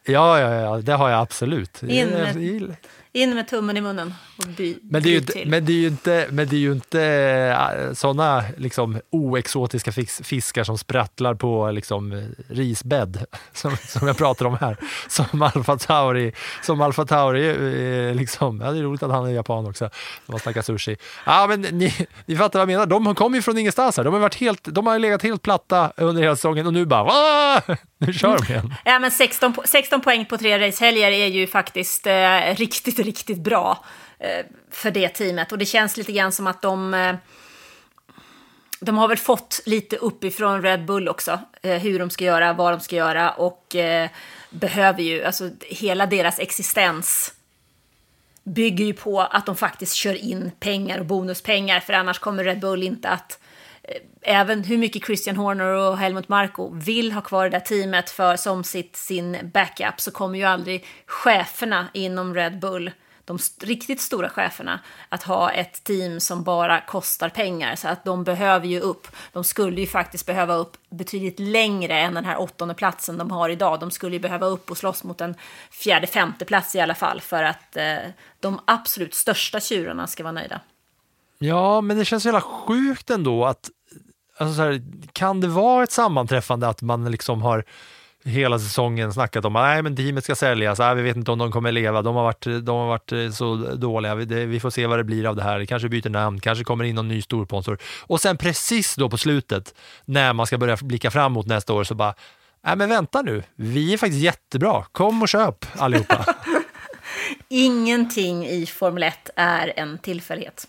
Ja, 0.05 0.39
ja, 0.39 0.53
ja, 0.53 0.77
det 0.77 0.93
har 0.93 1.09
jag 1.09 1.21
absolut. 1.21 1.83
In 1.83 2.07
med, 2.07 2.77
in 3.13 3.35
med 3.35 3.47
tummen 3.47 3.77
i 3.77 3.81
munnen 3.81 4.13
och 4.37 4.47
by, 4.47 4.77
Men 4.83 5.03
det, 5.03 5.09
är 5.09 5.11
ju 5.11 5.17
inte, 5.17 5.33
till. 5.33 5.49
men 5.49 5.65
det 5.65 5.71
är 5.71 5.77
ju 5.77 5.87
inte, 5.87 6.27
men 6.29 6.47
det 6.47 6.55
är 6.55 6.59
ju 6.59 6.71
inte 6.71 7.03
äh, 7.87 7.93
sådana 7.93 8.43
liksom, 8.57 8.99
oexotiska 9.09 9.91
fiskar 10.23 10.63
som 10.63 10.77
sprattlar 10.77 11.35
på 11.35 11.71
liksom, 11.71 12.33
risbädd 12.47 13.25
som, 13.53 13.77
som 13.77 14.07
jag 14.07 14.17
pratar 14.17 14.45
om 14.45 14.57
här. 14.61 14.77
Som 15.07 15.41
Alfa 15.41 15.77
Tauri. 15.77 16.31
Som 16.61 16.81
Alfa 16.81 17.05
Tauri 17.05 17.49
eh, 18.09 18.15
liksom, 18.15 18.61
ja, 18.61 18.71
det 18.71 18.79
är 18.79 18.83
roligt 18.83 19.03
att 19.03 19.11
han 19.11 19.25
är 19.25 19.31
japan 19.31 19.65
också, 19.67 19.83
när 20.25 20.31
man 20.33 20.39
snackar 20.39 20.61
sushi. 20.61 20.97
Ja, 21.25 21.45
men 21.49 21.61
ni, 21.61 22.07
ni 22.25 22.35
fattar 22.35 22.59
vad 22.59 22.61
jag 22.61 22.79
menar. 22.79 22.85
De 22.85 23.15
kom 23.15 23.35
ju 23.35 23.41
från 23.41 23.57
ingenstans 23.57 23.97
här. 23.97 24.03
De 24.03 24.13
har, 24.13 24.21
varit 24.21 24.35
helt, 24.35 24.63
de 24.63 24.87
har 24.87 24.99
legat 24.99 25.23
helt 25.23 25.41
platta 25.41 25.91
under 25.97 26.21
hela 26.21 26.35
säsongen 26.35 26.67
och 26.67 26.73
nu 26.73 26.85
bara, 26.85 27.03
"Wah!" 27.03 27.75
nu 27.97 28.13
kör 28.13 28.37
de 28.37 28.53
igen. 28.53 28.73
Ja, 28.85 28.99
men 28.99 29.11
16, 29.11 29.53
po- 29.53 29.61
16 29.65 30.01
poäng 30.01 30.25
på 30.25 30.37
tre 30.37 30.67
racehelger 30.67 31.11
är 31.11 31.27
ju 31.27 31.47
faktiskt 31.47 32.07
eh, 32.07 32.55
riktigt, 32.55 32.98
riktigt 33.03 33.39
bra 33.39 33.85
eh, 34.19 34.45
för 34.71 34.91
det 34.91 35.09
teamet. 35.09 35.51
Och 35.51 35.57
det 35.57 35.65
känns 35.65 35.97
lite 35.97 36.11
grann 36.11 36.31
som 36.31 36.47
att 36.47 36.61
de... 36.61 36.93
Eh, 36.93 37.15
de 38.81 38.97
har 38.97 39.07
väl 39.07 39.17
fått 39.17 39.61
lite 39.65 39.95
uppifrån 39.95 40.61
Red 40.61 40.85
Bull 40.85 41.09
också, 41.09 41.39
eh, 41.61 41.77
hur 41.77 41.99
de 41.99 42.09
ska 42.09 42.25
göra, 42.25 42.53
vad 42.53 42.73
de 42.73 42.79
ska 42.79 42.95
göra 42.95 43.31
och 43.31 43.75
behöver 44.49 45.03
ju, 45.03 45.23
alltså 45.23 45.49
hela 45.61 46.05
deras 46.05 46.39
existens 46.39 47.33
bygger 48.43 48.85
ju 48.85 48.93
på 48.93 49.21
att 49.21 49.45
de 49.45 49.55
faktiskt 49.55 49.93
kör 49.93 50.15
in 50.15 50.51
pengar 50.59 50.99
och 50.99 51.05
bonuspengar, 51.05 51.79
för 51.79 51.93
annars 51.93 52.19
kommer 52.19 52.43
Red 52.43 52.59
Bull 52.59 52.83
inte 52.83 53.09
att 53.09 53.31
eh, 53.31 53.48
Även 54.21 54.63
hur 54.63 54.77
mycket 54.77 55.05
Christian 55.05 55.35
Horner 55.35 55.65
och 55.65 55.97
Helmut 55.97 56.29
Marko 56.29 56.69
vill 56.73 57.11
ha 57.11 57.21
kvar 57.21 57.43
det 57.43 57.49
där 57.49 57.59
teamet 57.59 58.09
för 58.09 58.35
som 58.35 58.63
sitt, 58.63 58.95
sin 58.95 59.51
backup 59.53 60.01
så 60.01 60.11
kommer 60.11 60.39
ju 60.39 60.45
aldrig 60.45 60.85
cheferna 61.05 61.87
inom 61.93 62.35
Red 62.35 62.59
Bull, 62.59 62.91
de 63.25 63.39
riktigt 63.61 64.01
stora 64.01 64.29
cheferna, 64.29 64.79
att 65.09 65.23
ha 65.23 65.51
ett 65.51 65.83
team 65.83 66.19
som 66.19 66.43
bara 66.43 66.81
kostar 66.81 67.29
pengar. 67.29 67.75
Så 67.75 67.87
att 67.87 68.05
de 68.05 68.23
behöver 68.23 68.67
ju 68.67 68.79
upp. 68.79 69.07
De 69.33 69.43
skulle 69.43 69.81
ju 69.81 69.87
faktiskt 69.87 70.25
behöva 70.25 70.55
upp 70.55 70.77
betydligt 70.89 71.39
längre 71.39 71.99
än 71.99 72.13
den 72.13 72.25
här 72.25 72.39
åttonde 72.39 72.73
platsen 72.73 73.17
de 73.17 73.31
har 73.31 73.49
idag. 73.49 73.79
De 73.79 73.91
skulle 73.91 74.15
ju 74.15 74.19
behöva 74.19 74.45
upp 74.45 74.71
och 74.71 74.77
slåss 74.77 75.03
mot 75.03 75.21
en 75.21 75.35
fjärde, 75.71 76.07
femte 76.07 76.45
plats 76.45 76.75
i 76.75 76.79
alla 76.79 76.95
fall 76.95 77.21
för 77.21 77.43
att 77.43 77.77
eh, 77.77 77.97
de 78.39 78.59
absolut 78.65 79.13
största 79.13 79.59
tjurarna 79.59 80.07
ska 80.07 80.23
vara 80.23 80.33
nöjda. 80.33 80.61
Ja, 81.39 81.81
men 81.81 81.97
det 81.97 82.05
känns 82.05 82.23
så 82.23 82.27
jävla 82.27 82.41
sjukt 82.41 83.09
ändå 83.09 83.45
att 83.45 83.69
alltså 84.39 84.55
så 84.55 84.61
här, 84.61 84.81
kan 85.13 85.41
det 85.41 85.47
vara 85.47 85.83
ett 85.83 85.91
sammanträffande 85.91 86.67
att 86.67 86.81
man 86.81 87.11
liksom 87.11 87.41
har 87.41 87.63
hela 88.23 88.59
säsongen 88.59 89.13
snackat 89.13 89.45
om 89.45 89.55
att 89.55 89.83
men 89.83 89.95
teamet 89.95 90.23
ska 90.23 90.35
säljas, 90.35 90.79
nej, 90.79 90.95
vi 90.95 91.01
vet 91.01 91.15
inte 91.15 91.31
om 91.31 91.39
de 91.39 91.51
kommer 91.51 91.71
leva, 91.71 92.01
de 92.01 92.15
har 92.15 92.23
varit, 92.23 92.43
de 92.65 92.69
har 92.69 92.87
varit 92.87 93.11
eh, 93.11 93.29
så 93.29 93.55
dåliga, 93.55 94.15
vi, 94.15 94.25
det, 94.25 94.45
vi 94.45 94.59
får 94.59 94.69
se 94.69 94.87
vad 94.87 94.99
det 94.99 95.03
blir 95.03 95.25
av 95.25 95.35
det 95.35 95.43
här, 95.43 95.59
det 95.59 95.65
kanske 95.65 95.89
byter 95.89 96.09
namn, 96.09 96.39
kanske 96.39 96.63
kommer 96.63 96.83
in 96.83 96.95
någon 96.95 97.07
ny 97.07 97.21
storsponsor. 97.21 97.77
Och 98.01 98.21
sen 98.21 98.37
precis 98.37 98.95
då 98.95 99.09
på 99.09 99.17
slutet, 99.17 99.75
när 100.05 100.33
man 100.33 100.45
ska 100.45 100.57
börja 100.57 100.77
blicka 100.81 101.11
fram 101.11 101.31
mot 101.31 101.47
nästa 101.47 101.73
år, 101.73 101.83
så 101.83 101.95
bara, 101.95 102.13
nej 102.65 102.75
men 102.75 102.89
vänta 102.89 103.21
nu, 103.21 103.43
vi 103.55 103.93
är 103.93 103.97
faktiskt 103.97 104.23
jättebra, 104.23 104.85
kom 104.91 105.21
och 105.21 105.29
köp 105.29 105.65
allihopa. 105.77 106.25
Ingenting 107.47 108.45
i 108.47 108.65
Formel 108.65 109.03
1 109.03 109.29
är 109.35 109.73
en 109.75 109.97
tillfällighet. 109.97 110.67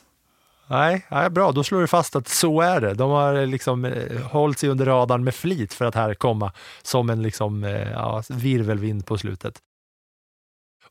Nej, 0.71 1.07
nej, 1.11 1.31
bra. 1.31 1.53
Då 1.53 1.65
slår 1.65 1.81
du 1.81 1.87
fast 1.87 2.17
att 2.17 2.29
så 2.29 2.61
är 2.61 2.81
det. 2.81 2.95
De 2.95 3.11
har 3.11 3.35
eh, 3.35 3.47
liksom 3.47 3.85
eh, 3.85 4.21
hållit 4.21 4.59
sig 4.59 4.69
under 4.69 4.87
radarn 4.87 5.25
med 5.25 5.35
flit 5.35 5.75
för 5.75 5.85
att 5.85 5.95
här 5.95 6.15
komma 6.15 6.53
som 6.83 7.11
en 7.11 7.23
liksom, 7.23 7.65
eh, 7.65 7.91
ja, 7.93 8.23
virvelvind 8.29 9.07
på 9.07 9.19
slutet. 9.19 9.59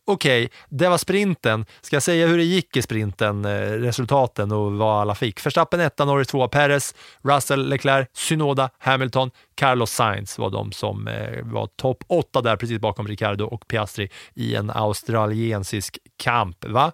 Okej, 0.05 0.49
det 0.69 0.89
var 0.89 0.97
sprinten. 0.97 1.65
Ska 1.81 1.95
jag 1.95 2.03
säga 2.03 2.27
hur 2.27 2.37
det 2.37 2.43
gick 2.43 2.77
i 2.77 2.81
sprinten, 2.81 3.45
eh, 3.45 3.71
resultaten 3.71 4.51
och 4.51 4.73
vad 4.73 5.01
alla 5.01 5.15
fick? 5.15 5.45
Verstappen 5.45 5.79
1, 5.79 5.99
Norris 5.99 6.27
2, 6.27 6.47
Perez, 6.47 6.95
Russell, 7.23 7.69
Leclerc, 7.69 8.07
Synoda, 8.13 8.69
Hamilton, 8.77 9.31
Carlos 9.55 9.91
Sainz 9.91 10.37
var 10.37 10.49
de 10.49 10.71
som 10.71 11.07
eh, 11.07 11.43
var 11.43 11.67
topp 11.67 12.03
8 12.07 12.41
där 12.41 12.55
precis 12.55 12.79
bakom 12.79 13.07
Ricardo 13.07 13.45
och 13.45 13.67
Piastri 13.67 14.09
i 14.33 14.55
en 14.55 14.69
australiensisk 14.69 15.97
kamp. 16.17 16.65
Va? 16.65 16.91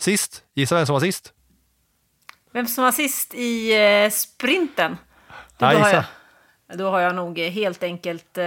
Sist, 0.00 0.44
gissa 0.54 0.74
vem 0.74 0.86
som 0.86 0.92
var 0.92 1.00
sist? 1.00 1.34
Vem 2.58 2.66
som 2.66 2.84
var 2.84 2.92
sist 2.92 3.34
i 3.34 3.76
eh, 4.04 4.10
sprinten? 4.10 4.96
Ja, 5.58 5.72
då, 5.72 5.78
har 5.78 5.88
jag, 5.88 6.04
då 6.78 6.90
har 6.90 7.00
jag 7.00 7.14
nog 7.14 7.38
helt 7.38 7.82
enkelt 7.82 8.38
eh, 8.38 8.44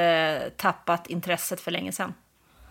tappat 0.57 1.07
intresset 1.07 1.61
för 1.61 1.71
länge 1.71 1.91
sedan. 1.91 2.13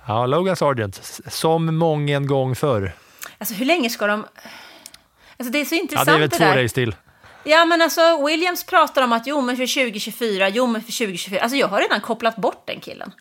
Ja, 0.06 0.26
Logan 0.26 0.56
Sargent, 0.56 1.20
som 1.28 1.76
mången 1.76 2.26
gång 2.26 2.54
förr. 2.54 2.92
Alltså 3.38 3.54
hur 3.54 3.66
länge 3.66 3.90
ska 3.90 4.06
de... 4.06 4.26
Alltså 5.36 5.52
det 5.52 5.58
är 5.58 5.64
så 5.64 5.74
Ja, 5.74 5.80
intressant 5.80 6.06
det 6.06 6.12
är 6.12 6.18
väl 6.18 6.28
det 6.28 6.36
två 6.36 6.44
där. 6.44 6.62
race 6.62 6.74
till. 6.74 6.94
Ja, 7.44 7.64
men 7.64 7.82
alltså 7.82 8.26
Williams 8.26 8.64
pratar 8.64 9.02
om 9.02 9.12
att 9.12 9.26
jo, 9.26 9.40
men 9.40 9.56
för 9.56 9.82
2024, 9.84 10.48
jo, 10.48 10.66
men 10.66 10.82
för 10.82 10.92
2024. 10.92 11.40
Alltså 11.40 11.56
jag 11.56 11.68
har 11.68 11.80
redan 11.80 12.00
kopplat 12.00 12.36
bort 12.36 12.66
den 12.66 12.80
killen. 12.80 13.12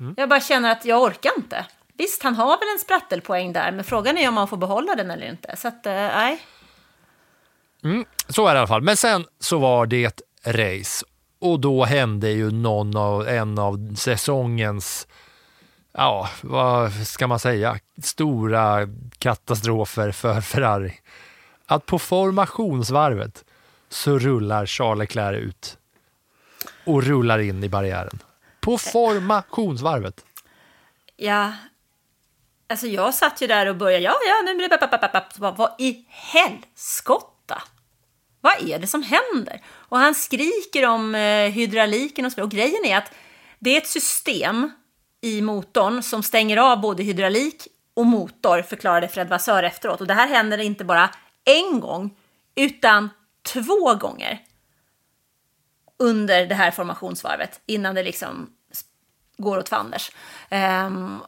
Mm. 0.00 0.14
Jag 0.16 0.28
bara 0.28 0.40
känner 0.40 0.72
att 0.72 0.84
jag 0.84 1.02
orkar 1.02 1.32
inte. 1.36 1.66
Visst, 1.94 2.22
han 2.22 2.34
har 2.34 2.58
väl 2.58 2.68
en 2.74 2.78
sprattelpoäng 2.78 3.52
där, 3.52 3.72
men 3.72 3.84
frågan 3.84 4.18
är 4.18 4.28
om 4.28 4.36
han 4.36 4.48
får 4.48 4.56
behålla 4.56 4.94
den 4.94 5.10
eller 5.10 5.28
inte. 5.28 5.56
Så 5.56 5.68
att, 5.68 5.86
eh, 5.86 5.92
nej. 5.92 6.42
Mm, 7.84 8.04
så 8.28 8.46
är 8.46 8.54
det 8.54 8.56
i 8.56 8.58
alla 8.58 8.66
fall. 8.66 8.82
Men 8.82 8.96
sen 8.96 9.26
så 9.40 9.58
var 9.58 9.86
det 9.86 10.04
ett 10.04 10.22
race 10.44 11.06
och 11.38 11.60
då 11.60 11.84
hände 11.84 12.30
ju 12.30 12.50
någon 12.50 12.96
av, 12.96 13.28
en 13.28 13.58
av 13.58 13.94
säsongens, 13.94 15.06
ja, 15.92 16.28
vad 16.40 16.92
ska 16.92 17.26
man 17.26 17.38
säga, 17.38 17.78
stora 18.02 18.88
katastrofer 19.18 20.12
för 20.12 20.40
Ferrari. 20.40 21.00
Att 21.66 21.86
på 21.86 21.98
formationsvarvet 21.98 23.44
så 23.88 24.18
rullar 24.18 24.66
Charles 24.66 24.98
Leclerc 24.98 25.38
ut 25.38 25.78
och 26.86 27.02
rullar 27.02 27.38
in 27.38 27.64
i 27.64 27.68
barriären. 27.68 28.18
På 28.60 28.78
formationsvarvet. 28.78 30.24
Ja, 31.16 31.52
alltså 32.68 32.86
jag 32.86 33.14
satt 33.14 33.42
ju 33.42 33.46
där 33.46 33.66
och 33.66 33.76
började, 33.76 34.04
ja, 34.04 34.14
ja, 34.28 34.42
nu 34.44 34.54
blir 34.54 34.68
det... 34.68 34.78
Papp, 34.78 34.90
papp, 34.90 35.12
papp, 35.12 35.12
papp. 35.12 35.58
Vad 35.58 35.74
i 35.78 36.06
helskotta? 36.08 37.37
Vad 38.48 38.68
är 38.70 38.78
det 38.78 38.86
som 38.86 39.02
händer? 39.02 39.60
Och 39.68 39.98
han 39.98 40.14
skriker 40.14 40.86
om 40.86 41.14
eh, 41.14 41.50
hydrauliken 41.50 42.24
och 42.24 42.32
så. 42.32 42.42
Och 42.42 42.50
grejen 42.50 42.84
är 42.84 42.96
att 42.96 43.12
det 43.58 43.70
är 43.70 43.78
ett 43.78 43.86
system 43.86 44.70
i 45.20 45.42
motorn 45.42 46.02
som 46.02 46.22
stänger 46.22 46.56
av 46.56 46.80
både 46.80 47.02
hydraulik 47.02 47.68
och 47.94 48.06
motor, 48.06 48.62
förklarade 48.62 49.08
Fred 49.08 49.28
Vassör 49.28 49.62
efteråt. 49.62 50.00
Och 50.00 50.06
det 50.06 50.14
här 50.14 50.28
händer 50.28 50.58
inte 50.58 50.84
bara 50.84 51.10
en 51.44 51.80
gång, 51.80 52.16
utan 52.54 53.10
två 53.42 53.94
gånger 53.94 54.42
under 55.98 56.46
det 56.46 56.54
här 56.54 56.70
formationsvarvet, 56.70 57.60
innan 57.66 57.94
det 57.94 58.02
liksom 58.02 58.50
går 59.36 59.58
åt 59.58 59.68
fanders. 59.68 60.10
Um, 60.50 61.22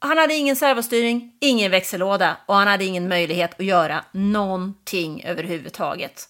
han 0.00 0.18
hade 0.18 0.34
ingen 0.34 0.56
servostyrning, 0.56 1.36
ingen 1.40 1.70
växellåda 1.70 2.36
och 2.46 2.54
han 2.54 2.68
hade 2.68 2.84
ingen 2.84 3.08
möjlighet 3.08 3.60
att 3.60 3.66
göra 3.66 4.04
någonting 4.12 5.24
överhuvudtaget. 5.24 6.28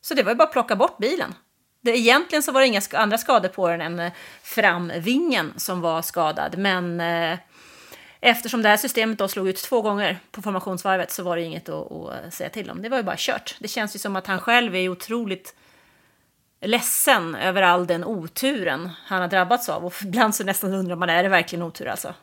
Så 0.00 0.14
det 0.14 0.22
var 0.22 0.30
ju 0.32 0.36
bara 0.36 0.44
att 0.44 0.52
plocka 0.52 0.76
bort 0.76 0.98
bilen. 0.98 1.34
Det, 1.80 1.90
egentligen 1.98 2.42
så 2.42 2.52
var 2.52 2.60
det 2.60 2.66
inga 2.66 2.80
sk- 2.80 2.96
andra 2.96 3.18
skador 3.18 3.48
på 3.48 3.68
den 3.68 3.80
än 3.80 4.00
eh, 4.00 4.12
framvingen 4.42 5.52
som 5.56 5.80
var 5.80 6.02
skadad, 6.02 6.58
men 6.58 7.00
eh, 7.00 7.38
eftersom 8.20 8.62
det 8.62 8.68
här 8.68 8.76
systemet 8.76 9.18
då 9.18 9.28
slog 9.28 9.48
ut 9.48 9.56
två 9.56 9.82
gånger 9.82 10.18
på 10.30 10.42
formationsvarvet 10.42 11.10
så 11.10 11.22
var 11.22 11.36
det 11.36 11.42
inget 11.42 11.68
att, 11.68 11.92
att 11.92 12.24
eh, 12.24 12.30
säga 12.30 12.50
till 12.50 12.70
om. 12.70 12.82
Det 12.82 12.88
var 12.88 12.96
ju 12.96 13.02
bara 13.02 13.16
kört. 13.18 13.56
Det 13.58 13.68
känns 13.68 13.94
ju 13.94 13.98
som 13.98 14.16
att 14.16 14.26
han 14.26 14.40
själv 14.40 14.76
är 14.76 14.88
otroligt 14.88 15.54
ledsen 16.60 17.34
över 17.34 17.62
all 17.62 17.86
den 17.86 18.04
oturen 18.04 18.90
han 19.04 19.20
har 19.20 19.28
drabbats 19.28 19.68
av. 19.68 19.84
Och 19.84 19.94
ibland 20.02 20.34
så 20.34 20.44
nästan 20.44 20.72
undrar 20.74 20.96
man, 20.96 21.10
är 21.10 21.22
det 21.22 21.28
verkligen 21.28 21.62
otur 21.62 21.88
alltså? 21.88 22.14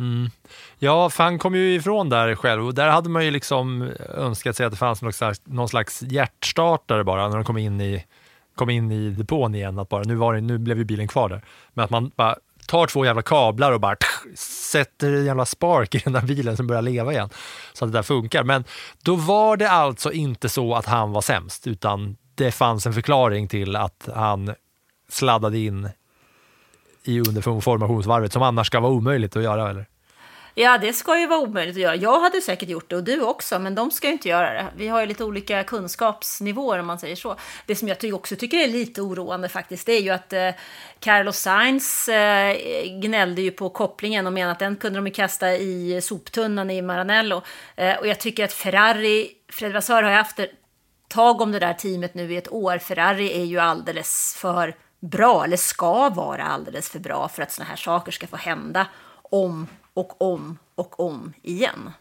Mm. 0.00 0.30
Ja, 0.78 1.10
för 1.10 1.24
han 1.24 1.38
kom 1.38 1.54
ju 1.54 1.74
ifrån 1.74 2.08
där 2.08 2.34
själv 2.34 2.66
och 2.66 2.74
där 2.74 2.88
hade 2.88 3.08
man 3.08 3.24
ju 3.24 3.30
liksom 3.30 3.90
önskat 4.14 4.56
sig 4.56 4.66
att 4.66 4.72
det 4.72 4.78
fanns 4.78 5.02
någon 5.02 5.12
slags, 5.12 5.42
någon 5.44 5.68
slags 5.68 6.02
hjärtstartare 6.02 7.04
bara 7.04 7.28
när 7.28 7.36
de 7.36 7.44
kom 7.44 7.58
in 7.58 7.80
i, 7.80 8.04
kom 8.54 8.70
in 8.70 8.92
i 8.92 9.10
depån 9.10 9.54
igen. 9.54 9.78
Att 9.78 9.88
bara, 9.88 10.02
nu, 10.02 10.14
var 10.14 10.34
det, 10.34 10.40
nu 10.40 10.58
blev 10.58 10.78
ju 10.78 10.84
bilen 10.84 11.08
kvar 11.08 11.28
där. 11.28 11.42
Men 11.74 11.84
att 11.84 11.90
man 11.90 12.10
bara 12.16 12.36
tar 12.66 12.86
två 12.86 13.04
jävla 13.04 13.22
kablar 13.22 13.72
och 13.72 13.80
bara 13.80 13.96
sätter 14.70 15.12
en 15.12 15.24
jävla 15.24 15.44
spark 15.44 15.94
i 15.94 15.98
den 15.98 16.12
där 16.12 16.22
bilen 16.22 16.56
som 16.56 16.66
börjar 16.66 16.82
leva 16.82 17.12
igen. 17.12 17.30
Så 17.72 17.84
att 17.84 17.92
det 17.92 17.98
där 17.98 18.02
funkar. 18.02 18.44
Men 18.44 18.64
då 19.02 19.16
var 19.16 19.56
det 19.56 19.70
alltså 19.70 20.12
inte 20.12 20.48
så 20.48 20.74
att 20.74 20.86
han 20.86 21.12
var 21.12 21.20
sämst 21.20 21.66
utan 21.66 22.16
det 22.34 22.52
fanns 22.52 22.86
en 22.86 22.92
förklaring 22.92 23.48
till 23.48 23.76
att 23.76 24.08
han 24.14 24.54
sladdade 25.08 25.58
in 25.58 25.88
i 27.04 27.20
under 27.20 27.60
formationsvarvet 27.60 28.32
som 28.32 28.42
annars 28.42 28.66
ska 28.66 28.80
vara 28.80 28.92
omöjligt 28.92 29.36
att 29.36 29.42
göra 29.42 29.70
eller? 29.70 29.86
Ja, 30.54 30.78
det 30.78 30.92
ska 30.92 31.20
ju 31.20 31.26
vara 31.26 31.40
omöjligt 31.40 31.76
att 31.76 31.82
göra. 31.82 31.96
Jag 31.96 32.20
hade 32.20 32.40
säkert 32.40 32.68
gjort 32.68 32.90
det 32.90 32.96
och 32.96 33.04
du 33.04 33.22
också, 33.22 33.58
men 33.58 33.74
de 33.74 33.90
ska 33.90 34.06
ju 34.06 34.12
inte 34.12 34.28
göra 34.28 34.52
det. 34.52 34.66
Vi 34.76 34.88
har 34.88 35.00
ju 35.00 35.06
lite 35.06 35.24
olika 35.24 35.64
kunskapsnivåer 35.64 36.78
om 36.78 36.86
man 36.86 36.98
säger 36.98 37.16
så. 37.16 37.36
Det 37.66 37.76
som 37.76 37.88
jag 37.88 37.98
ty- 37.98 38.12
också 38.12 38.36
tycker 38.36 38.56
är 38.58 38.68
lite 38.68 39.02
oroande 39.02 39.48
faktiskt, 39.48 39.86
det 39.86 39.92
är 39.92 40.00
ju 40.00 40.10
att 40.10 40.32
eh, 40.32 40.50
Carlos 41.00 41.36
Sainz 41.36 42.08
eh, 42.08 42.56
gnällde 43.00 43.42
ju 43.42 43.50
på 43.50 43.70
kopplingen 43.70 44.26
och 44.26 44.32
menade 44.32 44.52
att 44.52 44.58
den 44.58 44.76
kunde 44.76 44.98
de 44.98 45.06
ju 45.06 45.12
kasta 45.12 45.52
i 45.52 46.00
soptunnan 46.02 46.70
i 46.70 46.82
Maranello. 46.82 47.42
Eh, 47.76 47.96
och 47.96 48.06
jag 48.06 48.20
tycker 48.20 48.44
att 48.44 48.52
Ferrari, 48.52 49.28
Fred 49.52 49.72
Vassör 49.72 50.02
har 50.02 50.10
ju 50.10 50.16
haft 50.16 50.38
ett 50.38 50.50
tag 51.08 51.40
om 51.40 51.52
det 51.52 51.58
där 51.58 51.74
teamet 51.74 52.14
nu 52.14 52.32
i 52.32 52.36
ett 52.36 52.52
år. 52.52 52.78
Ferrari 52.78 53.40
är 53.40 53.44
ju 53.44 53.58
alldeles 53.58 54.36
för 54.38 54.74
bra, 55.00 55.44
eller 55.44 55.56
ska 55.56 56.08
vara 56.08 56.44
alldeles 56.44 56.90
för 56.90 56.98
bra 56.98 57.28
för 57.28 57.42
att 57.42 57.52
såna 57.52 57.68
här 57.68 57.76
saker 57.76 58.12
ska 58.12 58.26
få 58.26 58.36
hända 58.36 58.86
om 59.22 59.66
och 59.94 60.22
om 60.22 60.58
och 60.74 61.00
om 61.00 61.32
igen. 61.42 61.92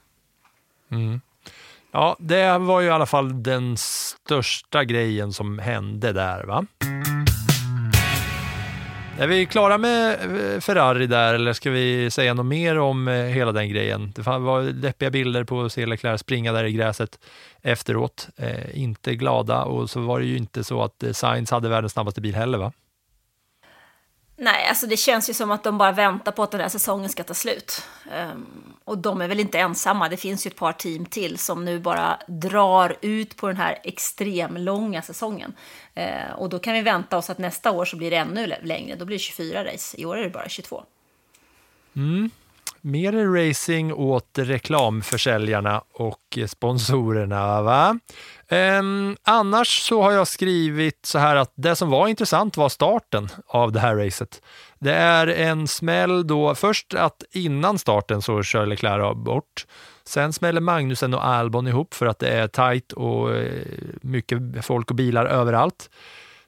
Mm. 0.91 1.22
Ja, 1.91 2.16
det 2.20 2.58
var 2.58 2.82
ju 2.82 2.88
i 2.88 2.91
alla 2.91 3.06
fall 3.06 3.43
den 3.43 3.78
största 3.78 4.84
grejen 4.84 5.34
som 5.34 5.60
hände 5.60 6.14
där. 6.14 6.43
va? 6.43 6.66
Är 9.20 9.28
vi 9.28 9.45
klara 9.45 9.78
med 9.78 10.14
eh, 10.14 10.60
Ferrari 10.60 11.08
där 11.08 11.34
eller 11.34 11.54
ska 11.54 11.72
vi 11.72 12.12
säga 12.12 12.34
något 12.34 12.45
mer 12.45 12.80
om 12.80 13.08
eh, 13.08 13.14
hela 13.14 13.52
den 13.52 13.70
grejen? 13.70 14.12
Det 14.16 14.22
var 14.22 14.62
deppiga 14.62 15.10
bilder 15.10 15.43
på 15.43 15.62
att 15.62 15.74
se 15.74 15.86
Leclerc 15.86 16.22
springa 16.22 16.52
där 16.52 16.64
i 16.64 16.72
gräset 16.72 17.20
efteråt. 17.62 18.30
Eh, 18.38 18.80
inte 18.80 19.16
glada 19.16 19.64
och 19.64 19.89
så 19.89 20.00
var 20.00 20.20
det 20.20 20.26
ju 20.26 20.38
inte 20.38 20.64
så 20.64 20.84
att 20.84 21.04
eh, 21.04 21.12
Sainz 21.12 21.52
hade 21.52 21.70
världens 21.70 21.93
snabbaste 21.93 22.22
bil 22.22 22.36
heller 22.36 22.58
va? 22.58 22.72
Nej, 24.42 24.68
alltså 24.70 24.88
det 24.88 24.98
känns 24.98 25.30
ju 25.30 25.34
som 25.34 25.52
att 25.52 25.64
de 25.64 25.78
bara 25.78 25.92
väntar 25.92 26.32
på 26.32 26.44
att 26.44 26.52
den 26.52 26.62
här 26.62 26.70
säsongen 26.70 27.10
ska 27.10 27.24
ta 27.24 27.34
slut. 27.34 27.84
Um, 28.34 28.46
och 28.84 28.98
de 28.98 29.22
är 29.22 29.28
väl 29.28 29.40
inte 29.40 29.60
ensamma. 29.60 30.10
Det 30.10 30.18
finns 30.18 30.46
ju 30.46 30.50
ett 30.50 30.56
par 30.56 30.74
team 30.74 31.06
till 31.06 31.38
som 31.38 31.66
nu 31.66 31.80
bara 31.80 32.20
drar 32.28 32.98
ut 33.02 33.38
på 33.38 33.48
den 33.48 33.58
här 33.58 33.80
extremlånga 33.84 35.02
säsongen. 35.02 35.54
Uh, 35.98 36.34
och 36.36 36.50
då 36.50 36.60
kan 36.60 36.74
vi 36.74 36.82
vänta 36.82 37.18
oss 37.18 37.30
att 37.30 37.38
nästa 37.38 37.72
år 37.72 37.86
så 37.86 37.98
blir 37.98 38.12
det 38.12 38.18
ännu 38.18 38.54
längre. 38.64 38.96
Då 38.96 39.06
blir 39.06 39.18
det 39.18 39.24
24 39.24 39.66
race. 39.66 39.98
I 40.02 40.06
år 40.06 40.18
är 40.18 40.24
det 40.24 40.30
bara 40.30 40.50
22. 40.50 40.84
Mm. 41.96 42.30
Mer 42.82 43.48
racing 43.48 43.94
åt 43.94 44.30
reklamförsäljarna 44.38 45.82
och 45.92 46.40
sponsorerna. 46.48 47.62
Va? 47.62 48.00
Um, 48.52 49.18
annars 49.24 49.82
så 49.82 50.02
har 50.02 50.12
jag 50.12 50.28
skrivit 50.28 51.06
så 51.06 51.20
här 51.20 51.36
att 51.36 51.52
det 51.56 51.76
som 51.76 51.89
var 51.89 52.08
intressant 52.08 52.58
var 52.58 52.70
starten 52.70 53.30
av 53.47 53.72
det 53.72 53.80
här 53.80 53.95
racet. 53.95 54.41
Det 54.80 54.93
är 54.93 55.28
en 55.28 55.68
smäll 55.68 56.28
då, 56.28 56.56
först 56.56 56.93
att 56.93 57.24
innan 57.32 57.80
starten 57.80 58.22
så 58.22 58.43
kör 58.43 58.66
Leclerc 58.66 59.16
bort. 59.16 59.66
Sen 60.04 60.34
smäller 60.34 60.62
Magnusen 60.62 61.14
och 61.14 61.26
Albon 61.26 61.68
ihop 61.68 61.93
för 61.93 62.06
att 62.06 62.20
det 62.20 62.30
är 62.30 62.47
tajt 62.47 62.91
och 62.91 63.36
eh, 63.36 63.64
mycket 64.02 64.66
folk 64.66 64.89
och 64.89 64.95
bilar 64.95 65.26
överallt. 65.26 65.89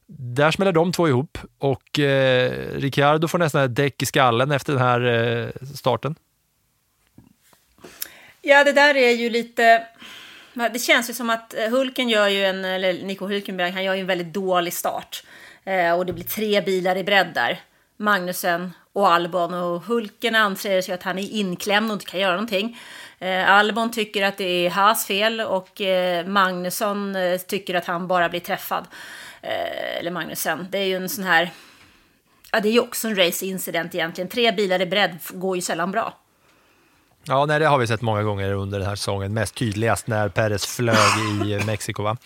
Där 0.07 0.51
smäller 0.51 0.71
de 0.71 0.91
två 0.91 1.07
ihop 1.07 1.37
och 1.57 1.99
eh, 1.99 2.51
Ricciardo 2.75 3.27
får 3.27 3.37
nästan 3.37 3.63
ett 3.63 3.75
däck 3.75 4.01
i 4.01 4.05
skallen 4.05 4.51
efter 4.51 4.73
den 4.73 4.81
här 4.81 5.01
eh, 5.01 5.49
starten. 5.75 6.15
Ja, 8.41 8.63
det 8.63 8.71
där 8.71 8.95
är 8.95 9.11
ju 9.11 9.29
lite... 9.29 9.83
Det 10.53 10.79
känns 10.79 11.09
ju 11.09 11.13
som 11.13 11.29
att 11.29 11.53
eh, 11.53 11.69
Hulken 11.69 12.09
gör 12.09 12.27
ju 12.27 12.45
en, 12.45 12.65
eller 12.65 12.93
Nico 12.93 13.27
Hulkenberg, 13.27 13.71
han 13.71 13.83
gör 13.83 13.93
ju 13.93 14.01
en 14.01 14.07
väldigt 14.07 14.33
dålig 14.33 14.73
start. 14.73 15.23
Eh, 15.63 15.93
och 15.93 16.05
det 16.05 16.13
blir 16.13 16.23
tre 16.23 16.61
bilar 16.61 16.95
i 16.95 17.03
bredd 17.03 17.31
där. 17.33 17.59
Magnusen 17.97 18.73
och 18.93 19.11
Albon. 19.11 19.53
Och 19.53 19.81
Hulken 19.81 20.35
anser 20.35 20.81
sig 20.81 20.93
att 20.93 21.03
han 21.03 21.19
är 21.19 21.31
inklämd 21.31 21.91
och 21.91 21.93
inte 21.93 22.05
kan 22.05 22.19
göra 22.19 22.31
någonting. 22.31 22.79
Eh, 23.19 23.51
Albon 23.51 23.91
tycker 23.91 24.23
att 24.23 24.37
det 24.37 24.65
är 24.65 24.69
Haas 24.69 25.05
fel 25.05 25.41
och 25.41 25.81
eh, 25.81 26.25
Magnusson 26.25 27.15
eh, 27.15 27.37
tycker 27.37 27.75
att 27.75 27.85
han 27.85 28.07
bara 28.07 28.29
blir 28.29 28.39
träffad. 28.39 28.87
Eh, 29.41 29.99
eller 29.99 30.11
Magnusen. 30.11 30.67
Det 30.69 30.77
är 30.77 30.85
ju 30.85 30.95
en 30.95 31.09
sån 31.09 31.23
här... 31.23 31.51
Ja, 32.51 32.59
det 32.59 32.69
är 32.69 32.73
ju 32.73 32.79
också 32.79 33.07
en 33.07 33.15
race-incident 33.15 33.95
egentligen. 33.95 34.29
Tre 34.29 34.51
bilar 34.51 34.81
i 34.81 34.85
bredd 34.85 35.17
går 35.29 35.55
ju 35.55 35.61
sällan 35.61 35.91
bra. 35.91 36.20
Ja, 37.23 37.45
nej, 37.45 37.59
det 37.59 37.65
har 37.65 37.77
vi 37.77 37.87
sett 37.87 38.01
många 38.01 38.23
gånger 38.23 38.53
under 38.53 38.79
den 38.79 38.87
här 38.87 38.95
säsongen. 38.95 39.33
Mest 39.33 39.55
tydligast 39.55 40.07
när 40.07 40.29
Perez 40.29 40.65
flög 40.65 41.45
i 41.45 41.59
Mexiko. 41.65 42.03
Va? 42.03 42.17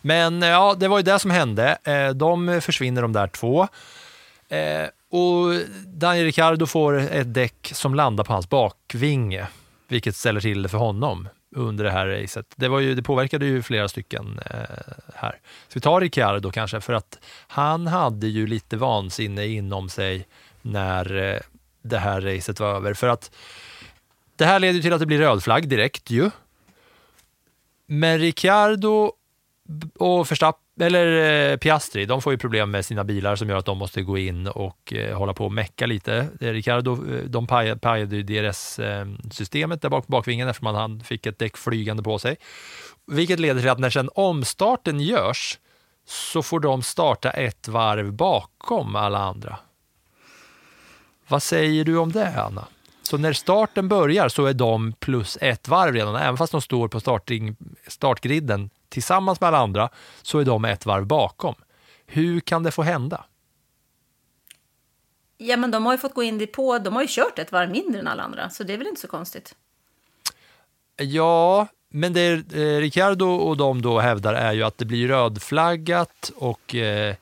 Men 0.00 0.42
ja, 0.42 0.74
det 0.78 0.88
var 0.88 0.98
ju 0.98 1.02
det 1.02 1.18
som 1.18 1.30
hände. 1.30 1.78
Eh, 1.84 2.08
de 2.08 2.60
försvinner 2.60 3.02
de 3.02 3.12
där 3.12 3.26
två. 3.26 3.68
Eh, 4.48 4.86
och 5.10 5.54
Daniel 5.86 6.24
Ricciardo 6.24 6.66
får 6.66 6.98
ett 6.98 7.34
däck 7.34 7.70
som 7.74 7.94
landar 7.94 8.24
på 8.24 8.32
hans 8.32 8.48
bakvinge, 8.48 9.46
vilket 9.88 10.16
ställer 10.16 10.40
till 10.40 10.62
det 10.62 10.68
för 10.68 10.78
honom 10.78 11.28
under 11.56 11.84
det 11.84 11.90
här 11.90 12.06
racet. 12.06 12.46
Det, 12.56 12.68
var 12.68 12.80
ju, 12.80 12.94
det 12.94 13.02
påverkade 13.02 13.46
ju 13.46 13.62
flera 13.62 13.88
stycken 13.88 14.40
eh, 14.50 14.94
här. 15.14 15.32
Så 15.68 15.72
vi 15.74 15.80
tar 15.80 16.00
Ricciardo 16.00 16.50
kanske, 16.50 16.80
för 16.80 16.92
att 16.92 17.18
han 17.48 17.86
hade 17.86 18.26
ju 18.26 18.46
lite 18.46 18.76
vansinne 18.76 19.46
inom 19.46 19.88
sig 19.88 20.26
när 20.62 21.16
eh, 21.16 21.40
det 21.82 21.98
här 21.98 22.20
racet 22.20 22.60
var 22.60 22.74
över. 22.74 22.94
För 22.94 23.08
att 23.08 23.30
det 24.38 24.46
här 24.46 24.58
leder 24.58 24.80
till 24.80 24.92
att 24.92 25.00
det 25.00 25.06
blir 25.06 25.18
röd 25.18 25.42
flagg 25.42 25.68
direkt 25.68 26.10
ju. 26.10 26.30
Men 27.86 28.18
Ricciardo 28.18 29.12
och 29.98 30.30
Verstappen, 30.30 30.86
eller 30.86 31.50
eh, 31.50 31.56
Piastri, 31.56 32.06
de 32.06 32.22
får 32.22 32.32
ju 32.32 32.38
problem 32.38 32.70
med 32.70 32.84
sina 32.84 33.04
bilar 33.04 33.36
som 33.36 33.48
gör 33.48 33.56
att 33.56 33.64
de 33.64 33.78
måste 33.78 34.02
gå 34.02 34.18
in 34.18 34.46
och 34.46 34.92
eh, 34.92 35.18
hålla 35.18 35.34
på 35.34 35.44
och 35.44 35.52
mecka 35.52 35.86
lite. 35.86 36.28
Ricciardo, 36.40 36.92
eh, 36.92 37.24
de 37.24 37.46
pajade, 37.46 37.80
pajade 37.80 38.16
ju 38.16 38.22
DRS-systemet 38.22 39.76
eh, 39.76 39.80
där 39.80 39.88
bak 39.88 40.06
på 40.06 40.12
bakvingen 40.12 40.48
eftersom 40.48 40.74
han 40.74 41.00
fick 41.00 41.26
ett 41.26 41.38
däck 41.38 41.56
flygande 41.56 42.02
på 42.02 42.18
sig. 42.18 42.36
Vilket 43.06 43.40
leder 43.40 43.60
till 43.60 43.70
att 43.70 43.78
när 43.78 43.90
sen 43.90 44.10
omstarten 44.14 45.00
görs 45.00 45.58
så 46.06 46.42
får 46.42 46.60
de 46.60 46.82
starta 46.82 47.30
ett 47.30 47.68
varv 47.68 48.12
bakom 48.12 48.96
alla 48.96 49.18
andra. 49.18 49.58
Vad 51.28 51.42
säger 51.42 51.84
du 51.84 51.98
om 51.98 52.12
det, 52.12 52.40
Anna? 52.40 52.64
Så 53.08 53.18
när 53.18 53.32
starten 53.32 53.88
börjar 53.88 54.28
så 54.28 54.46
är 54.46 54.54
de 54.54 54.92
plus 54.92 55.38
ett 55.40 55.68
varv 55.68 55.94
redan, 55.94 56.16
även 56.16 56.36
fast 56.36 56.52
de 56.52 56.62
står 56.62 56.88
på 56.88 57.00
starting, 57.00 57.56
startgriden 57.86 58.70
tillsammans 58.88 59.40
med 59.40 59.48
alla 59.48 59.58
andra, 59.58 59.88
så 60.22 60.38
är 60.38 60.44
de 60.44 60.64
ett 60.64 60.86
varv 60.86 61.06
bakom. 61.06 61.54
Hur 62.06 62.40
kan 62.40 62.62
det 62.62 62.70
få 62.70 62.82
hända? 62.82 63.24
Ja, 65.38 65.56
men 65.56 65.70
de 65.70 65.86
har 65.86 65.92
ju 65.92 65.98
fått 65.98 66.14
gå 66.14 66.22
in 66.22 66.46
på, 66.52 66.78
de 66.78 66.94
har 66.94 67.02
ju 67.02 67.08
kört 67.10 67.38
ett 67.38 67.52
varv 67.52 67.70
mindre 67.70 68.00
än 68.00 68.06
alla 68.06 68.22
andra, 68.22 68.50
så 68.50 68.64
det 68.64 68.72
är 68.72 68.78
väl 68.78 68.86
inte 68.86 69.00
så 69.00 69.08
konstigt. 69.08 69.54
Ja, 70.96 71.66
men 71.88 72.12
det 72.12 72.52
eh, 72.54 72.80
Ricciardo 72.80 73.26
och 73.26 73.56
de 73.56 73.82
då 73.82 74.00
hävdar 74.00 74.34
är 74.34 74.52
ju 74.52 74.62
att 74.62 74.78
det 74.78 74.84
blir 74.84 75.08
rödflaggat 75.08 76.32
och 76.36 76.74
eh, 76.74 77.14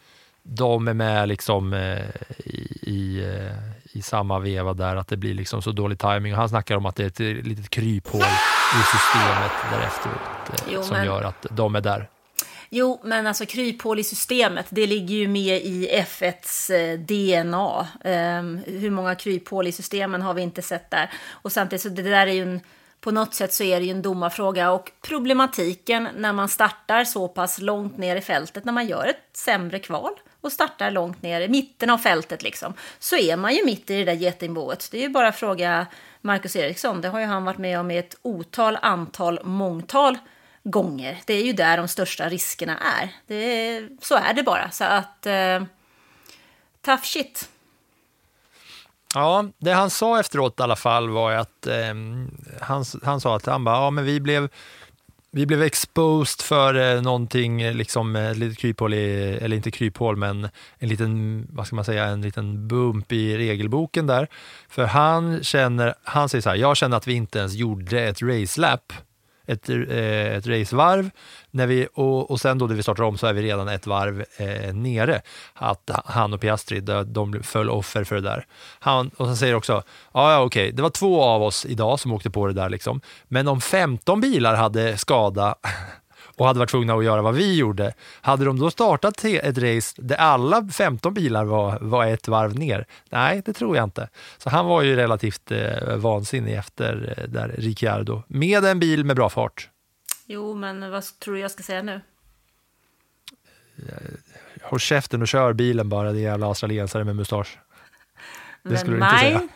de 0.43 0.89
är 0.89 0.95
med 0.95 1.29
liksom 1.29 1.73
eh, 1.73 2.07
i, 2.39 2.79
i, 2.83 3.25
eh, 3.25 3.76
i, 3.97 4.03
samma 4.03 4.39
veva 4.39 4.75
där, 4.75 4.97
att 4.97 5.09
det 5.09 5.17
blir 5.17 5.35
liksom 5.35 5.63
så 5.63 5.73
dålig 5.73 5.99
timing. 5.99 6.33
Och 6.33 6.39
han 6.39 6.49
snackar 6.49 6.77
om 6.77 6.87
att 6.87 6.97
det 6.97 7.03
är 7.03 7.07
ett 7.07 7.47
litet 7.47 7.71
kryphål 7.71 8.21
i 8.21 8.83
systemet 8.97 9.53
där 9.73 9.81
efteråt 9.87 10.49
eh, 10.49 10.73
Jo, 10.75 10.83
som 10.83 10.97
men- 10.97 11.07
gör 11.07 11.23
att 11.23 11.47
de 11.51 11.75
är 11.77 11.81
där. 11.81 12.09
Jo, 12.71 13.01
men 13.05 13.27
alltså 13.27 13.47
kryphål 13.47 13.99
i 13.99 14.05
systemet, 14.05 14.67
det 14.71 14.87
ligger 14.87 15.15
ju 15.15 15.29
med 15.29 15.57
i 15.63 15.89
F1s 15.93 16.71
eh, 16.75 16.99
DNA. 16.99 17.87
Ehm, 18.05 18.61
hur 18.67 18.91
många 18.91 19.15
kryphål 19.15 19.67
i 19.67 19.73
systemen 19.73 20.23
har 20.23 20.35
vi 20.35 20.43
inte 20.43 20.63
sett 20.63 20.91
där? 20.91 21.11
Och 21.31 21.53
samtidigt 21.53 21.83
så 21.83 21.89
det 21.89 22.03
där 22.03 22.27
är 22.27 22.33
ju 22.33 22.43
en, 22.43 22.61
på 23.01 23.11
något 23.11 23.35
sätt 23.35 23.53
så 23.53 23.63
är 23.65 23.81
det 23.81 23.87
ju 23.87 23.91
en 23.91 24.03
domarfråga 24.03 24.71
och 24.71 24.91
problematiken 25.09 26.09
när 26.17 26.33
man 26.33 26.49
startar 26.49 27.05
så 27.05 27.29
pass 27.29 27.59
långt 27.61 27.99
ner 27.99 28.17
i 28.17 28.21
fältet, 28.21 28.65
när 28.65 28.73
man 28.73 28.87
gör 28.87 29.07
ett 29.07 29.37
sämre 29.37 29.79
kval 29.79 30.13
och 30.41 30.53
startar 30.53 30.91
långt 30.91 31.23
ner 31.23 31.41
i 31.41 31.49
mitten 31.49 31.91
av 31.91 31.99
fältet 31.99 32.43
liksom, 32.43 32.75
så 32.99 33.17
är 33.17 33.37
man 33.37 33.55
ju 33.55 33.65
mitt 33.65 33.91
i 33.91 33.97
det 33.97 34.05
där 34.05 34.13
getingboet. 34.13 34.89
Det 34.91 34.99
är 34.99 35.03
ju 35.03 35.09
bara 35.09 35.29
att 35.29 35.37
fråga 35.37 35.87
Marcus 36.21 36.57
Eriksson, 36.57 37.01
det 37.01 37.09
har 37.09 37.21
ju 37.21 37.27
han 37.27 37.45
varit 37.45 37.59
med 37.59 37.81
om 37.81 37.91
i 37.91 37.99
ett 37.99 38.17
otal, 38.23 38.79
antal, 38.83 39.41
mångtal 39.45 40.19
gånger. 40.63 41.19
Det 41.27 41.35
är 41.35 41.43
ju 41.43 41.53
där 41.53 41.77
de 41.77 41.89
största 41.89 42.29
riskerna 42.29 42.79
är. 42.79 43.11
Det 43.27 43.35
är 43.35 43.89
så 44.03 44.15
är 44.15 44.35
det 44.35 44.43
bara. 44.43 44.71
Så 44.71 44.85
att... 44.85 45.27
Eh, 45.27 45.63
tough 46.83 47.03
shit. 47.03 47.49
Ja, 49.15 49.45
det 49.59 49.73
han 49.73 49.91
sa 49.91 50.21
efteråt 50.21 50.61
i 50.61 50.63
alla 50.63 50.77
fall 50.77 51.11
var 51.11 51.33
att 51.33 51.67
eh, 51.67 51.95
han, 52.61 52.85
han 53.03 53.21
sa 53.21 53.37
att 53.37 53.47
han 53.47 53.65
bara, 53.65 53.77
ja 53.77 53.91
men 53.91 54.05
vi 54.05 54.21
blev, 54.21 54.49
vi 55.37 55.47
blev 55.47 55.63
exposed 55.63 56.41
för 56.41 56.75
eh, 56.75 57.03
någonting, 57.03 57.63
eh, 57.63 57.75
liksom 57.75 58.17
eh, 58.17 58.31
ett 58.31 58.37
litet 58.37 58.59
kryphål, 58.59 58.95
i, 58.95 59.39
eller 59.43 59.57
inte 59.57 59.71
kryphål, 59.71 60.17
men 60.17 60.49
en 60.79 60.89
liten, 60.89 61.47
vad 61.51 61.67
ska 61.67 61.77
man 61.77 61.85
säga, 61.85 62.05
en 62.05 62.23
liten 62.23 62.69
bump 62.69 63.13
i 63.13 63.37
regelboken 63.39 64.07
där. 64.07 64.29
För 64.69 64.85
han 64.85 65.43
känner, 65.43 65.95
han 66.03 66.29
säger 66.29 66.43
så 66.43 66.49
här, 66.49 66.57
jag 66.57 66.77
känner 66.77 66.97
att 66.97 67.07
vi 67.07 67.13
inte 67.13 67.39
ens 67.39 67.55
gjorde 67.55 68.01
ett 68.01 68.23
racelap, 68.23 68.93
ett, 69.47 69.69
eh, 69.69 70.37
ett 70.37 70.47
racevarv, 70.47 71.11
när 71.51 71.67
vi, 71.67 71.89
och, 71.95 72.31
och 72.31 72.41
sen 72.41 72.59
då 72.59 72.67
när 72.67 72.75
vi 72.75 72.83
startar 72.83 73.05
om 73.05 73.19
så 73.19 73.27
är 73.27 73.33
vi 73.33 73.43
redan 73.43 73.69
ett 73.69 73.87
varv 73.87 74.25
eh, 74.37 74.75
nere. 74.75 75.23
Att 75.55 75.91
han 76.05 76.35
och 76.35 76.41
Piastri, 76.41 76.81
de, 76.81 77.13
de 77.13 77.43
föll 77.43 77.71
offer 77.71 78.05
för 78.05 78.15
det 78.15 78.21
där. 78.21 78.47
Han, 78.79 79.11
och 79.17 79.27
han 79.27 79.37
säger 79.37 79.55
också, 79.55 79.83
ja, 80.13 80.33
ja 80.33 80.41
okej, 80.41 80.73
det 80.73 80.83
var 80.83 80.91
två 80.91 81.23
av 81.23 81.43
oss 81.43 81.67
idag 81.67 82.01
som 82.01 82.13
åkte 82.13 82.31
på 82.31 82.47
det 82.47 82.53
där 82.53 82.69
liksom. 82.69 83.01
Men 83.29 83.49
om 83.49 83.61
15 83.61 84.21
bilar 84.21 84.55
hade 84.55 84.97
skada 84.97 85.55
och 86.37 86.47
hade 86.47 86.59
varit 86.59 86.71
tvungna 86.71 86.95
att 86.95 87.05
göra 87.05 87.23
vad 87.23 87.35
vi 87.35 87.57
gjorde, 87.57 87.95
hade 88.21 88.45
de 88.45 88.59
då 88.59 88.71
startat 88.71 89.25
ett 89.25 89.59
race 89.59 89.95
där 90.03 90.17
alla 90.17 90.69
15 90.69 91.15
bilar 91.15 91.45
var, 91.45 91.79
var 91.81 92.07
ett 92.07 92.29
varv 92.29 92.59
ner? 92.59 92.87
Nej, 93.11 93.43
det 93.45 93.53
tror 93.53 93.77
jag 93.77 93.85
inte. 93.85 94.09
Så 94.39 94.51
han 94.51 94.67
var 94.67 94.83
ju 94.83 94.97
relativt 94.97 95.51
eh, 95.51 95.97
vansinnig 95.97 96.55
efter 96.55 97.15
eh, 97.17 97.25
där 97.29 97.55
Ricciardo, 97.59 98.23
med 98.27 98.65
en 98.65 98.81
bil 98.81 99.05
med 99.05 99.17
bra 99.17 99.29
fart. 99.29 99.69
Jo, 100.27 100.55
men 100.55 100.91
vad 100.91 101.05
tror 101.19 101.35
du 101.35 101.41
jag 101.41 101.51
ska 101.51 101.63
säga 101.63 101.83
nu? 101.83 102.01
Håll 104.63 104.81
käften 104.81 105.23
och 105.23 105.29
kör 105.29 105.53
bilen 105.53 105.89
bara, 105.89 106.13
din 106.13 106.23
jävla 106.23 106.47
australiensare 106.47 107.05
med 107.05 107.17
mustasch. 107.17 107.59
Det 108.63 108.79
skulle 108.79 108.97
Wenn 108.97 109.01
du 109.01 109.07
inte 109.07 109.19
säga. 109.19 109.49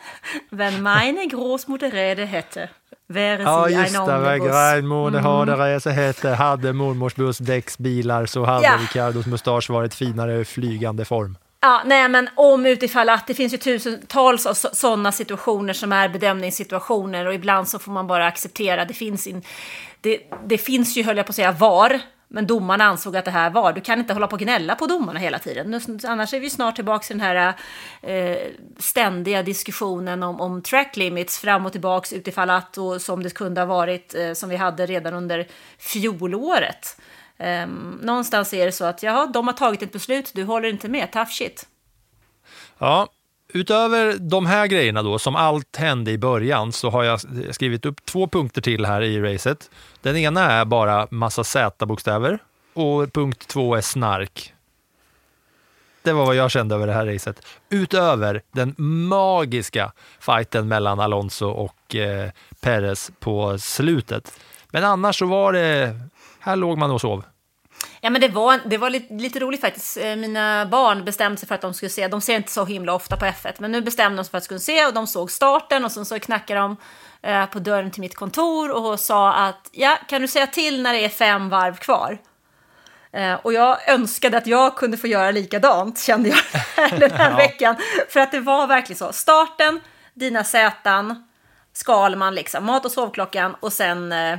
wenn 0.50 0.82
meine 0.82 1.26
Großmutter 1.26 1.90
Rede 1.90 2.24
hätte, 2.24 2.68
wäre 3.11 3.42
Ja, 3.42 3.68
just 3.68 3.92
det. 3.94 4.38
Grannmor 4.38 5.08
Mm. 5.08 5.24
hade 5.24 5.56
resa 5.56 5.90
hette, 5.90 6.28
hade 6.28 6.72
mormors 6.72 7.14
buss 7.14 7.38
däcksbilar 7.38 8.26
så 8.26 8.44
hade 8.44 8.64
Ja. 8.66 8.76
Ricciardos 8.82 9.26
mustasch 9.26 9.70
varit 9.70 9.94
finare 9.94 10.44
flygande 10.44 11.04
form. 11.04 11.36
Ja, 11.62 11.82
nej, 11.84 12.08
men 12.08 12.28
om 12.36 12.66
utifall 12.66 13.08
att 13.08 13.26
det 13.26 13.34
finns 13.34 13.52
ju 13.52 13.56
tusentals 13.58 14.46
av 14.46 14.54
sådana 14.54 15.12
situationer 15.12 15.72
som 15.72 15.92
är 15.92 16.08
bedömningssituationer 16.08 17.26
och 17.26 17.34
ibland 17.34 17.68
så 17.68 17.78
får 17.78 17.92
man 17.92 18.06
bara 18.06 18.26
acceptera. 18.26 18.84
Det 18.84 18.94
finns, 18.94 19.26
in, 19.26 19.42
det, 20.00 20.18
det 20.46 20.58
finns 20.58 20.96
ju, 20.96 21.02
höll 21.02 21.16
jag 21.16 21.26
på 21.26 21.30
att 21.30 21.36
säga, 21.36 21.52
VAR, 21.52 22.00
men 22.32 22.46
domarna 22.46 22.84
ansåg 22.84 23.16
att 23.16 23.24
det 23.24 23.30
här 23.30 23.50
var. 23.50 23.72
Du 23.72 23.80
kan 23.80 23.98
inte 23.98 24.12
hålla 24.12 24.26
på 24.26 24.34
och 24.34 24.40
gnälla 24.40 24.74
på 24.74 24.86
domarna 24.86 25.18
hela 25.18 25.38
tiden. 25.38 25.70
Nu, 25.70 25.98
annars 26.04 26.34
är 26.34 26.40
vi 26.40 26.50
snart 26.50 26.74
tillbaka 26.74 27.14
i 27.14 27.16
den 27.16 27.20
här 27.20 27.54
eh, 28.02 28.36
ständiga 28.78 29.42
diskussionen 29.42 30.22
om, 30.22 30.40
om 30.40 30.62
track 30.62 30.96
limits 30.96 31.38
fram 31.38 31.66
och 31.66 31.72
tillbaks 31.72 32.12
utifall 32.12 32.50
att 32.50 32.78
och 32.78 33.02
som 33.02 33.22
det 33.22 33.34
kunde 33.34 33.60
ha 33.60 33.66
varit 33.66 34.14
eh, 34.14 34.32
som 34.32 34.48
vi 34.48 34.56
hade 34.56 34.86
redan 34.86 35.14
under 35.14 35.46
fjolåret. 35.78 37.00
Eh, 37.38 37.66
någonstans 38.00 38.54
är 38.54 38.66
det 38.66 38.72
så 38.72 38.84
att 38.84 39.02
jaha, 39.02 39.26
de 39.26 39.46
har 39.46 39.54
tagit 39.54 39.82
ett 39.82 39.92
beslut, 39.92 40.30
du 40.34 40.44
håller 40.44 40.68
inte 40.68 40.88
med, 40.88 41.12
tough 41.12 41.30
shit. 41.30 41.66
Ja, 42.78 43.08
utöver 43.53 44.16
de 44.18 44.46
här 44.46 44.66
grejerna 44.66 45.03
då, 45.03 45.18
som 45.18 45.36
allt 45.36 45.76
hände 45.76 46.11
i 46.11 46.18
början, 46.18 46.72
så 46.72 46.90
har 46.90 47.05
jag 47.05 47.20
skrivit 47.51 47.86
upp 47.86 48.05
två 48.05 48.26
punkter 48.26 48.61
till 48.61 48.86
här 48.86 49.03
i 49.03 49.20
racet. 49.20 49.70
Den 50.03 50.16
ena 50.16 50.51
är 50.53 50.64
bara 50.64 51.09
massa 51.11 51.44
Z-bokstäver 51.44 52.38
och 52.72 53.12
punkt 53.12 53.48
två 53.48 53.74
är 53.74 53.80
snark. 53.80 54.55
Det 56.03 56.12
var 56.12 56.26
vad 56.26 56.34
jag 56.34 56.51
kände 56.51 56.74
över 56.74 56.86
det 56.86 56.92
här 56.92 57.07
racet. 57.07 57.46
Utöver 57.68 58.42
den 58.53 58.74
magiska 59.09 59.92
fighten 60.20 60.68
mellan 60.68 61.01
Alonso 61.01 61.46
och 61.48 61.96
eh, 61.96 62.30
Perez 62.61 63.11
på 63.20 63.59
slutet. 63.59 64.40
Men 64.70 64.84
annars 64.84 65.18
så 65.18 65.26
var 65.26 65.53
det, 65.53 66.01
här 66.40 66.57
låg 66.57 66.78
man 66.78 66.90
och 66.90 67.01
sov. 67.01 67.24
Ja, 68.01 68.11
men 68.11 68.20
det 68.20 68.28
var, 68.28 68.61
det 68.64 68.78
var 68.78 68.90
lite, 68.90 69.14
lite 69.14 69.38
roligt 69.38 69.61
faktiskt. 69.61 69.96
Eh, 69.96 70.16
Mina 70.16 70.66
barn 70.66 71.05
bestämde 71.05 71.38
sig 71.38 71.48
för 71.48 71.55
att 71.55 71.61
de 71.61 71.74
skulle 71.74 71.90
se, 71.90 72.09
de 72.09 72.20
ser 72.20 72.36
inte 72.36 72.51
så 72.53 72.64
himla 72.64 72.92
ofta 72.94 73.16
på 73.16 73.24
F1, 73.24 73.53
men 73.59 73.72
nu 73.72 73.80
bestämde 73.80 74.16
de 74.16 74.24
sig 74.24 74.30
för 74.30 74.38
att 74.38 74.42
de 74.42 74.44
skulle 74.44 74.61
se 74.61 74.86
och 74.86 74.94
de 74.94 75.07
såg 75.07 75.30
starten 75.30 75.84
och 75.84 75.92
sen 75.92 76.05
så 76.05 76.20
knackade 76.20 76.61
de 76.61 76.76
eh, 77.22 77.46
på 77.46 77.59
dörren 77.59 77.90
till 77.90 78.01
mitt 78.01 78.14
kontor 78.14 78.70
och 78.70 79.01
sa 79.01 79.32
att 79.32 79.68
ja, 79.72 79.98
kan 80.09 80.20
du 80.20 80.28
säga 80.28 80.46
till 80.46 80.82
när 80.82 80.92
det 80.92 81.05
är 81.05 81.09
fem 81.09 81.48
varv 81.48 81.76
kvar? 81.76 82.18
Eh, 83.12 83.34
och 83.34 83.53
jag 83.53 83.88
önskade 83.88 84.38
att 84.38 84.46
jag 84.46 84.76
kunde 84.76 84.96
få 84.96 85.07
göra 85.07 85.30
likadant, 85.30 85.98
kände 86.01 86.28
jag 86.28 86.38
den 87.01 87.11
här 87.11 87.30
Ja. 87.30 87.36
veckan. 87.36 87.76
För 88.09 88.20
att 88.20 88.32
det 88.32 88.40
var 88.40 88.66
verkligen 88.66 88.98
så. 88.98 89.12
Starten, 89.12 89.80
dina 90.14 90.44
sätan, 90.44 91.24
Skalman, 91.72 92.34
liksom, 92.34 92.64
mat 92.64 92.84
och 92.84 92.90
sovklockan 92.92 93.57
och 93.61 93.72
sen 93.72 94.12
eh, 94.12 94.38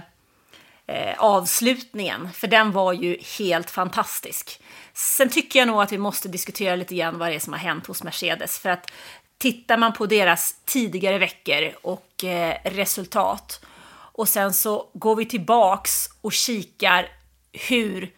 eh, 0.87 1.13
avslutningen. 1.17 2.29
För 2.33 2.47
den 2.47 2.71
var 2.71 2.93
ju 2.93 3.17
helt 3.37 3.69
fantastisk. 3.69 4.61
Sen 4.93 5.29
tycker 5.29 5.59
jag 5.59 5.67
nog 5.67 5.81
att 5.81 5.91
vi 5.91 5.97
måste 5.97 6.27
diskutera 6.27 6.75
lite 6.75 6.95
grann 6.95 7.17
vad 7.17 7.29
det 7.29 7.35
är 7.35 7.39
som 7.39 7.53
har 7.53 7.59
hänt 7.59 7.87
hos 7.87 8.03
Mercedes. 8.03 8.59
För 8.59 8.69
att 8.69 8.91
tittar 9.37 9.77
man 9.77 9.93
på 9.93 10.05
deras 10.05 10.55
tidigare 10.65 11.17
veckor 11.17 11.71
och 11.81 12.23
eh, 12.23 12.57
resultat 12.63 13.65
och 14.13 14.29
sen 14.29 14.53
så 14.53 14.89
går 14.93 15.15
vi 15.15 15.25
tillbaks 15.25 16.09
och 16.21 16.33
kikar 16.33 17.07
hur 17.53 18.11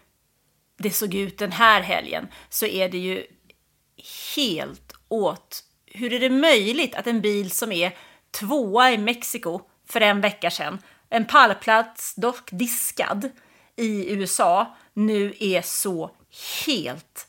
det 0.78 0.92
såg 0.92 1.14
ut 1.14 1.38
den 1.38 1.52
här 1.52 1.82
helgen 1.82 2.28
så 2.50 2.66
är 2.66 2.90
det 2.90 2.98
ju 2.98 3.26
helt 4.36 4.94
åt... 5.08 5.64
Hur 5.86 6.14
är 6.14 6.20
det 6.20 6.30
möjligt 6.30 6.96
att 6.96 7.08
en 7.08 7.22
bil 7.22 7.52
som 7.52 7.72
är 7.72 7.98
tvåa 8.32 8.92
i 8.92 8.98
Mexiko 8.98 9.62
för 9.90 10.02
en 10.02 10.22
vecka 10.22 10.52
sedan, 10.52 10.80
en 11.14 11.26
pallplats 11.26 12.16
dock 12.16 12.52
diskad 12.52 13.30
i 13.76 14.14
USA, 14.14 14.76
nu 14.94 15.34
är 15.40 15.62
så 15.62 16.12
helt 16.66 17.28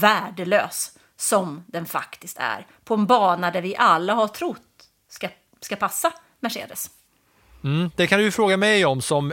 värdelös 0.00 0.98
som 1.16 1.64
den 1.66 1.86
faktiskt 1.86 2.36
är 2.40 2.66
på 2.84 2.94
en 2.94 3.06
bana 3.06 3.50
där 3.50 3.62
vi 3.62 3.76
alla 3.76 4.14
har 4.14 4.28
trott 4.28 4.88
ska, 5.08 5.28
ska 5.60 5.76
passa 5.76 6.12
Mercedes. 6.40 6.90
Mm, 7.64 7.90
det 7.96 8.06
kan 8.06 8.20
du 8.20 8.32
fråga 8.32 8.56
mig 8.56 8.84
om 8.84 9.00
som 9.00 9.32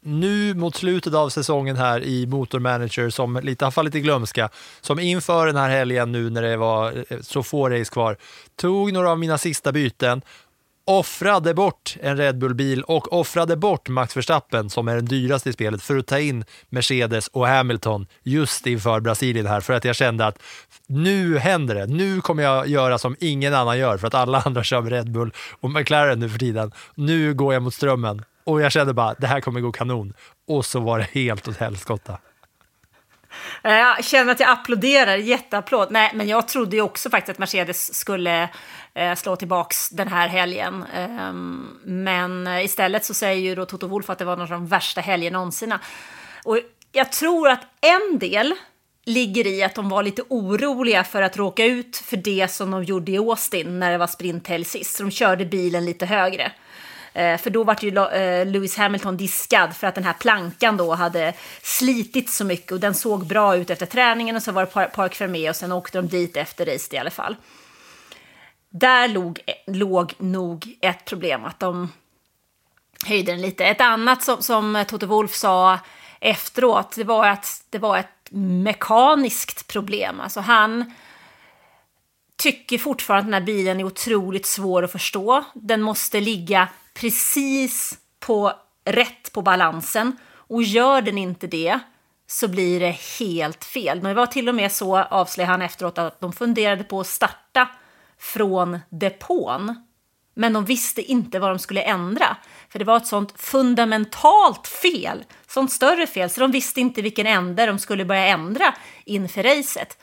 nu 0.00 0.54
mot 0.54 0.76
slutet 0.76 1.14
av 1.14 1.28
säsongen 1.28 1.76
här 1.76 2.04
i 2.04 2.26
Motormanager 2.26 3.10
som 3.10 3.40
lite 3.42 3.64
har 3.64 3.72
fallit 3.72 3.94
i 3.94 4.00
glömska, 4.00 4.48
som 4.80 4.98
inför 4.98 5.46
den 5.46 5.56
här 5.56 5.68
helgen 5.68 6.12
nu 6.12 6.30
när 6.30 6.42
det 6.42 6.56
var 6.56 7.04
eh, 7.08 7.20
så 7.20 7.42
få 7.42 7.68
race 7.68 7.92
kvar, 7.92 8.16
tog 8.56 8.92
några 8.92 9.10
av 9.10 9.18
mina 9.18 9.38
sista 9.38 9.72
byten, 9.72 10.22
offrade 10.86 11.54
bort 11.54 11.96
en 12.00 12.16
Red 12.16 12.38
Bull-bil 12.38 12.82
och 12.82 13.12
offrade 13.12 13.56
bort 13.56 13.88
Max 13.88 14.16
Verstappen 14.16 14.70
som 14.70 14.88
är 14.88 14.94
den 14.94 15.04
dyraste 15.04 15.50
i 15.50 15.52
spelet 15.52 15.82
för 15.82 15.96
att 15.96 16.06
ta 16.06 16.18
in 16.18 16.44
Mercedes 16.68 17.28
och 17.28 17.48
Hamilton 17.48 18.06
just 18.22 18.66
inför 18.66 19.00
Brasilien 19.00 19.46
här 19.46 19.60
för 19.60 19.72
att 19.72 19.84
jag 19.84 19.96
kände 19.96 20.26
att 20.26 20.42
nu 20.86 21.38
händer 21.38 21.74
det. 21.74 21.86
Nu 21.86 22.20
kommer 22.20 22.42
jag 22.42 22.68
göra 22.68 22.98
som 22.98 23.16
ingen 23.20 23.54
annan 23.54 23.78
gör 23.78 23.98
för 23.98 24.06
att 24.06 24.14
alla 24.14 24.40
andra 24.40 24.64
kör 24.64 24.82
med 24.82 24.92
Red 24.92 25.10
Bull 25.10 25.32
och 25.60 25.70
McLaren 25.70 26.20
nu 26.20 26.28
för 26.28 26.38
tiden. 26.38 26.72
Nu 26.94 27.34
går 27.34 27.54
jag 27.54 27.62
mot 27.62 27.74
strömmen 27.74 28.24
och 28.44 28.60
jag 28.60 28.72
kände 28.72 28.94
bara 28.94 29.14
det 29.14 29.26
här 29.26 29.40
kommer 29.40 29.60
gå 29.60 29.72
kanon 29.72 30.12
och 30.48 30.66
så 30.66 30.80
var 30.80 30.98
det 30.98 31.08
helt 31.12 31.48
åt 31.48 31.56
helskotta. 31.56 32.18
Jag 33.62 34.04
känner 34.04 34.32
att 34.32 34.40
jag 34.40 34.50
applåderar, 34.50 35.16
jätteapplåd. 35.16 35.88
Nej, 35.90 36.10
men 36.14 36.28
jag 36.28 36.48
trodde 36.48 36.76
ju 36.76 36.82
också 36.82 37.10
faktiskt 37.10 37.30
att 37.30 37.38
Mercedes 37.38 37.94
skulle 37.94 38.48
eh, 38.96 39.14
slå 39.14 39.36
tillbaks 39.36 39.88
den 39.88 40.08
här 40.08 40.28
helgen. 40.28 40.84
Ehm, 40.94 41.68
eh, 41.84 41.90
men 41.90 42.46
istället 42.46 43.04
så 43.04 43.14
säger 43.14 43.40
ju 43.40 43.54
då 43.54 43.66
Toto 43.66 43.86
Wolf 43.86 44.10
att 44.10 44.18
det 44.18 44.24
var 44.24 44.36
någon 44.36 44.42
av 44.42 44.50
de 44.50 44.66
värsta 44.66 45.00
helgerna 45.00 45.38
någonsin. 45.38 45.74
Och 46.44 46.58
jag 46.92 47.12
tror 47.12 47.48
att 47.48 47.60
en 47.80 48.18
del 48.18 48.54
ligger 49.04 49.46
i 49.46 49.62
att 49.62 49.74
de 49.74 49.88
var 49.88 50.02
lite 50.02 50.22
oroliga 50.28 51.04
för 51.04 51.22
att 51.22 51.36
råka 51.36 51.64
ut 51.64 51.96
för 51.96 52.16
det 52.16 52.48
som 52.48 52.70
de 52.70 52.84
gjorde 52.84 53.12
i 53.12 53.18
Austin 53.18 53.80
när 53.80 53.92
det 53.92 53.98
var 53.98 54.06
sprinthelg 54.06 54.64
sist. 54.64 54.96
Så 54.96 55.02
de 55.02 55.10
körde 55.10 55.44
bilen 55.44 55.84
lite 55.84 56.06
högre. 56.06 56.52
Eh, 57.12 57.38
för 57.38 57.50
då 57.50 57.64
var 57.64 57.76
ju 57.80 57.98
eh, 57.98 58.46
Lewis 58.46 58.76
Hamilton 58.76 59.16
diskad 59.16 59.76
för 59.76 59.86
att 59.86 59.94
den 59.94 60.04
här 60.04 60.12
plankan 60.12 60.76
då 60.76 60.94
hade 60.94 61.32
slitit 61.62 62.30
så 62.30 62.44
mycket 62.44 62.72
och 62.72 62.80
den 62.80 62.94
såg 62.94 63.26
bra 63.26 63.56
ut 63.56 63.70
efter 63.70 63.86
träningen 63.86 64.36
och 64.36 64.42
så 64.42 64.52
var 64.52 64.62
det 64.62 64.88
Park 64.88 65.14
Fermé 65.14 65.50
och 65.50 65.56
sen 65.56 65.72
åkte 65.72 65.98
de 65.98 66.08
dit 66.08 66.36
efter 66.36 66.66
racet 66.66 66.92
i 66.92 66.98
alla 66.98 67.10
fall. 67.10 67.36
Där 68.80 69.08
låg, 69.08 69.40
låg 69.66 70.14
nog 70.18 70.76
ett 70.80 71.04
problem, 71.04 71.44
att 71.44 71.60
de 71.60 71.92
höjde 73.06 73.32
den 73.32 73.40
lite. 73.40 73.64
Ett 73.64 73.80
annat 73.80 74.22
som, 74.22 74.42
som 74.42 74.84
Toto 74.88 75.06
Wolf 75.06 75.34
sa 75.34 75.78
efteråt, 76.20 76.96
det 76.96 77.04
var 77.04 77.26
att 77.26 77.64
det 77.70 77.78
var 77.78 77.98
ett 77.98 78.28
mekaniskt 78.30 79.66
problem. 79.68 80.20
Alltså 80.20 80.40
han 80.40 80.94
tycker 82.36 82.78
fortfarande 82.78 83.20
att 83.20 83.26
den 83.26 83.34
här 83.34 83.56
bilen 83.56 83.80
är 83.80 83.84
otroligt 83.84 84.46
svår 84.46 84.82
att 84.82 84.92
förstå. 84.92 85.44
Den 85.54 85.82
måste 85.82 86.20
ligga 86.20 86.68
precis 86.94 87.98
på 88.20 88.52
rätt 88.84 89.32
på 89.32 89.42
balansen 89.42 90.16
och 90.32 90.62
gör 90.62 91.02
den 91.02 91.18
inte 91.18 91.46
det 91.46 91.78
så 92.26 92.48
blir 92.48 92.80
det 92.80 92.96
helt 93.18 93.64
fel. 93.64 94.02
Men 94.02 94.08
det 94.08 94.14
var 94.14 94.26
till 94.26 94.48
och 94.48 94.54
med 94.54 94.72
så, 94.72 94.98
avslöjade 94.98 95.52
han 95.52 95.62
efteråt, 95.62 95.98
att 95.98 96.20
de 96.20 96.32
funderade 96.32 96.84
på 96.84 97.00
att 97.00 97.06
starta 97.06 97.68
från 98.18 98.78
depån. 98.90 99.86
Men 100.34 100.52
de 100.52 100.64
visste 100.64 101.02
inte 101.02 101.38
vad 101.38 101.50
de 101.50 101.58
skulle 101.58 101.82
ändra. 101.82 102.36
För 102.68 102.78
det 102.78 102.84
var 102.84 102.96
ett 102.96 103.06
sånt 103.06 103.40
fundamentalt 103.40 104.66
fel, 104.66 105.24
sånt 105.46 105.72
större 105.72 106.06
fel, 106.06 106.30
så 106.30 106.40
de 106.40 106.50
visste 106.50 106.80
inte 106.80 107.02
vilken 107.02 107.26
ände 107.26 107.66
de 107.66 107.78
skulle 107.78 108.04
börja 108.04 108.26
ändra 108.26 108.74
inför 109.04 109.42
racet. 109.42 109.98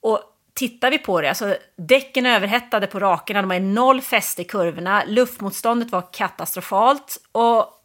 Och 0.00 0.20
tittar 0.54 0.90
vi 0.90 0.98
på 0.98 1.20
det, 1.20 1.28
alltså 1.28 1.56
däcken 1.76 2.26
överhettade 2.26 2.86
på 2.86 3.00
rakerna, 3.00 3.42
de 3.42 3.50
har 3.50 3.60
noll 3.60 4.00
fäste 4.00 4.42
i 4.42 4.44
kurvorna, 4.44 5.04
luftmotståndet 5.06 5.92
var 5.92 6.12
katastrofalt 6.12 7.18
och 7.32 7.76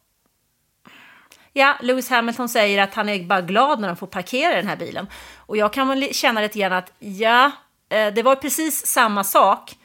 ja, 1.53 1.77
Lewis 1.81 2.09
Hamilton 2.09 2.49
säger 2.49 2.83
att 2.83 2.93
han 2.93 3.09
är 3.09 3.23
bara 3.23 3.41
glad 3.41 3.79
när 3.79 3.87
de 3.87 3.97
får 3.97 4.07
parkera 4.07 4.55
den 4.55 4.67
här 4.67 4.75
bilen. 4.75 5.07
Och 5.35 5.57
jag 5.57 5.73
kan 5.73 5.87
väl 5.87 6.13
känna 6.13 6.41
lite 6.41 6.59
grann 6.59 6.73
att 6.73 6.91
ja, 6.99 7.51
Eh, 7.91 8.13
det 8.13 8.23
var 8.23 8.35
precis 8.35 8.85
samma 8.85 9.23
sak 9.23 9.75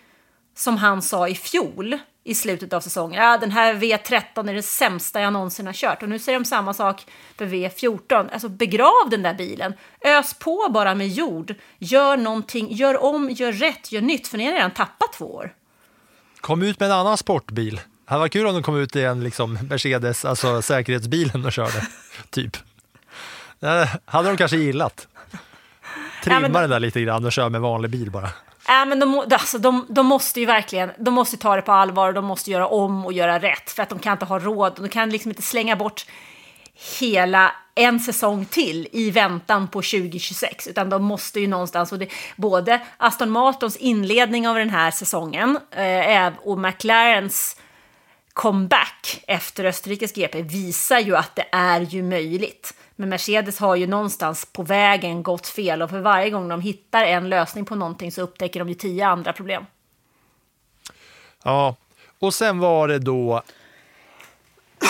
som 0.56 0.76
han 0.76 1.02
sa 1.02 1.28
i 1.28 1.34
fjol 1.34 1.98
i 2.24 2.34
slutet 2.34 2.72
av 2.72 2.80
säsongen. 2.80 3.22
Ja, 3.22 3.38
den 3.38 3.50
här 3.50 3.74
V13 3.74 4.50
är 4.50 4.54
det 4.54 4.62
sämsta 4.62 5.20
jag 5.20 5.32
någonsin 5.32 5.66
har 5.66 5.72
kört. 5.72 6.02
Och 6.02 6.08
nu 6.08 6.18
säger 6.18 6.38
de 6.38 6.44
samma 6.44 6.74
sak 6.74 7.06
för 7.38 7.46
V14. 7.46 8.32
Alltså 8.32 8.48
begrav 8.48 9.10
den 9.10 9.22
där 9.22 9.34
bilen. 9.34 9.74
Ös 10.04 10.34
på 10.34 10.68
bara 10.70 10.94
med 10.94 11.08
jord. 11.08 11.54
Gör 11.78 12.16
någonting, 12.16 12.72
gör 12.72 13.04
om, 13.04 13.30
gör 13.30 13.52
rätt, 13.52 13.92
gör 13.92 14.00
nytt. 14.00 14.28
För 14.28 14.38
ni 14.38 14.44
har 14.44 14.52
redan 14.52 14.70
tappat 14.70 15.12
två 15.12 15.34
år. 15.34 15.54
Kom 16.40 16.62
ut 16.62 16.80
med 16.80 16.90
en 16.90 16.96
annan 16.96 17.16
sportbil. 17.16 17.76
Det 17.76 18.10
hade 18.10 18.20
varit 18.20 18.32
kul 18.32 18.46
om 18.46 18.54
de 18.54 18.62
kom 18.62 18.76
ut 18.76 18.96
i 18.96 19.02
en 19.02 19.24
liksom 19.24 19.58
Mercedes, 19.70 20.24
alltså 20.24 20.62
säkerhetsbilen 20.62 21.44
och 21.44 21.52
körde. 21.52 21.86
typ. 22.30 22.56
Det 23.60 23.88
hade 24.04 24.28
de 24.28 24.36
kanske 24.36 24.56
gillat. 24.56 25.08
Trimma 26.26 26.40
ja, 26.40 26.48
men... 26.48 26.52
den 26.52 26.70
där 26.70 26.80
lite 26.80 27.00
grann 27.00 27.24
och 27.24 27.32
köra 27.32 27.48
med 27.48 27.60
vanlig 27.60 27.90
bil 27.90 28.10
bara. 28.10 28.28
Äh, 28.68 28.86
men 28.86 29.00
de, 29.00 29.24
alltså, 29.30 29.58
de, 29.58 29.86
de 29.88 30.06
måste 30.06 30.40
ju 30.40 30.46
verkligen 30.46 30.90
de 30.98 31.14
måste 31.14 31.36
ta 31.36 31.56
det 31.56 31.62
på 31.62 31.72
allvar 31.72 32.08
och 32.08 32.14
de 32.14 32.24
måste 32.24 32.50
göra 32.50 32.68
om 32.68 33.04
och 33.06 33.12
göra 33.12 33.38
rätt 33.38 33.70
för 33.70 33.82
att 33.82 33.88
de 33.88 33.98
kan 33.98 34.12
inte 34.12 34.24
ha 34.24 34.38
råd. 34.38 34.72
De 34.76 34.88
kan 34.88 35.10
liksom 35.10 35.30
inte 35.30 35.42
slänga 35.42 35.76
bort 35.76 36.06
hela 37.00 37.52
en 37.74 38.00
säsong 38.00 38.44
till 38.44 38.88
i 38.92 39.10
väntan 39.10 39.68
på 39.68 39.78
2026, 39.82 40.66
utan 40.66 40.90
de 40.90 41.04
måste 41.04 41.40
ju 41.40 41.46
någonstans, 41.46 41.92
och 41.92 41.98
det, 41.98 42.08
både 42.36 42.80
Aston 42.96 43.30
Martins 43.30 43.76
inledning 43.76 44.48
av 44.48 44.54
den 44.54 44.70
här 44.70 44.90
säsongen 44.90 45.58
eh, 45.70 46.32
och 46.44 46.58
McLarens 46.58 47.56
comeback 48.32 49.24
efter 49.26 49.64
Österrikes 49.64 50.12
GP 50.12 50.42
visar 50.42 50.98
ju 50.98 51.16
att 51.16 51.36
det 51.36 51.46
är 51.52 51.80
ju 51.80 52.02
möjligt. 52.02 52.74
Men 52.96 53.08
Mercedes 53.08 53.58
har 53.58 53.76
ju 53.76 53.86
någonstans 53.86 54.48
på 54.52 54.62
vägen 54.62 55.22
gått 55.22 55.46
fel 55.46 55.82
och 55.82 55.90
för 55.90 56.00
varje 56.00 56.30
gång 56.30 56.48
de 56.48 56.60
hittar 56.60 57.04
en 57.04 57.28
lösning 57.28 57.64
på 57.64 57.74
någonting 57.74 58.12
så 58.12 58.22
upptäcker 58.22 58.60
de 58.60 58.68
ju 58.68 58.74
tio 58.74 59.06
andra 59.06 59.32
problem. 59.32 59.66
Ja, 61.44 61.76
och 62.18 62.34
sen 62.34 62.58
var 62.58 62.88
det 62.88 62.98
då 62.98 63.42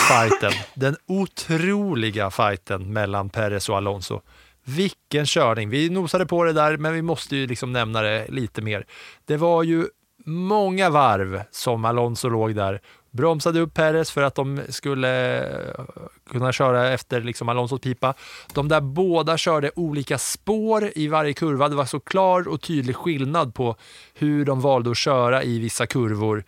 fighten, 0.09 0.53
den 0.75 0.97
otroliga 1.07 2.31
fighten 2.31 2.93
mellan 2.93 3.31
Perez 3.31 3.69
och 3.69 3.77
Alonso. 3.77 4.21
Vilken 4.65 5.27
körning! 5.27 5.71
Vi 5.71 5.91
nosade 5.91 6.27
på 6.27 6.45
det 6.45 6.53
där, 6.53 6.77
men 6.77 6.93
vi 6.93 7.03
måste 7.03 7.37
ju 7.37 7.47
liksom 7.47 7.73
nämna 7.73 8.03
det 8.03 8.27
lite 8.29 8.63
mer. 8.63 8.87
Det 9.25 9.37
var 9.37 9.63
ju 9.63 9.87
många 10.25 10.91
varv 10.91 11.43
som 11.51 11.85
Alonso 11.85 12.29
låg 12.29 12.55
där 12.55 12.81
bromsade 13.17 13.61
upp 13.61 13.75
Perez 13.75 14.11
för 14.11 14.23
att 14.23 14.35
de 14.35 14.61
skulle 14.69 15.39
eh, 15.39 15.85
kunna 16.31 16.53
köra 16.53 16.93
efter 16.93 17.21
liksom 17.21 17.49
Alonsos 17.49 17.81
pipa. 17.81 18.15
De 18.55 18.69
där 18.69 18.81
båda 18.81 19.37
körde 19.37 19.71
olika 19.77 20.19
spår 20.19 20.93
i 20.95 21.09
varje 21.09 21.33
kurva. 21.33 21.69
Det 21.69 21.77
var 21.77 21.85
så 21.85 22.01
klar 22.01 22.49
och 22.49 22.61
tydlig 22.61 22.97
skillnad 22.97 23.55
på 23.55 23.77
hur 24.15 24.45
de 24.45 24.61
valde 24.61 24.91
att 24.91 24.97
köra 24.97 25.43
i 25.43 25.59
vissa 25.59 25.87
kurvor 25.87 26.45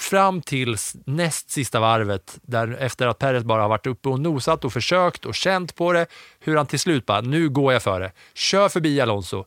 fram 0.00 0.42
till 0.42 0.76
näst 1.04 1.50
sista 1.50 1.80
varvet, 1.80 2.38
där 2.42 2.76
efter 2.80 3.06
att 3.06 3.18
Perez 3.18 3.44
bara 3.44 3.62
har 3.62 3.68
varit 3.68 3.86
uppe 3.86 4.08
och 4.08 4.20
nosat 4.20 4.64
och 4.64 4.72
försökt 4.72 5.24
och 5.24 5.34
känt 5.34 5.74
på 5.74 5.92
det, 5.92 6.06
hur 6.40 6.56
han 6.56 6.66
till 6.66 6.80
slut 6.80 7.06
bara, 7.06 7.20
nu 7.20 7.48
går 7.48 7.72
jag 7.72 7.82
för 7.82 8.00
det. 8.00 8.12
Kör 8.34 8.68
förbi 8.68 9.00
Alonso. 9.00 9.44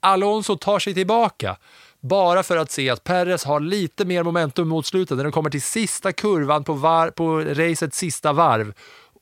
Alonso 0.00 0.56
tar 0.56 0.78
sig 0.78 0.94
tillbaka 0.94 1.56
bara 2.00 2.42
för 2.42 2.56
att 2.56 2.70
se 2.70 2.90
att 2.90 3.04
Perez 3.04 3.44
har 3.44 3.60
lite 3.60 4.04
mer 4.04 4.22
momentum 4.22 4.68
mot 4.68 4.86
slutet 4.86 5.16
när 5.16 5.24
de 5.24 5.32
kommer 5.32 5.50
till 5.50 5.62
sista 5.62 6.12
kurvan 6.12 6.64
på, 6.64 6.72
var, 6.72 7.10
på 7.10 7.40
racets 7.40 7.98
sista 7.98 8.32
varv 8.32 8.72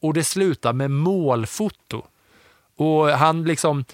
och 0.01 0.15
det 0.15 0.25
slutar 0.25 0.73
med 0.73 0.91
målfoto. 0.91 2.03
Och 2.77 3.09
han 3.09 3.45
liksom 3.45 3.85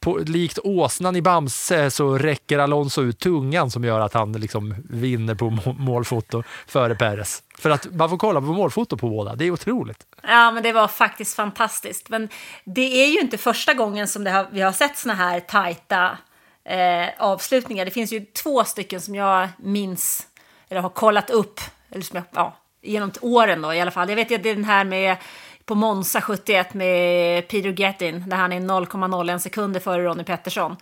på, 0.00 0.18
likt 0.18 0.58
åsnan 0.64 1.16
i 1.16 1.22
Bamse 1.22 1.90
så 1.90 2.18
räcker 2.18 2.58
Alonso 2.58 3.02
ut 3.02 3.18
tungan 3.18 3.70
som 3.70 3.84
gör 3.84 4.00
att 4.00 4.14
han 4.14 4.32
liksom 4.32 4.74
vinner 4.90 5.34
på 5.34 5.50
målfoto 5.78 6.42
före 6.66 6.94
Perez. 6.94 7.42
För 7.58 7.70
att 7.70 7.94
man 7.94 8.10
får 8.10 8.18
kolla 8.18 8.40
på 8.40 8.46
målfoto 8.46 8.96
på 8.96 9.08
båda, 9.08 9.34
det 9.34 9.44
är 9.44 9.50
otroligt. 9.50 10.06
Ja, 10.22 10.50
men 10.50 10.62
det 10.62 10.72
var 10.72 10.88
faktiskt 10.88 11.34
fantastiskt. 11.34 12.08
Men 12.08 12.28
det 12.64 13.04
är 13.04 13.08
ju 13.08 13.20
inte 13.20 13.38
första 13.38 13.74
gången 13.74 14.08
som 14.08 14.24
det 14.24 14.30
har, 14.30 14.46
vi 14.52 14.60
har 14.60 14.72
sett 14.72 14.98
såna 14.98 15.14
här 15.14 15.40
tajta 15.40 16.18
eh, 16.66 17.08
avslutningar. 17.18 17.84
Det 17.84 17.90
finns 17.90 18.12
ju 18.12 18.20
två 18.20 18.64
stycken 18.64 19.00
som 19.00 19.14
jag 19.14 19.48
minns, 19.58 20.26
eller 20.68 20.80
har 20.80 20.88
kollat 20.88 21.30
upp, 21.30 21.60
eller 21.90 22.02
som 22.02 22.16
jag, 22.16 22.24
ja, 22.34 22.56
genom 22.82 23.12
åren 23.20 23.62
då 23.62 23.74
i 23.74 23.80
alla 23.80 23.90
fall. 23.90 24.08
Jag 24.08 24.16
vet 24.16 24.30
ju 24.30 24.34
att 24.34 24.42
det 24.42 24.50
är 24.50 24.54
den 24.54 24.64
här 24.64 24.84
med 24.84 25.16
på 25.64 25.74
Monza 25.74 26.20
71 26.20 26.74
med 26.74 27.48
Peter 27.48 27.80
Gettin, 27.80 28.24
där 28.26 28.36
han 28.36 28.52
är 28.52 28.60
0,01 28.60 29.38
sekunder 29.38 29.80
före 29.80 30.04
Ronnie 30.04 30.24
Pettersson. 30.24 30.76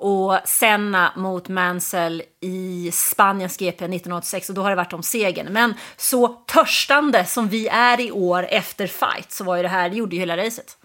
Och 0.00 0.38
Senna 0.44 1.12
mot 1.16 1.48
Mansell 1.48 2.22
i 2.40 2.90
Spaniens 2.92 3.56
GP 3.56 3.84
1986 3.84 4.48
och 4.48 4.54
då 4.54 4.62
har 4.62 4.70
det 4.70 4.76
varit 4.76 4.92
om 4.92 5.02
segern. 5.02 5.52
Men 5.52 5.74
så 5.96 6.28
törstande 6.28 7.24
som 7.24 7.48
vi 7.48 7.68
är 7.68 8.00
i 8.00 8.12
år 8.12 8.46
efter 8.50 8.86
fight 8.86 9.32
så 9.32 9.44
var 9.44 9.56
ju 9.56 9.62
det 9.62 9.68
här, 9.68 9.88
det 9.88 9.96
gjorde 9.96 10.16
ju 10.16 10.20
hela 10.20 10.36
racet. 10.36 10.76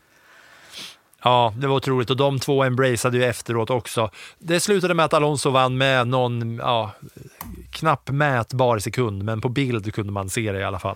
Ja, 1.24 1.54
det 1.58 1.68
var 1.68 1.76
otroligt 1.76 2.10
och 2.10 2.18
de 2.18 2.40
två 2.40 2.64
embraceade 2.64 3.18
ju 3.18 3.24
efteråt 3.24 3.70
också. 3.70 4.10
Det 4.40 4.60
slutade 4.60 4.94
med 4.94 5.06
att 5.06 5.14
Alonso 5.14 5.50
vann 5.50 5.78
med 5.78 6.08
någon 6.08 6.58
ja, 6.58 6.92
knapp 7.72 8.10
mätbar 8.10 8.80
sekund, 8.80 9.24
men 9.24 9.42
på 9.42 9.50
bild 9.50 9.94
kunde 9.94 10.12
man 10.14 10.30
se 10.30 10.52
det 10.52 10.60
i 10.60 10.64
alla 10.64 10.80
fall. 10.80 10.96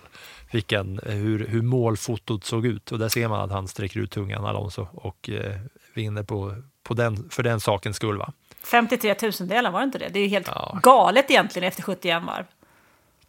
Vilken, 0.50 1.00
hur, 1.06 1.46
hur 1.46 1.62
målfotot 1.62 2.44
såg 2.44 2.66
ut 2.66 2.92
och 2.92 2.98
där 2.98 3.08
ser 3.08 3.28
man 3.28 3.40
att 3.40 3.50
han 3.50 3.68
sträcker 3.68 4.00
ut 4.00 4.10
tungan, 4.10 4.44
Alonso, 4.44 4.86
och 4.92 5.30
eh, 5.30 5.56
vinner 5.94 6.22
på, 6.22 6.54
på 6.82 6.94
den, 6.94 7.28
för 7.30 7.42
den 7.42 7.60
sakens 7.60 7.96
skull. 7.96 8.18
Va? 8.18 8.32
53 8.62 9.14
tusendelar, 9.14 9.70
var 9.70 9.80
det 9.80 9.84
inte 9.84 9.98
det? 9.98 10.08
Det 10.08 10.18
är 10.18 10.22
ju 10.22 10.28
helt 10.28 10.50
galet 10.82 11.30
egentligen 11.30 11.68
efter 11.68 11.82
71 11.82 12.22
varv. 12.22 12.44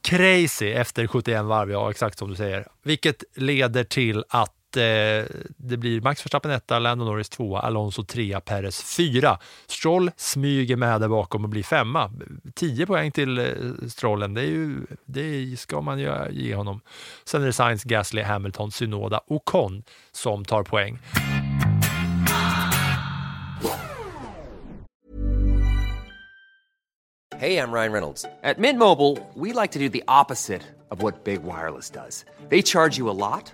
Crazy 0.01 0.71
efter 0.71 1.07
71 1.07 1.45
varv, 1.45 1.71
ja 1.71 1.91
exakt 1.91 2.17
som 2.17 2.29
du 2.29 2.35
säger. 2.35 2.67
Vilket 2.83 3.23
leder 3.35 3.83
till 3.83 4.23
att 4.29 4.49
eh, 4.49 4.58
Eh, 4.77 5.25
det 5.57 5.77
blir 5.77 6.01
Max 6.01 6.25
Verstappen 6.25 6.51
etta, 6.51 6.79
Lando 6.79 7.05
Norris 7.05 7.29
tvåa, 7.29 7.59
Alonso 7.59 8.03
trea, 8.03 8.41
Perez 8.41 8.83
fyra. 8.97 9.37
Stroll 9.67 10.11
smyger 10.15 10.75
med 10.75 11.01
där 11.01 11.07
bakom 11.07 11.43
och 11.43 11.49
blir 11.49 11.63
femma. 11.63 12.11
10 12.55 12.85
poäng 12.85 13.11
till 13.11 13.39
eh, 13.39 13.45
Strollen, 13.87 14.33
det, 14.33 14.41
är 14.41 14.45
ju, 14.45 14.77
det 15.05 15.59
ska 15.59 15.81
man 15.81 15.99
ju 15.99 16.11
ge 16.31 16.55
honom. 16.55 16.81
Sen 17.25 17.41
är 17.41 17.45
det 17.45 17.53
Sainz, 17.53 17.83
Gasly, 17.83 18.21
Hamilton, 18.21 18.71
Synoda 18.71 19.21
och 19.27 19.45
Con 19.45 19.83
som 20.11 20.45
tar 20.45 20.63
poäng. 20.63 20.99
Hej, 27.39 27.53
jag 27.53 27.73
Ryan 27.73 27.91
Reynolds. 27.93 28.25
På 28.55 28.61
Mint 28.61 28.79
Mobile, 28.79 29.17
we 29.35 29.61
like 29.61 29.71
to 29.73 29.79
do 29.79 29.89
the 29.89 30.03
opposite 30.07 30.61
of 30.89 31.01
what 31.01 31.23
Big 31.23 31.39
Wireless 31.43 31.89
does. 31.89 32.25
They 32.49 32.61
charge 32.61 32.97
you 32.97 33.09
a 33.09 33.13
lot, 33.13 33.53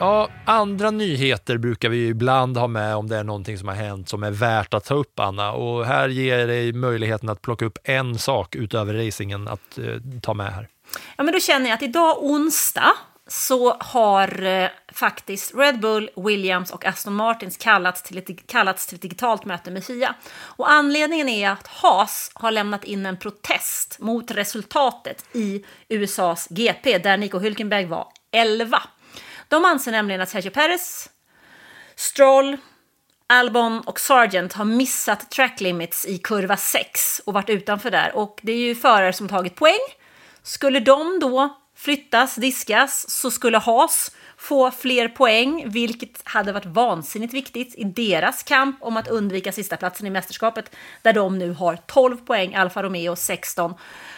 Ja, 0.00 0.28
andra 0.44 0.90
nyheter 0.90 1.58
brukar 1.58 1.88
vi 1.88 2.08
ibland 2.08 2.56
ha 2.56 2.66
med 2.66 2.96
om 2.96 3.08
det 3.08 3.16
är 3.16 3.24
någonting 3.24 3.58
som 3.58 3.68
har 3.68 3.74
hänt 3.74 4.08
som 4.08 4.22
är 4.22 4.30
värt 4.30 4.74
att 4.74 4.84
ta 4.84 4.94
upp, 4.94 5.20
Anna. 5.20 5.52
Och 5.52 5.86
här 5.86 6.08
ger 6.08 6.46
dig 6.46 6.72
möjligheten 6.72 7.28
att 7.28 7.42
plocka 7.42 7.64
upp 7.64 7.78
en 7.84 8.18
sak 8.18 8.54
utöver 8.54 9.06
racingen 9.06 9.48
att 9.48 9.78
eh, 9.78 9.84
ta 10.22 10.34
med 10.34 10.52
här. 10.52 10.68
Ja, 11.16 11.24
men 11.24 11.32
då 11.32 11.40
känner 11.40 11.66
jag 11.66 11.74
att 11.74 11.82
idag 11.82 12.16
onsdag 12.24 12.92
så 13.26 13.76
har 13.80 14.42
eh, 14.42 14.68
faktiskt 14.92 15.54
Red 15.54 15.80
Bull, 15.80 16.10
Williams 16.16 16.70
och 16.70 16.84
Aston 16.84 17.14
Martins 17.14 17.56
kallats 17.56 18.02
till, 18.02 18.18
ett, 18.18 18.46
kallats 18.46 18.86
till 18.86 18.96
ett 18.96 19.02
digitalt 19.02 19.44
möte 19.44 19.70
med 19.70 19.84
FIA. 19.84 20.14
Och 20.38 20.70
anledningen 20.70 21.28
är 21.28 21.50
att 21.50 21.66
Haas 21.66 22.30
har 22.34 22.50
lämnat 22.50 22.84
in 22.84 23.06
en 23.06 23.16
protest 23.16 23.96
mot 23.98 24.30
resultatet 24.30 25.24
i 25.32 25.64
USAs 25.88 26.48
GP 26.50 26.98
där 26.98 27.16
Nico 27.16 27.38
Hülkenberg 27.38 27.86
var 27.86 28.06
11. 28.32 28.82
De 29.48 29.64
anser 29.64 29.92
nämligen 29.92 30.20
att 30.20 30.28
Sergio 30.28 30.50
Perez, 30.50 31.10
Stroll, 31.94 32.56
Albon 33.26 33.80
och 33.80 34.00
Sargent 34.00 34.52
har 34.52 34.64
missat 34.64 35.30
track 35.30 35.60
limits 35.60 36.06
i 36.06 36.18
kurva 36.18 36.56
6 36.56 37.20
och 37.24 37.34
varit 37.34 37.50
utanför 37.50 37.90
där. 37.90 38.16
Och 38.16 38.40
det 38.42 38.52
är 38.52 38.58
ju 38.58 38.74
förare 38.74 39.12
som 39.12 39.28
tagit 39.28 39.54
poäng. 39.54 39.80
Skulle 40.42 40.80
de 40.80 41.18
då 41.20 41.56
flyttas, 41.76 42.34
diskas, 42.34 43.10
så 43.10 43.30
skulle 43.30 43.58
Haas 43.58 44.10
få 44.36 44.70
fler 44.70 45.08
poäng, 45.08 45.64
vilket 45.66 46.20
hade 46.24 46.52
varit 46.52 46.66
vansinnigt 46.66 47.34
viktigt 47.34 47.74
i 47.74 47.84
deras 47.84 48.42
kamp 48.42 48.76
om 48.80 48.96
att 48.96 49.08
undvika 49.08 49.52
sista 49.52 49.76
platsen 49.76 50.06
i 50.06 50.10
mästerskapet, 50.10 50.76
där 51.02 51.12
de 51.12 51.38
nu 51.38 51.52
har 51.52 51.76
12 51.86 52.16
poäng, 52.16 52.54
Alfa 52.54 52.82
Romeo 52.82 53.16
16, 53.16 53.74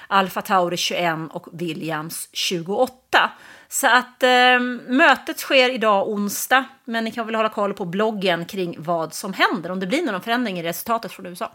Alfa 0.07 0.43
Tauri 0.43 0.77
21 0.77 1.15
och 1.31 1.47
Williams 1.53 2.29
28. 2.33 3.31
Så 3.69 3.87
att 3.87 4.23
eh, 4.23 4.61
mötet 4.89 5.39
sker 5.39 5.71
idag 5.71 6.09
onsdag, 6.09 6.65
men 6.85 7.05
ni 7.05 7.11
kan 7.11 7.27
väl 7.27 7.35
hålla 7.35 7.49
koll 7.49 7.75
på 7.75 7.85
bloggen 7.85 8.45
kring 8.45 8.77
vad 8.79 9.15
som 9.15 9.33
händer, 9.33 9.71
om 9.71 9.81
det 9.81 9.87
blir 9.87 10.03
någon 10.03 10.23
förändring 10.23 10.59
i 10.59 10.63
resultatet 10.63 11.13
från 11.13 11.27
USA. 11.27 11.53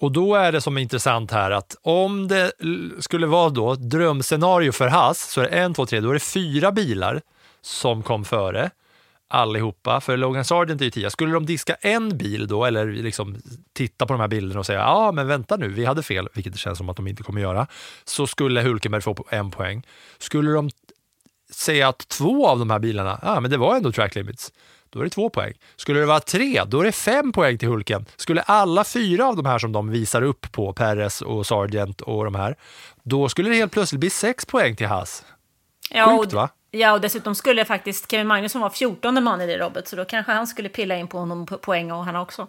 Och 0.00 0.12
då 0.12 0.34
är 0.34 0.52
det 0.52 0.60
som 0.60 0.76
är 0.76 0.80
intressant 0.80 1.30
här 1.30 1.50
att 1.50 1.76
om 1.82 2.28
det 2.28 2.52
skulle 2.98 3.26
vara 3.26 3.50
då 3.50 3.72
ett 3.72 3.90
drömscenario 3.90 4.72
för 4.72 4.88
Haas 4.88 5.30
så 5.30 5.40
är 5.40 5.44
det 5.44 5.50
en, 5.50 5.74
två, 5.74 5.86
tre, 5.86 6.00
då 6.00 6.10
är 6.10 6.14
det 6.14 6.20
fyra 6.20 6.72
bilar 6.72 7.20
som 7.62 8.02
kom 8.02 8.24
före 8.24 8.70
allihopa, 9.28 10.00
för 10.00 10.16
Logan 10.16 10.44
Sargent 10.44 10.80
är 10.80 10.84
ju 10.84 10.90
tia. 10.90 11.10
Skulle 11.10 11.32
de 11.32 11.46
diska 11.46 11.74
en 11.74 12.18
bil 12.18 12.46
då, 12.46 12.64
eller 12.64 12.86
liksom 12.86 13.36
titta 13.72 14.06
på 14.06 14.12
de 14.12 14.20
här 14.20 14.28
bilderna 14.28 14.60
och 14.60 14.66
säga 14.66 14.78
ja, 14.78 15.12
men 15.12 15.26
vänta 15.26 15.56
nu, 15.56 15.68
vi 15.68 15.84
hade 15.84 16.02
fel, 16.02 16.28
vilket 16.34 16.52
det 16.52 16.58
känns 16.58 16.78
som 16.78 16.88
att 16.88 16.96
de 16.96 17.06
inte 17.06 17.22
kommer 17.22 17.40
göra, 17.40 17.66
så 18.04 18.26
skulle 18.26 18.62
Hulkenberg 18.62 19.02
få 19.02 19.24
en 19.28 19.50
poäng. 19.50 19.82
Skulle 20.18 20.50
de 20.50 20.70
säga 21.50 21.88
att 21.88 22.08
två 22.08 22.48
av 22.48 22.58
de 22.58 22.70
här 22.70 22.78
bilarna, 22.78 23.20
ja, 23.22 23.40
men 23.40 23.50
det 23.50 23.56
var 23.56 23.76
ändå 23.76 23.92
track 23.92 24.14
limits, 24.14 24.52
då 24.90 25.00
är 25.00 25.04
det 25.04 25.10
två 25.10 25.30
poäng. 25.30 25.52
Skulle 25.76 26.00
det 26.00 26.06
vara 26.06 26.20
tre, 26.20 26.64
då 26.66 26.80
är 26.80 26.84
det 26.84 26.92
fem 26.92 27.32
poäng 27.32 27.58
till 27.58 27.68
Hulken. 27.68 28.06
Skulle 28.16 28.42
alla 28.42 28.84
fyra 28.84 29.26
av 29.26 29.36
de 29.36 29.46
här 29.46 29.58
som 29.58 29.72
de 29.72 29.90
visar 29.90 30.22
upp 30.22 30.52
på, 30.52 30.72
Perez 30.72 31.22
och 31.22 31.46
Sargent 31.46 32.00
och 32.00 32.24
de 32.24 32.34
här, 32.34 32.56
då 33.02 33.28
skulle 33.28 33.48
det 33.48 33.56
helt 33.56 33.72
plötsligt 33.72 34.00
bli 34.00 34.10
sex 34.10 34.46
poäng 34.46 34.76
till 34.76 34.86
Haas. 34.86 35.24
Ja, 35.90 36.18
Sjukt 36.18 36.32
va? 36.32 36.48
Ja, 36.70 36.92
och 36.92 37.00
dessutom 37.00 37.34
skulle 37.34 37.64
faktiskt 37.64 38.10
Kevin 38.10 38.26
Magnusson 38.26 38.60
vara 38.60 38.72
14 38.72 39.24
man 39.24 39.40
i 39.40 39.46
det 39.46 39.58
Robert, 39.58 39.86
så 39.86 39.96
då 39.96 40.04
kanske 40.04 40.32
han 40.32 40.46
skulle 40.46 40.68
pilla 40.68 40.96
in 40.96 41.08
på 41.08 41.18
honom 41.18 41.46
på 41.46 41.58
poäng 41.58 41.92
och 41.92 42.04
han 42.04 42.16
också. 42.16 42.46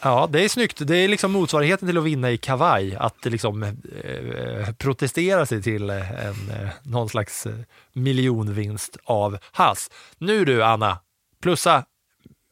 Ja, 0.00 0.28
det 0.30 0.44
är 0.44 0.48
snyggt. 0.48 0.86
Det 0.86 0.96
är 0.96 1.08
liksom 1.08 1.32
motsvarigheten 1.32 1.88
till 1.88 1.98
att 1.98 2.04
vinna 2.04 2.30
i 2.30 2.38
kavaj, 2.38 2.96
att 2.96 3.24
liksom 3.24 3.62
eh, 3.62 4.72
protestera 4.78 5.46
sig 5.46 5.62
till 5.62 5.90
en, 5.90 6.50
eh, 6.50 6.68
någon 6.82 7.08
slags 7.08 7.46
eh, 7.46 7.54
miljonvinst 7.92 8.96
av 9.04 9.38
Haas. 9.52 9.90
Nu 10.18 10.44
du, 10.44 10.64
Anna, 10.64 10.98
plussa 11.46 11.84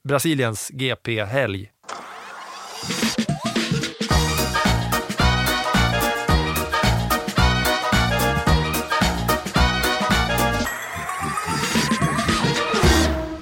Brasiliens 0.09 0.71
GP-helg. 0.71 1.71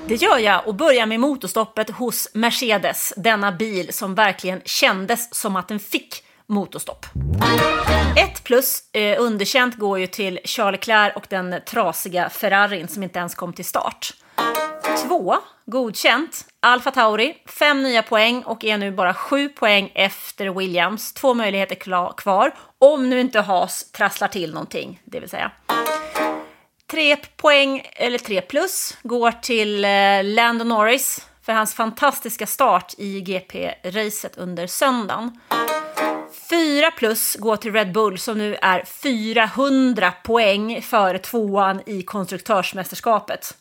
Det 0.09 0.15
gör 0.15 0.39
jag 0.39 0.69
och 0.69 0.75
börjar 0.75 1.07
med 1.07 1.21
motorstoppet 1.21 1.91
hos 1.91 2.29
Mercedes, 2.35 3.13
denna 3.17 3.53
bil 3.53 3.93
som 3.93 4.15
verkligen 4.15 4.61
kändes 4.65 5.35
som 5.35 5.57
att 5.57 5.69
den 5.69 5.81
fick 5.81 6.25
motorstopp. 6.47 7.07
Ett 8.17 8.45
plus 8.45 8.91
eh, 8.93 9.23
underkänt 9.23 9.79
går 9.79 9.99
ju 9.99 10.07
till 10.07 10.41
Charles 10.45 10.73
Leclerc 10.73 11.17
och 11.17 11.27
den 11.29 11.55
trasiga 11.67 12.29
Ferrarin 12.29 12.89
som 12.89 13.03
inte 13.03 13.19
ens 13.19 13.35
kom 13.35 13.53
till 13.53 13.65
start. 13.65 14.15
Två 15.09 15.37
godkänt. 15.67 16.45
Alfa 16.61 16.91
Tauri, 16.91 17.37
fem 17.47 17.83
nya 17.83 18.03
poäng 18.03 18.43
och 18.43 18.65
är 18.65 18.79
nu 18.79 18.91
bara 18.91 19.15
sju 19.15 19.49
poäng 19.49 19.93
efter 19.95 20.49
Williams. 20.49 21.13
Två 21.13 21.35
möjligheter 21.35 21.75
kvar, 22.17 22.55
om 22.79 23.11
nu 23.11 23.21
inte 23.21 23.41
Haas 23.41 23.93
trasslar 23.93 24.29
till 24.29 24.53
någonting, 24.55 25.01
det 25.05 25.21
vill 25.21 25.29
säga. 25.29 25.51
Tre 26.91 27.17
poäng, 27.17 27.83
eller 27.93 28.19
tre 28.19 28.41
plus, 28.41 28.97
går 29.03 29.33
till 29.33 29.85
eh, 29.85 29.91
Lando 30.25 30.65
Norris. 30.65 31.27
för 31.43 31.53
hans 31.53 31.75
fantastiska 31.75 32.47
start 32.47 32.95
i 32.99 33.21
GP-racet 33.21 34.39
under 34.39 34.67
söndagen. 34.67 35.41
4 36.51 36.91
plus 36.91 37.37
går 37.37 37.57
till 37.57 37.73
Red 37.73 37.93
Bull 37.93 38.19
som 38.19 38.39
nu 38.39 38.55
är 38.55 38.85
400 38.85 40.13
poäng 40.25 40.83
före 40.83 41.19
tvåan 41.19 41.81
i 41.87 42.03
konstruktörsmästerskapet. 42.03 43.55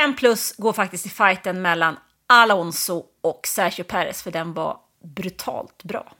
5 0.00 0.16
plus 0.16 0.54
går 0.56 0.72
faktiskt 0.72 1.06
i 1.06 1.08
fighten 1.08 1.62
mellan 1.62 1.96
Alonso 2.26 3.04
och 3.20 3.46
Sergio 3.46 3.84
Perez 3.84 4.22
för 4.22 4.30
den 4.30 4.52
var 4.52 4.78
brutalt 5.02 5.84
bra. 5.84 6.12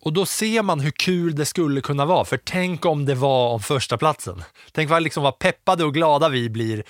Och 0.00 0.12
då 0.12 0.26
ser 0.26 0.62
man 0.62 0.80
hur 0.80 0.90
kul 0.90 1.34
det 1.34 1.44
skulle 1.44 1.80
kunna 1.80 2.06
vara, 2.06 2.24
för 2.24 2.36
tänk 2.36 2.84
om 2.84 3.04
det 3.04 3.14
var 3.14 3.52
om 3.52 3.60
första 3.60 3.98
platsen. 3.98 4.44
Tänk 4.72 4.90
vad, 4.90 5.02
liksom 5.02 5.22
vad 5.22 5.38
peppade 5.38 5.84
och 5.84 5.94
glada 5.94 6.28
vi 6.28 6.50
blir 6.50 6.84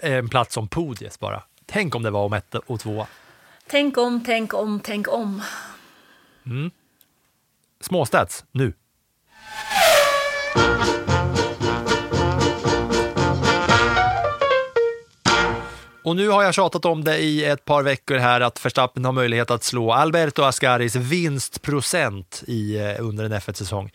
en 0.00 0.28
plats 0.28 0.54
som 0.54 0.68
podiet 0.68 1.18
bara. 1.18 1.42
Tänk 1.66 1.94
om 1.94 2.02
det 2.02 2.10
var 2.10 2.24
om 2.24 2.32
ett 2.32 2.54
och 2.54 2.80
två. 2.80 3.06
Tänk 3.66 3.98
om, 3.98 4.24
tänk 4.24 4.54
om, 4.54 4.80
tänk 4.80 5.08
om. 5.08 5.42
Mm. 6.46 6.70
Småstats, 7.80 8.44
nu. 8.52 8.72
Och 16.08 16.16
nu 16.16 16.28
har 16.28 16.42
jag 16.42 16.54
tjatat 16.54 16.84
om 16.84 17.04
det 17.04 17.18
i 17.18 17.44
ett 17.44 17.64
par 17.64 17.82
veckor 17.82 18.16
här 18.16 18.40
att 18.40 18.64
Verstappen 18.64 19.04
har 19.04 19.12
möjlighet 19.12 19.50
att 19.50 19.64
slå 19.64 19.92
Alberto 19.92 20.42
Ascaris 20.42 20.96
vinstprocent 20.96 22.42
i, 22.46 22.76
eh, 22.76 22.94
under 22.98 23.24
en 23.24 23.32
F1-säsong. 23.32 23.90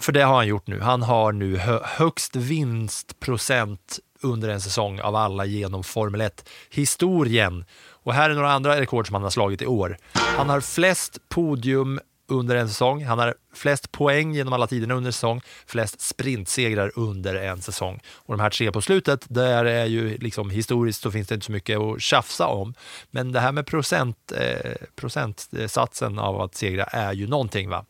För 0.00 0.12
det 0.12 0.22
har 0.22 0.34
han 0.34 0.46
gjort 0.46 0.66
nu. 0.66 0.80
Han 0.80 1.02
har 1.02 1.32
nu 1.32 1.56
hö 1.56 1.80
högst 1.82 2.36
vinstprocent 2.36 3.98
under 4.22 4.48
en 4.48 4.60
säsong 4.60 5.00
av 5.00 5.16
alla 5.16 5.44
genom 5.44 5.84
Formel 5.84 6.20
1-historien. 6.20 7.64
Och 7.90 8.14
här 8.14 8.30
är 8.30 8.34
några 8.34 8.52
andra 8.52 8.80
rekord 8.80 9.06
som 9.06 9.14
han 9.14 9.22
har 9.22 9.30
slagit 9.30 9.62
i 9.62 9.66
år. 9.66 9.96
Han 10.12 10.48
har 10.48 10.60
flest 10.60 11.28
podium 11.28 12.00
under 12.32 12.56
en 12.56 12.68
säsong. 12.68 13.04
Han 13.04 13.18
har 13.18 13.34
flest 13.54 13.92
poäng 13.92 14.34
genom 14.34 14.52
alla 14.52 14.66
tiderna 14.66 14.94
under 14.94 15.08
en 15.08 15.12
säsong, 15.12 15.40
flest 15.66 16.00
sprintsegrar 16.00 16.92
under 16.94 17.34
en 17.34 17.62
säsong. 17.62 18.00
Och 18.16 18.34
de 18.36 18.40
här 18.40 18.50
tre 18.50 18.72
på 18.72 18.80
slutet, 18.80 19.24
där 19.28 19.64
är 19.64 19.84
ju 19.84 20.18
liksom 20.18 20.50
historiskt 20.50 21.02
så 21.02 21.10
finns 21.10 21.28
det 21.28 21.34
inte 21.34 21.46
så 21.46 21.52
mycket 21.52 21.78
att 21.78 22.02
tjafsa 22.02 22.46
om. 22.46 22.74
Men 23.10 23.32
det 23.32 23.40
här 23.40 23.52
med 23.52 23.66
procent, 23.66 24.32
eh, 24.36 24.72
procentsatsen 24.96 26.18
av 26.18 26.40
att 26.40 26.54
segra 26.54 26.84
är 26.84 27.12
ju 27.12 27.26
någonting. 27.26 27.68
va. 27.68 27.84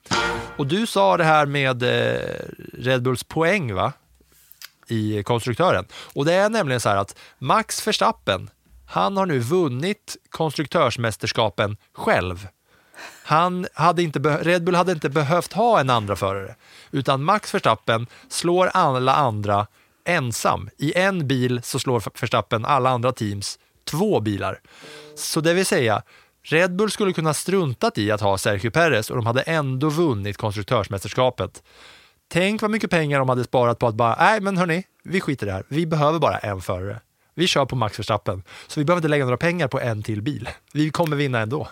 Och 0.56 0.66
du 0.66 0.86
sa 0.86 1.16
det 1.16 1.24
här 1.24 1.46
med 1.46 1.82
eh, 1.82 2.20
Red 2.72 3.02
Bulls 3.02 3.24
poäng 3.24 3.74
va? 3.74 3.92
i 4.88 5.22
konstruktören. 5.22 5.86
Och 6.14 6.24
det 6.24 6.32
är 6.32 6.50
nämligen 6.50 6.80
så 6.80 6.88
här 6.88 6.96
att 6.96 7.18
Max 7.38 7.86
Verstappen, 7.86 8.50
han 8.86 9.16
har 9.16 9.26
nu 9.26 9.38
vunnit 9.38 10.16
konstruktörsmästerskapen 10.30 11.76
själv. 11.92 12.48
Han 13.24 13.66
hade 13.74 14.02
inte 14.02 14.18
Red 14.18 14.64
Bull 14.64 14.74
hade 14.74 14.92
inte 14.92 15.08
behövt 15.08 15.52
ha 15.52 15.80
en 15.80 15.90
andra 15.90 16.16
förare, 16.16 16.54
utan 16.90 17.24
Max 17.24 17.54
Verstappen 17.54 18.06
slår 18.28 18.66
alla 18.66 19.14
andra 19.14 19.66
ensam. 20.04 20.70
I 20.78 20.98
en 20.98 21.28
bil 21.28 21.60
så 21.62 21.78
slår 21.78 22.02
Verstappen 22.20 22.64
alla 22.64 22.90
andra 22.90 23.12
teams 23.12 23.58
två 23.84 24.20
bilar. 24.20 24.60
Så 25.16 25.40
det 25.40 25.54
vill 25.54 25.66
säga, 25.66 26.02
Red 26.42 26.76
Bull 26.76 26.90
skulle 26.90 27.12
kunna 27.12 27.34
struntat 27.34 27.98
i 27.98 28.10
att 28.10 28.20
ha 28.20 28.38
Sergio 28.38 28.70
Perez 28.70 29.10
och 29.10 29.16
de 29.16 29.26
hade 29.26 29.42
ändå 29.42 29.88
vunnit 29.88 30.36
konstruktörsmästerskapet. 30.36 31.62
Tänk 32.28 32.62
vad 32.62 32.70
mycket 32.70 32.90
pengar 32.90 33.18
de 33.18 33.28
hade 33.28 33.44
sparat 33.44 33.78
på 33.78 33.86
att 33.86 33.94
bara, 33.94 34.16
nej 34.20 34.40
men 34.40 34.56
hörni, 34.56 34.84
vi 35.04 35.20
skiter 35.20 35.46
i 35.46 35.48
det 35.48 35.54
här. 35.54 35.64
Vi 35.68 35.86
behöver 35.86 36.18
bara 36.18 36.38
en 36.38 36.60
förare. 36.60 37.00
Vi 37.34 37.46
kör 37.46 37.64
på 37.64 37.76
Max 37.76 37.98
Verstappen, 37.98 38.42
så 38.66 38.80
vi 38.80 38.84
behöver 38.84 38.98
inte 38.98 39.08
lägga 39.08 39.24
några 39.24 39.36
pengar 39.36 39.68
på 39.68 39.80
en 39.80 40.02
till 40.02 40.22
bil. 40.22 40.48
Vi 40.72 40.90
kommer 40.90 41.16
vinna 41.16 41.40
ändå 41.40 41.68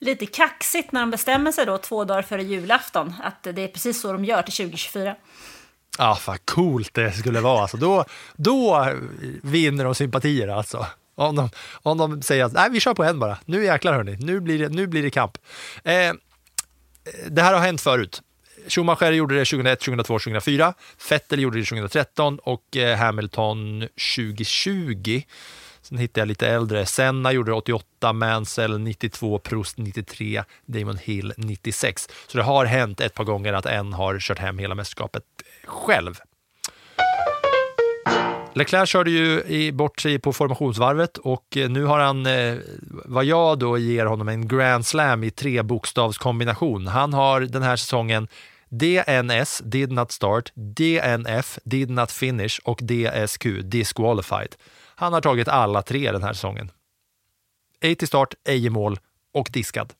lite 0.00 0.26
kaxigt 0.26 0.92
när 0.92 1.00
de 1.00 1.10
bestämmer 1.10 1.52
sig 1.52 1.66
då 1.66 1.78
två 1.78 2.04
dagar 2.04 2.22
före 2.22 2.42
julafton 2.42 3.14
att 3.22 3.42
det 3.42 3.62
är 3.62 3.68
precis 3.68 4.00
så 4.00 4.12
de 4.12 4.24
gör 4.24 4.42
till 4.42 4.54
2024. 4.54 5.16
Ja, 5.98 6.08
ah, 6.08 6.18
vad 6.26 6.46
coolt 6.46 6.94
det 6.94 7.12
skulle 7.12 7.40
vara. 7.40 7.62
Alltså, 7.62 7.76
då, 7.76 8.04
då 8.36 8.88
vinner 9.42 9.84
de 9.84 9.94
sympatier 9.94 10.48
alltså. 10.48 10.86
Om 11.14 11.36
de, 11.36 11.50
om 11.82 11.98
de 11.98 12.22
säger 12.22 12.44
att 12.44 12.52
nej, 12.52 12.70
vi 12.70 12.80
kör 12.80 12.94
på 12.94 13.04
en 13.04 13.18
bara. 13.18 13.38
Nu 13.44 13.64
jäklar 13.64 13.92
hörni, 13.92 14.16
nu 14.20 14.40
blir 14.40 14.58
det, 14.58 14.68
nu 14.68 14.86
blir 14.86 15.02
det 15.02 15.10
kamp. 15.10 15.38
Eh, 15.84 16.12
det 17.28 17.42
här 17.42 17.54
har 17.54 17.60
hänt 17.60 17.80
förut. 17.80 18.22
Schumacher 18.68 19.12
gjorde 19.12 19.34
det 19.34 19.44
2001, 19.44 19.80
2002, 19.80 20.18
2004. 20.18 20.74
Vettel 21.10 21.40
gjorde 21.40 21.58
det 21.58 21.64
2013 21.64 22.38
och 22.38 22.76
eh, 22.76 22.96
Hamilton 22.98 23.80
2020. 24.16 25.22
Sen 25.84 25.98
hittade 25.98 26.20
jag 26.20 26.28
lite 26.28 26.48
äldre. 26.48 26.86
Senna 26.86 27.32
gjorde 27.32 27.52
88, 27.52 28.12
Mansell 28.12 28.78
92, 28.78 29.38
Prost 29.38 29.78
93, 29.78 30.42
Damon 30.66 30.98
Hill 30.98 31.32
96. 31.36 32.08
Så 32.26 32.38
det 32.38 32.44
har 32.44 32.64
hänt 32.64 33.00
ett 33.00 33.14
par 33.14 33.24
gånger 33.24 33.52
att 33.52 33.66
en 33.66 33.92
har 33.92 34.18
kört 34.18 34.38
hem 34.38 34.58
hela 34.58 34.74
mästerskapet 34.74 35.22
själv. 35.64 36.20
Leclerc 38.54 38.88
körde 38.88 39.10
ju 39.10 39.72
bort 39.72 40.00
sig 40.00 40.18
på 40.18 40.32
formationsvarvet 40.32 41.18
och 41.18 41.56
eh, 41.56 41.70
nu 41.70 41.84
har 41.84 41.98
han, 41.98 42.26
eh, 42.26 42.56
vad 43.04 43.24
jag 43.24 43.58
då 43.58 43.78
ger 43.78 44.06
honom, 44.06 44.28
en 44.28 44.48
grand 44.48 44.86
slam 44.86 45.24
i 45.24 45.30
trebokstavskombination. 45.30 46.86
Han 46.86 47.12
har 47.12 47.40
den 47.40 47.62
här 47.62 47.76
säsongen 47.76 48.28
DNS, 48.68 49.62
did 49.64 49.92
not 49.92 50.12
start, 50.12 50.52
DNF, 50.54 51.58
did 51.64 51.90
not 51.90 52.10
finish 52.10 52.60
och 52.64 52.80
DSQ, 52.82 53.46
disqualified. 53.62 54.54
Han 55.04 55.12
har 55.12 55.20
tagit 55.20 55.48
alla 55.48 55.82
tre 55.82 56.12
den 56.12 56.22
här 56.22 56.32
säsongen. 56.32 56.70
Ej 57.80 57.94
till 57.94 58.08
start, 58.08 58.34
ej 58.44 58.66
i 58.66 58.70
mål 58.70 58.98
och 59.34 59.48
diskad. 59.52 59.92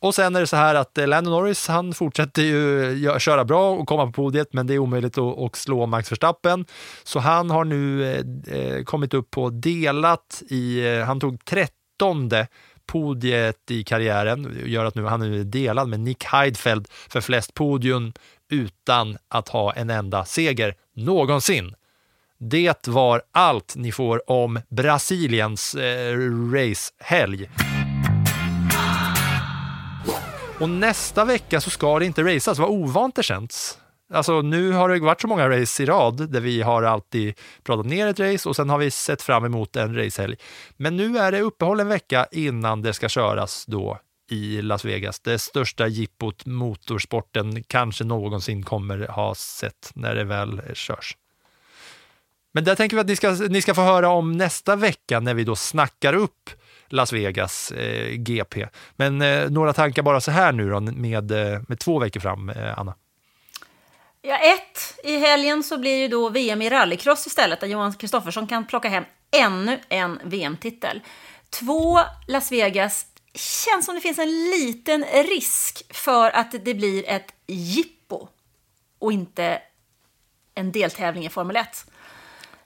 Och 0.00 0.14
sen 0.14 0.36
är 0.36 0.40
det 0.40 0.46
så 0.46 0.56
här 0.56 0.74
att 0.74 0.98
eh, 0.98 1.06
Lando 1.06 1.30
Norris, 1.30 1.68
han 1.68 1.94
fortsätter 1.94 2.42
ju 2.42 3.18
köra 3.18 3.44
bra 3.44 3.70
och 3.70 3.88
komma 3.88 4.06
på 4.06 4.12
podiet, 4.12 4.52
men 4.52 4.66
det 4.66 4.74
är 4.74 4.78
omöjligt 4.78 5.18
att, 5.18 5.56
slå 5.56 5.86
Max 5.86 6.12
Verstappen. 6.12 6.66
Så 7.04 7.18
han 7.18 7.50
har 7.50 7.64
nu 7.64 8.12
eh, 8.12 8.56
eh 8.56 8.84
kommit 8.84 9.14
upp 9.14 9.30
på 9.30 9.50
delat 9.50 10.42
i, 10.48 10.86
eh, 10.86 11.04
han 11.04 11.20
tog 11.20 11.44
trettonde 11.44 12.48
podiet 12.86 13.70
i 13.70 13.84
karriären, 13.84 14.62
gör 14.64 14.84
att 14.84 14.94
nu 14.94 15.04
han 15.04 15.22
är 15.22 15.44
delad 15.44 15.88
med 15.88 16.00
Nick 16.00 16.24
Heidfeld 16.24 16.88
för 17.08 17.20
flest 17.20 17.54
podium 17.54 18.12
utan 18.50 19.18
att 19.28 19.48
ha 19.48 19.72
en 19.72 19.90
enda 19.90 20.24
seger 20.24 20.74
någonsin. 20.96 21.74
Det 22.50 22.88
var 22.88 23.22
allt 23.32 23.76
ni 23.76 23.92
får 23.92 24.30
om 24.30 24.60
Brasiliens 24.68 25.74
eh, 25.74 26.16
racehelg. 26.52 27.50
Och 30.60 30.68
nästa 30.68 31.24
vecka 31.24 31.60
så 31.60 31.70
ska 31.70 31.98
det 31.98 32.06
inte 32.06 32.22
racas. 32.22 32.58
Vad 32.58 32.70
ovant 32.70 33.14
det 33.14 33.22
känns. 33.22 33.78
Alltså 34.12 34.42
nu 34.42 34.72
har 34.72 34.88
det 34.88 35.00
varit 35.00 35.20
så 35.20 35.28
många 35.28 35.48
race 35.48 35.82
i 35.82 35.86
rad 35.86 36.30
där 36.32 36.40
vi 36.40 36.62
har 36.62 36.82
alltid 36.82 37.34
pratat 37.62 37.86
ner 37.86 38.06
ett 38.06 38.20
race 38.20 38.48
och 38.48 38.56
sen 38.56 38.70
har 38.70 38.78
vi 38.78 38.90
sett 38.90 39.22
fram 39.22 39.44
emot 39.44 39.76
en 39.76 39.96
racehelg. 39.96 40.36
Men 40.76 40.96
nu 40.96 41.18
är 41.18 41.32
det 41.32 41.40
uppehåll 41.40 41.80
en 41.80 41.88
vecka 41.88 42.26
innan 42.32 42.82
det 42.82 42.92
ska 42.92 43.08
köras 43.08 43.66
då 43.66 43.98
i 44.30 44.62
Las 44.62 44.84
Vegas. 44.84 45.20
Det 45.20 45.38
största 45.38 45.86
jippot 45.86 46.46
motorsporten 46.46 47.62
kanske 47.62 48.04
någonsin 48.04 48.62
kommer 48.62 49.06
ha 49.08 49.34
sett 49.34 49.90
när 49.94 50.14
det 50.14 50.24
väl 50.24 50.62
körs. 50.74 51.16
Men 52.52 52.64
det 52.64 52.76
tänker 52.76 52.96
vi 52.96 53.00
att 53.00 53.06
ni 53.06 53.16
ska, 53.16 53.30
ni 53.30 53.62
ska 53.62 53.74
få 53.74 53.82
höra 53.82 54.08
om 54.08 54.32
nästa 54.32 54.76
vecka 54.76 55.20
när 55.20 55.34
vi 55.34 55.44
då 55.44 55.56
snackar 55.56 56.14
upp 56.14 56.50
Las 56.88 57.12
Vegas 57.12 57.72
eh, 57.72 58.14
GP. 58.14 58.66
Men 58.96 59.22
eh, 59.22 59.50
några 59.50 59.72
tankar 59.72 60.02
bara 60.02 60.20
så 60.20 60.30
här 60.30 60.52
nu 60.52 60.70
då 60.70 60.80
med, 60.80 61.30
eh, 61.30 61.60
med 61.68 61.78
två 61.78 61.98
veckor 61.98 62.20
fram, 62.20 62.50
eh, 62.50 62.78
Anna? 62.78 62.94
Ja, 64.22 64.38
ett, 64.38 65.00
i 65.04 65.18
helgen 65.18 65.62
så 65.62 65.78
blir 65.78 65.96
ju 65.96 66.08
då 66.08 66.28
VM 66.28 66.62
i 66.62 66.70
rallycross 66.70 67.26
istället, 67.26 67.60
där 67.60 67.66
Johan 67.66 67.92
Kristoffersson 67.92 68.46
kan 68.46 68.66
plocka 68.66 68.88
hem 68.88 69.04
ännu 69.30 69.80
en 69.88 70.20
VM-titel. 70.24 71.00
Två, 71.50 72.00
Las 72.28 72.52
Vegas. 72.52 73.06
Känns 73.34 73.86
som 73.86 73.94
det 73.94 74.00
finns 74.00 74.18
en 74.18 74.50
liten 74.50 75.04
risk 75.04 75.94
för 75.94 76.30
att 76.30 76.54
det 76.64 76.74
blir 76.74 77.08
ett 77.08 77.34
jippo 77.46 78.28
och 78.98 79.12
inte 79.12 79.62
en 80.54 80.72
deltävling 80.72 81.26
i 81.26 81.28
Formel 81.28 81.56
1. 81.56 81.86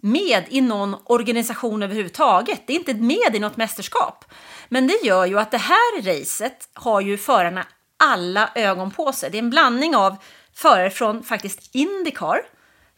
med 0.00 0.44
i 0.48 0.60
någon 0.60 0.96
organisation 1.04 1.82
överhuvudtaget. 1.82 2.62
Det 2.66 2.72
är 2.72 2.78
inte 2.78 2.94
med 2.94 3.34
i 3.34 3.38
något 3.38 3.56
mästerskap. 3.56 4.24
Men 4.68 4.86
det 4.86 5.00
gör 5.02 5.26
ju 5.26 5.38
att 5.38 5.50
det 5.50 5.58
här 5.58 6.02
racet 6.02 6.68
har 6.72 7.00
ju 7.00 7.18
förarna 7.18 7.66
alla 7.96 8.50
ögon 8.54 8.90
på 8.90 9.12
sig. 9.12 9.30
Det 9.30 9.38
är 9.38 9.42
en 9.42 9.50
blandning 9.50 9.96
av 9.96 10.16
förare 10.54 10.90
från 10.90 11.22
faktiskt 11.22 11.74
Indycar, 11.74 12.42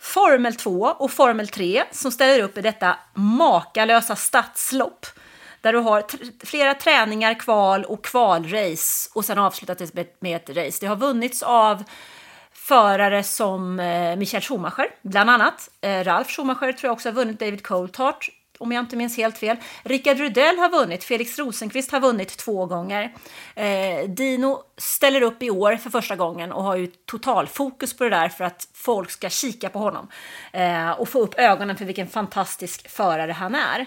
Formel 0.01 0.55
2 0.55 0.95
och 0.99 1.11
Formel 1.11 1.49
3 1.49 1.85
som 1.91 2.13
ställer 2.13 2.43
upp 2.43 2.59
i 2.59 2.63
detta 2.63 2.97
makalösa 3.15 4.17
stadslopp 4.17 5.07
där 5.63 5.73
du 5.73 5.79
har 5.79 6.05
flera 6.47 6.75
träningar, 6.75 7.35
kval 7.35 7.85
och 7.85 8.05
kvalrace 8.05 9.11
och 9.15 9.25
sen 9.25 9.39
avslutat 9.39 9.79
det 9.79 10.21
med 10.21 10.37
ett 10.37 10.57
race. 10.57 10.79
Det 10.81 10.87
har 10.87 10.97
vunnits 10.97 11.43
av 11.43 11.85
förare 12.53 13.23
som 13.23 13.81
eh, 13.81 14.17
Michael 14.17 14.43
Schumacher, 14.43 14.87
bland 15.03 15.31
annat. 15.31 15.71
Eh, 15.81 16.05
Ralf 16.05 16.31
Schumacher 16.31 16.73
tror 16.73 16.89
jag 16.89 16.93
också 16.93 17.09
har 17.09 17.15
vunnit, 17.15 17.41
David 17.41 17.63
Coulthard, 17.63 18.25
om 18.59 18.73
jag 18.73 18.83
inte 18.83 18.97
minns 18.97 19.17
helt 19.17 19.39
fel. 19.39 19.57
Rickard 19.83 20.19
Rudell 20.19 20.59
har 20.59 20.71
vunnit, 20.71 21.05
Felix 21.05 21.39
Rosenqvist 21.39 21.93
har 21.93 22.01
vunnit 22.01 22.37
två 22.37 22.67
gånger. 22.67 23.15
Eh, 23.55 24.09
Dino 24.09 24.63
ställer 24.77 25.23
upp 25.23 25.43
i 25.43 25.51
år 25.51 25.77
för 25.77 25.91
första 25.91 26.17
gången 26.17 26.53
och 26.53 26.63
har 26.63 26.77
ju 26.77 26.87
totalfokus 26.87 27.97
på 27.97 28.05
det 28.05 28.11
där 28.11 28.29
för 28.29 28.45
att 28.45 28.69
folk 28.75 29.11
ska 29.11 29.29
kika 29.29 29.69
på 29.69 29.79
honom 29.79 30.09
eh, 30.53 30.91
och 30.91 31.09
få 31.09 31.19
upp 31.19 31.35
ögonen 31.39 31.77
för 31.77 31.85
vilken 31.85 32.09
fantastisk 32.09 32.91
förare 32.91 33.33
han 33.33 33.55
är. 33.55 33.87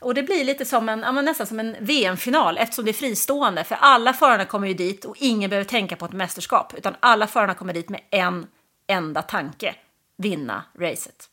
Och 0.00 0.14
det 0.14 0.22
blir 0.22 0.44
lite 0.44 0.64
som 0.64 0.88
en, 0.88 1.00
ja, 1.00 1.12
nästan 1.12 1.46
som 1.46 1.60
en 1.60 1.76
VM-final 1.80 2.58
eftersom 2.58 2.84
det 2.84 2.90
är 2.90 2.92
fristående. 2.92 3.64
För 3.64 3.74
alla 3.74 4.12
förarna 4.12 4.44
kommer 4.44 4.68
ju 4.68 4.74
dit 4.74 5.04
och 5.04 5.16
ingen 5.18 5.50
behöver 5.50 5.68
tänka 5.68 5.96
på 5.96 6.04
ett 6.04 6.12
mästerskap. 6.12 6.74
Utan 6.76 6.94
alla 7.00 7.26
förarna 7.26 7.54
kommer 7.54 7.72
dit 7.72 7.88
med 7.88 8.00
en 8.10 8.46
enda 8.86 9.22
tanke. 9.22 9.74
Vinna 10.16 10.64
racet. 10.78 11.30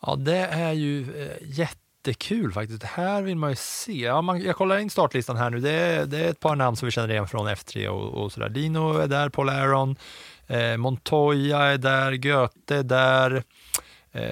Ja, 0.00 0.16
det 0.16 0.36
är 0.36 0.72
ju 0.72 1.22
eh, 1.22 1.36
jättekul 1.40 2.52
faktiskt. 2.52 2.80
Det 2.80 2.86
här 2.86 3.22
vill 3.22 3.36
man 3.36 3.50
ju 3.50 3.56
se. 3.56 3.92
Ja, 3.92 4.22
man, 4.22 4.42
jag 4.42 4.56
kollar 4.56 4.78
in 4.78 4.90
startlistan 4.90 5.36
här 5.36 5.50
nu. 5.50 5.60
Det 5.60 5.70
är, 5.70 6.06
det 6.06 6.18
är 6.18 6.30
ett 6.30 6.40
par 6.40 6.56
namn 6.56 6.76
som 6.76 6.86
vi 6.86 6.92
känner 6.92 7.10
igen 7.10 7.28
från 7.28 7.48
F3 7.48 7.88
och, 7.88 8.22
och 8.22 8.32
sådär. 8.32 8.48
Dino 8.48 8.98
är 8.98 9.06
där, 9.06 9.28
Paul 9.28 9.48
Aron, 9.48 9.96
eh, 10.46 10.76
Montoya 10.76 11.58
är 11.58 11.78
där, 11.78 12.12
Göte 12.12 12.76
är 12.76 12.82
där. 12.82 13.42
Eh, 14.12 14.22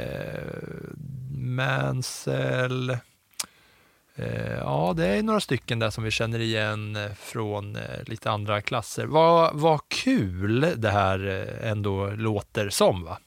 Mansell. 1.38 2.90
Eh, 4.16 4.56
ja, 4.58 4.94
det 4.96 5.06
är 5.06 5.22
några 5.22 5.40
stycken 5.40 5.78
där 5.78 5.90
som 5.90 6.04
vi 6.04 6.10
känner 6.10 6.38
igen 6.38 6.96
eh, 6.96 7.12
från 7.18 7.76
eh, 7.76 7.82
lite 8.06 8.30
andra 8.30 8.60
klasser. 8.62 9.06
Vad, 9.06 9.54
vad 9.54 9.80
kul 9.88 10.74
det 10.76 10.90
här 10.90 11.28
eh, 11.28 11.70
ändå 11.70 12.10
låter 12.10 12.68
som 12.68 13.04
va? 13.04 13.18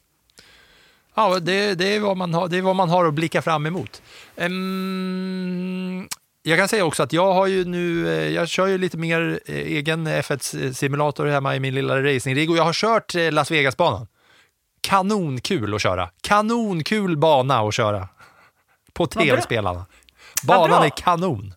Ja, 1.15 1.39
det, 1.39 1.75
det, 1.75 1.95
är 1.95 1.99
vad 1.99 2.17
man 2.17 2.33
har, 2.33 2.47
det 2.47 2.57
är 2.57 2.61
vad 2.61 2.75
man 2.75 2.89
har 2.89 3.05
att 3.05 3.13
blicka 3.13 3.41
fram 3.41 3.65
emot. 3.65 4.01
Um, 4.35 6.07
jag 6.43 6.59
kan 6.59 6.67
säga 6.67 6.85
också 6.85 7.03
att 7.03 7.13
jag 7.13 7.33
har 7.33 7.47
ju 7.47 7.65
nu, 7.65 8.07
eh, 8.07 8.29
jag 8.29 8.49
kör 8.49 8.67
ju 8.67 8.77
lite 8.77 8.97
mer 8.97 9.39
egen 9.45 10.07
F1-simulator 10.07 11.25
hemma 11.25 11.55
i 11.55 11.59
min 11.59 11.75
lilla 11.75 12.03
racingrigg 12.03 12.49
och 12.49 12.57
jag 12.57 12.63
har 12.63 12.73
kört 12.73 13.13
Las 13.13 13.51
Vegas-banan. 13.51 14.07
Kanonkul 14.81 15.75
att 15.75 15.81
köra. 15.81 16.09
Kanonkul 16.21 17.17
bana 17.17 17.59
att 17.59 17.73
köra. 17.73 18.07
På 18.93 19.07
tv-spelarna. 19.07 19.85
Banan 20.47 20.83
är 20.83 20.89
kanon. 20.89 21.53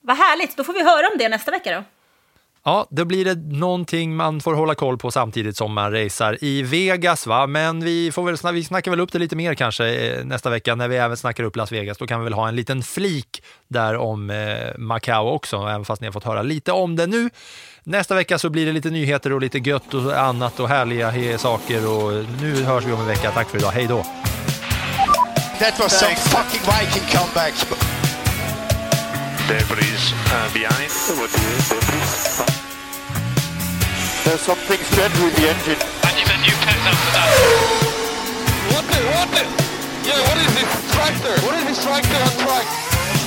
Vad 0.00 0.16
härligt, 0.16 0.56
då 0.56 0.64
får 0.64 0.72
vi 0.72 0.84
höra 0.84 1.08
om 1.12 1.18
det 1.18 1.28
nästa 1.28 1.50
vecka 1.50 1.76
då. 1.76 1.84
Ja, 2.66 2.86
då 2.90 3.04
blir 3.04 3.24
det 3.24 3.34
någonting 3.58 4.16
man 4.16 4.40
får 4.40 4.54
hålla 4.54 4.74
koll 4.74 4.98
på 4.98 5.10
samtidigt 5.10 5.56
som 5.56 5.72
man 5.72 5.92
racear 5.92 6.44
i 6.44 6.62
Vegas. 6.62 7.26
Va? 7.26 7.46
Men 7.46 7.84
vi, 7.84 8.12
får 8.12 8.24
väl, 8.24 8.54
vi 8.54 8.64
snackar 8.64 8.90
väl 8.90 9.00
upp 9.00 9.12
det 9.12 9.18
lite 9.18 9.36
mer 9.36 9.54
kanske 9.54 9.86
eh, 9.86 10.24
nästa 10.24 10.50
vecka 10.50 10.74
när 10.74 10.88
vi 10.88 10.96
även 10.96 11.16
snackar 11.16 11.44
upp 11.44 11.56
Las 11.56 11.72
Vegas. 11.72 11.98
Då 11.98 12.06
kan 12.06 12.20
vi 12.20 12.24
väl 12.24 12.32
ha 12.32 12.48
en 12.48 12.56
liten 12.56 12.82
flik 12.82 13.42
där 13.68 13.96
om 13.96 14.30
eh, 14.30 14.78
Macao 14.78 15.28
också, 15.28 15.56
även 15.56 15.84
fast 15.84 16.00
ni 16.00 16.06
har 16.06 16.12
fått 16.12 16.24
höra 16.24 16.42
lite 16.42 16.72
om 16.72 16.96
det 16.96 17.06
nu. 17.06 17.30
Nästa 17.86 18.14
vecka 18.14 18.38
så 18.38 18.50
blir 18.50 18.66
det 18.66 18.72
lite 18.72 18.90
nyheter 18.90 19.32
och 19.32 19.40
lite 19.40 19.58
gött 19.58 19.94
och 19.94 20.18
annat 20.18 20.60
och 20.60 20.68
härliga 20.68 21.38
saker. 21.38 21.86
Och 21.88 22.24
nu 22.40 22.62
hörs 22.62 22.84
vi 22.84 22.92
om 22.92 23.00
en 23.00 23.06
vecka. 23.06 23.30
Tack 23.30 23.48
för 23.48 23.58
idag. 23.58 23.70
Hej 23.70 23.86
då! 23.86 24.02
That 25.58 25.78
was 25.78 25.98
some 25.98 26.14
fucking 26.16 26.60
Viking 26.60 27.06
comeback. 27.12 27.54
Debris 29.48 30.12
uh, 30.12 30.52
behind. 30.54 30.90
There's 34.24 34.40
something 34.40 34.80
strange 34.84 35.18
with 35.24 35.36
the 35.36 35.48
engine. 35.48 35.80
And 36.02 36.16
a 36.16 36.36
new 36.40 36.56
pet 36.64 36.78
after 36.90 37.10
that. 37.16 37.28
What 38.72 38.84
the, 38.92 39.00
what 39.12 39.28
the? 39.34 39.44
Yeah, 40.08 40.28
what 40.28 40.38
is 40.38 40.54
this 40.54 40.94
tractor? 40.94 41.34
What 41.46 41.54
is 41.58 41.64
this 41.64 41.84
tractor 41.84 42.16
on 42.16 42.46
track? 42.46 42.66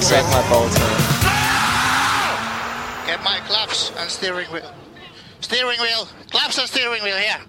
Set 0.02 0.24
my 0.26 0.50
bolt 0.50 0.82
on. 0.82 1.17
Get 3.08 3.24
my 3.24 3.40
claps 3.48 3.94
and 3.98 4.10
steering 4.10 4.48
wheel. 4.48 4.70
Steering 5.40 5.80
wheel. 5.80 6.10
Claps 6.30 6.58
and 6.58 6.68
steering 6.68 7.02
wheel 7.02 7.16
here. 7.16 7.40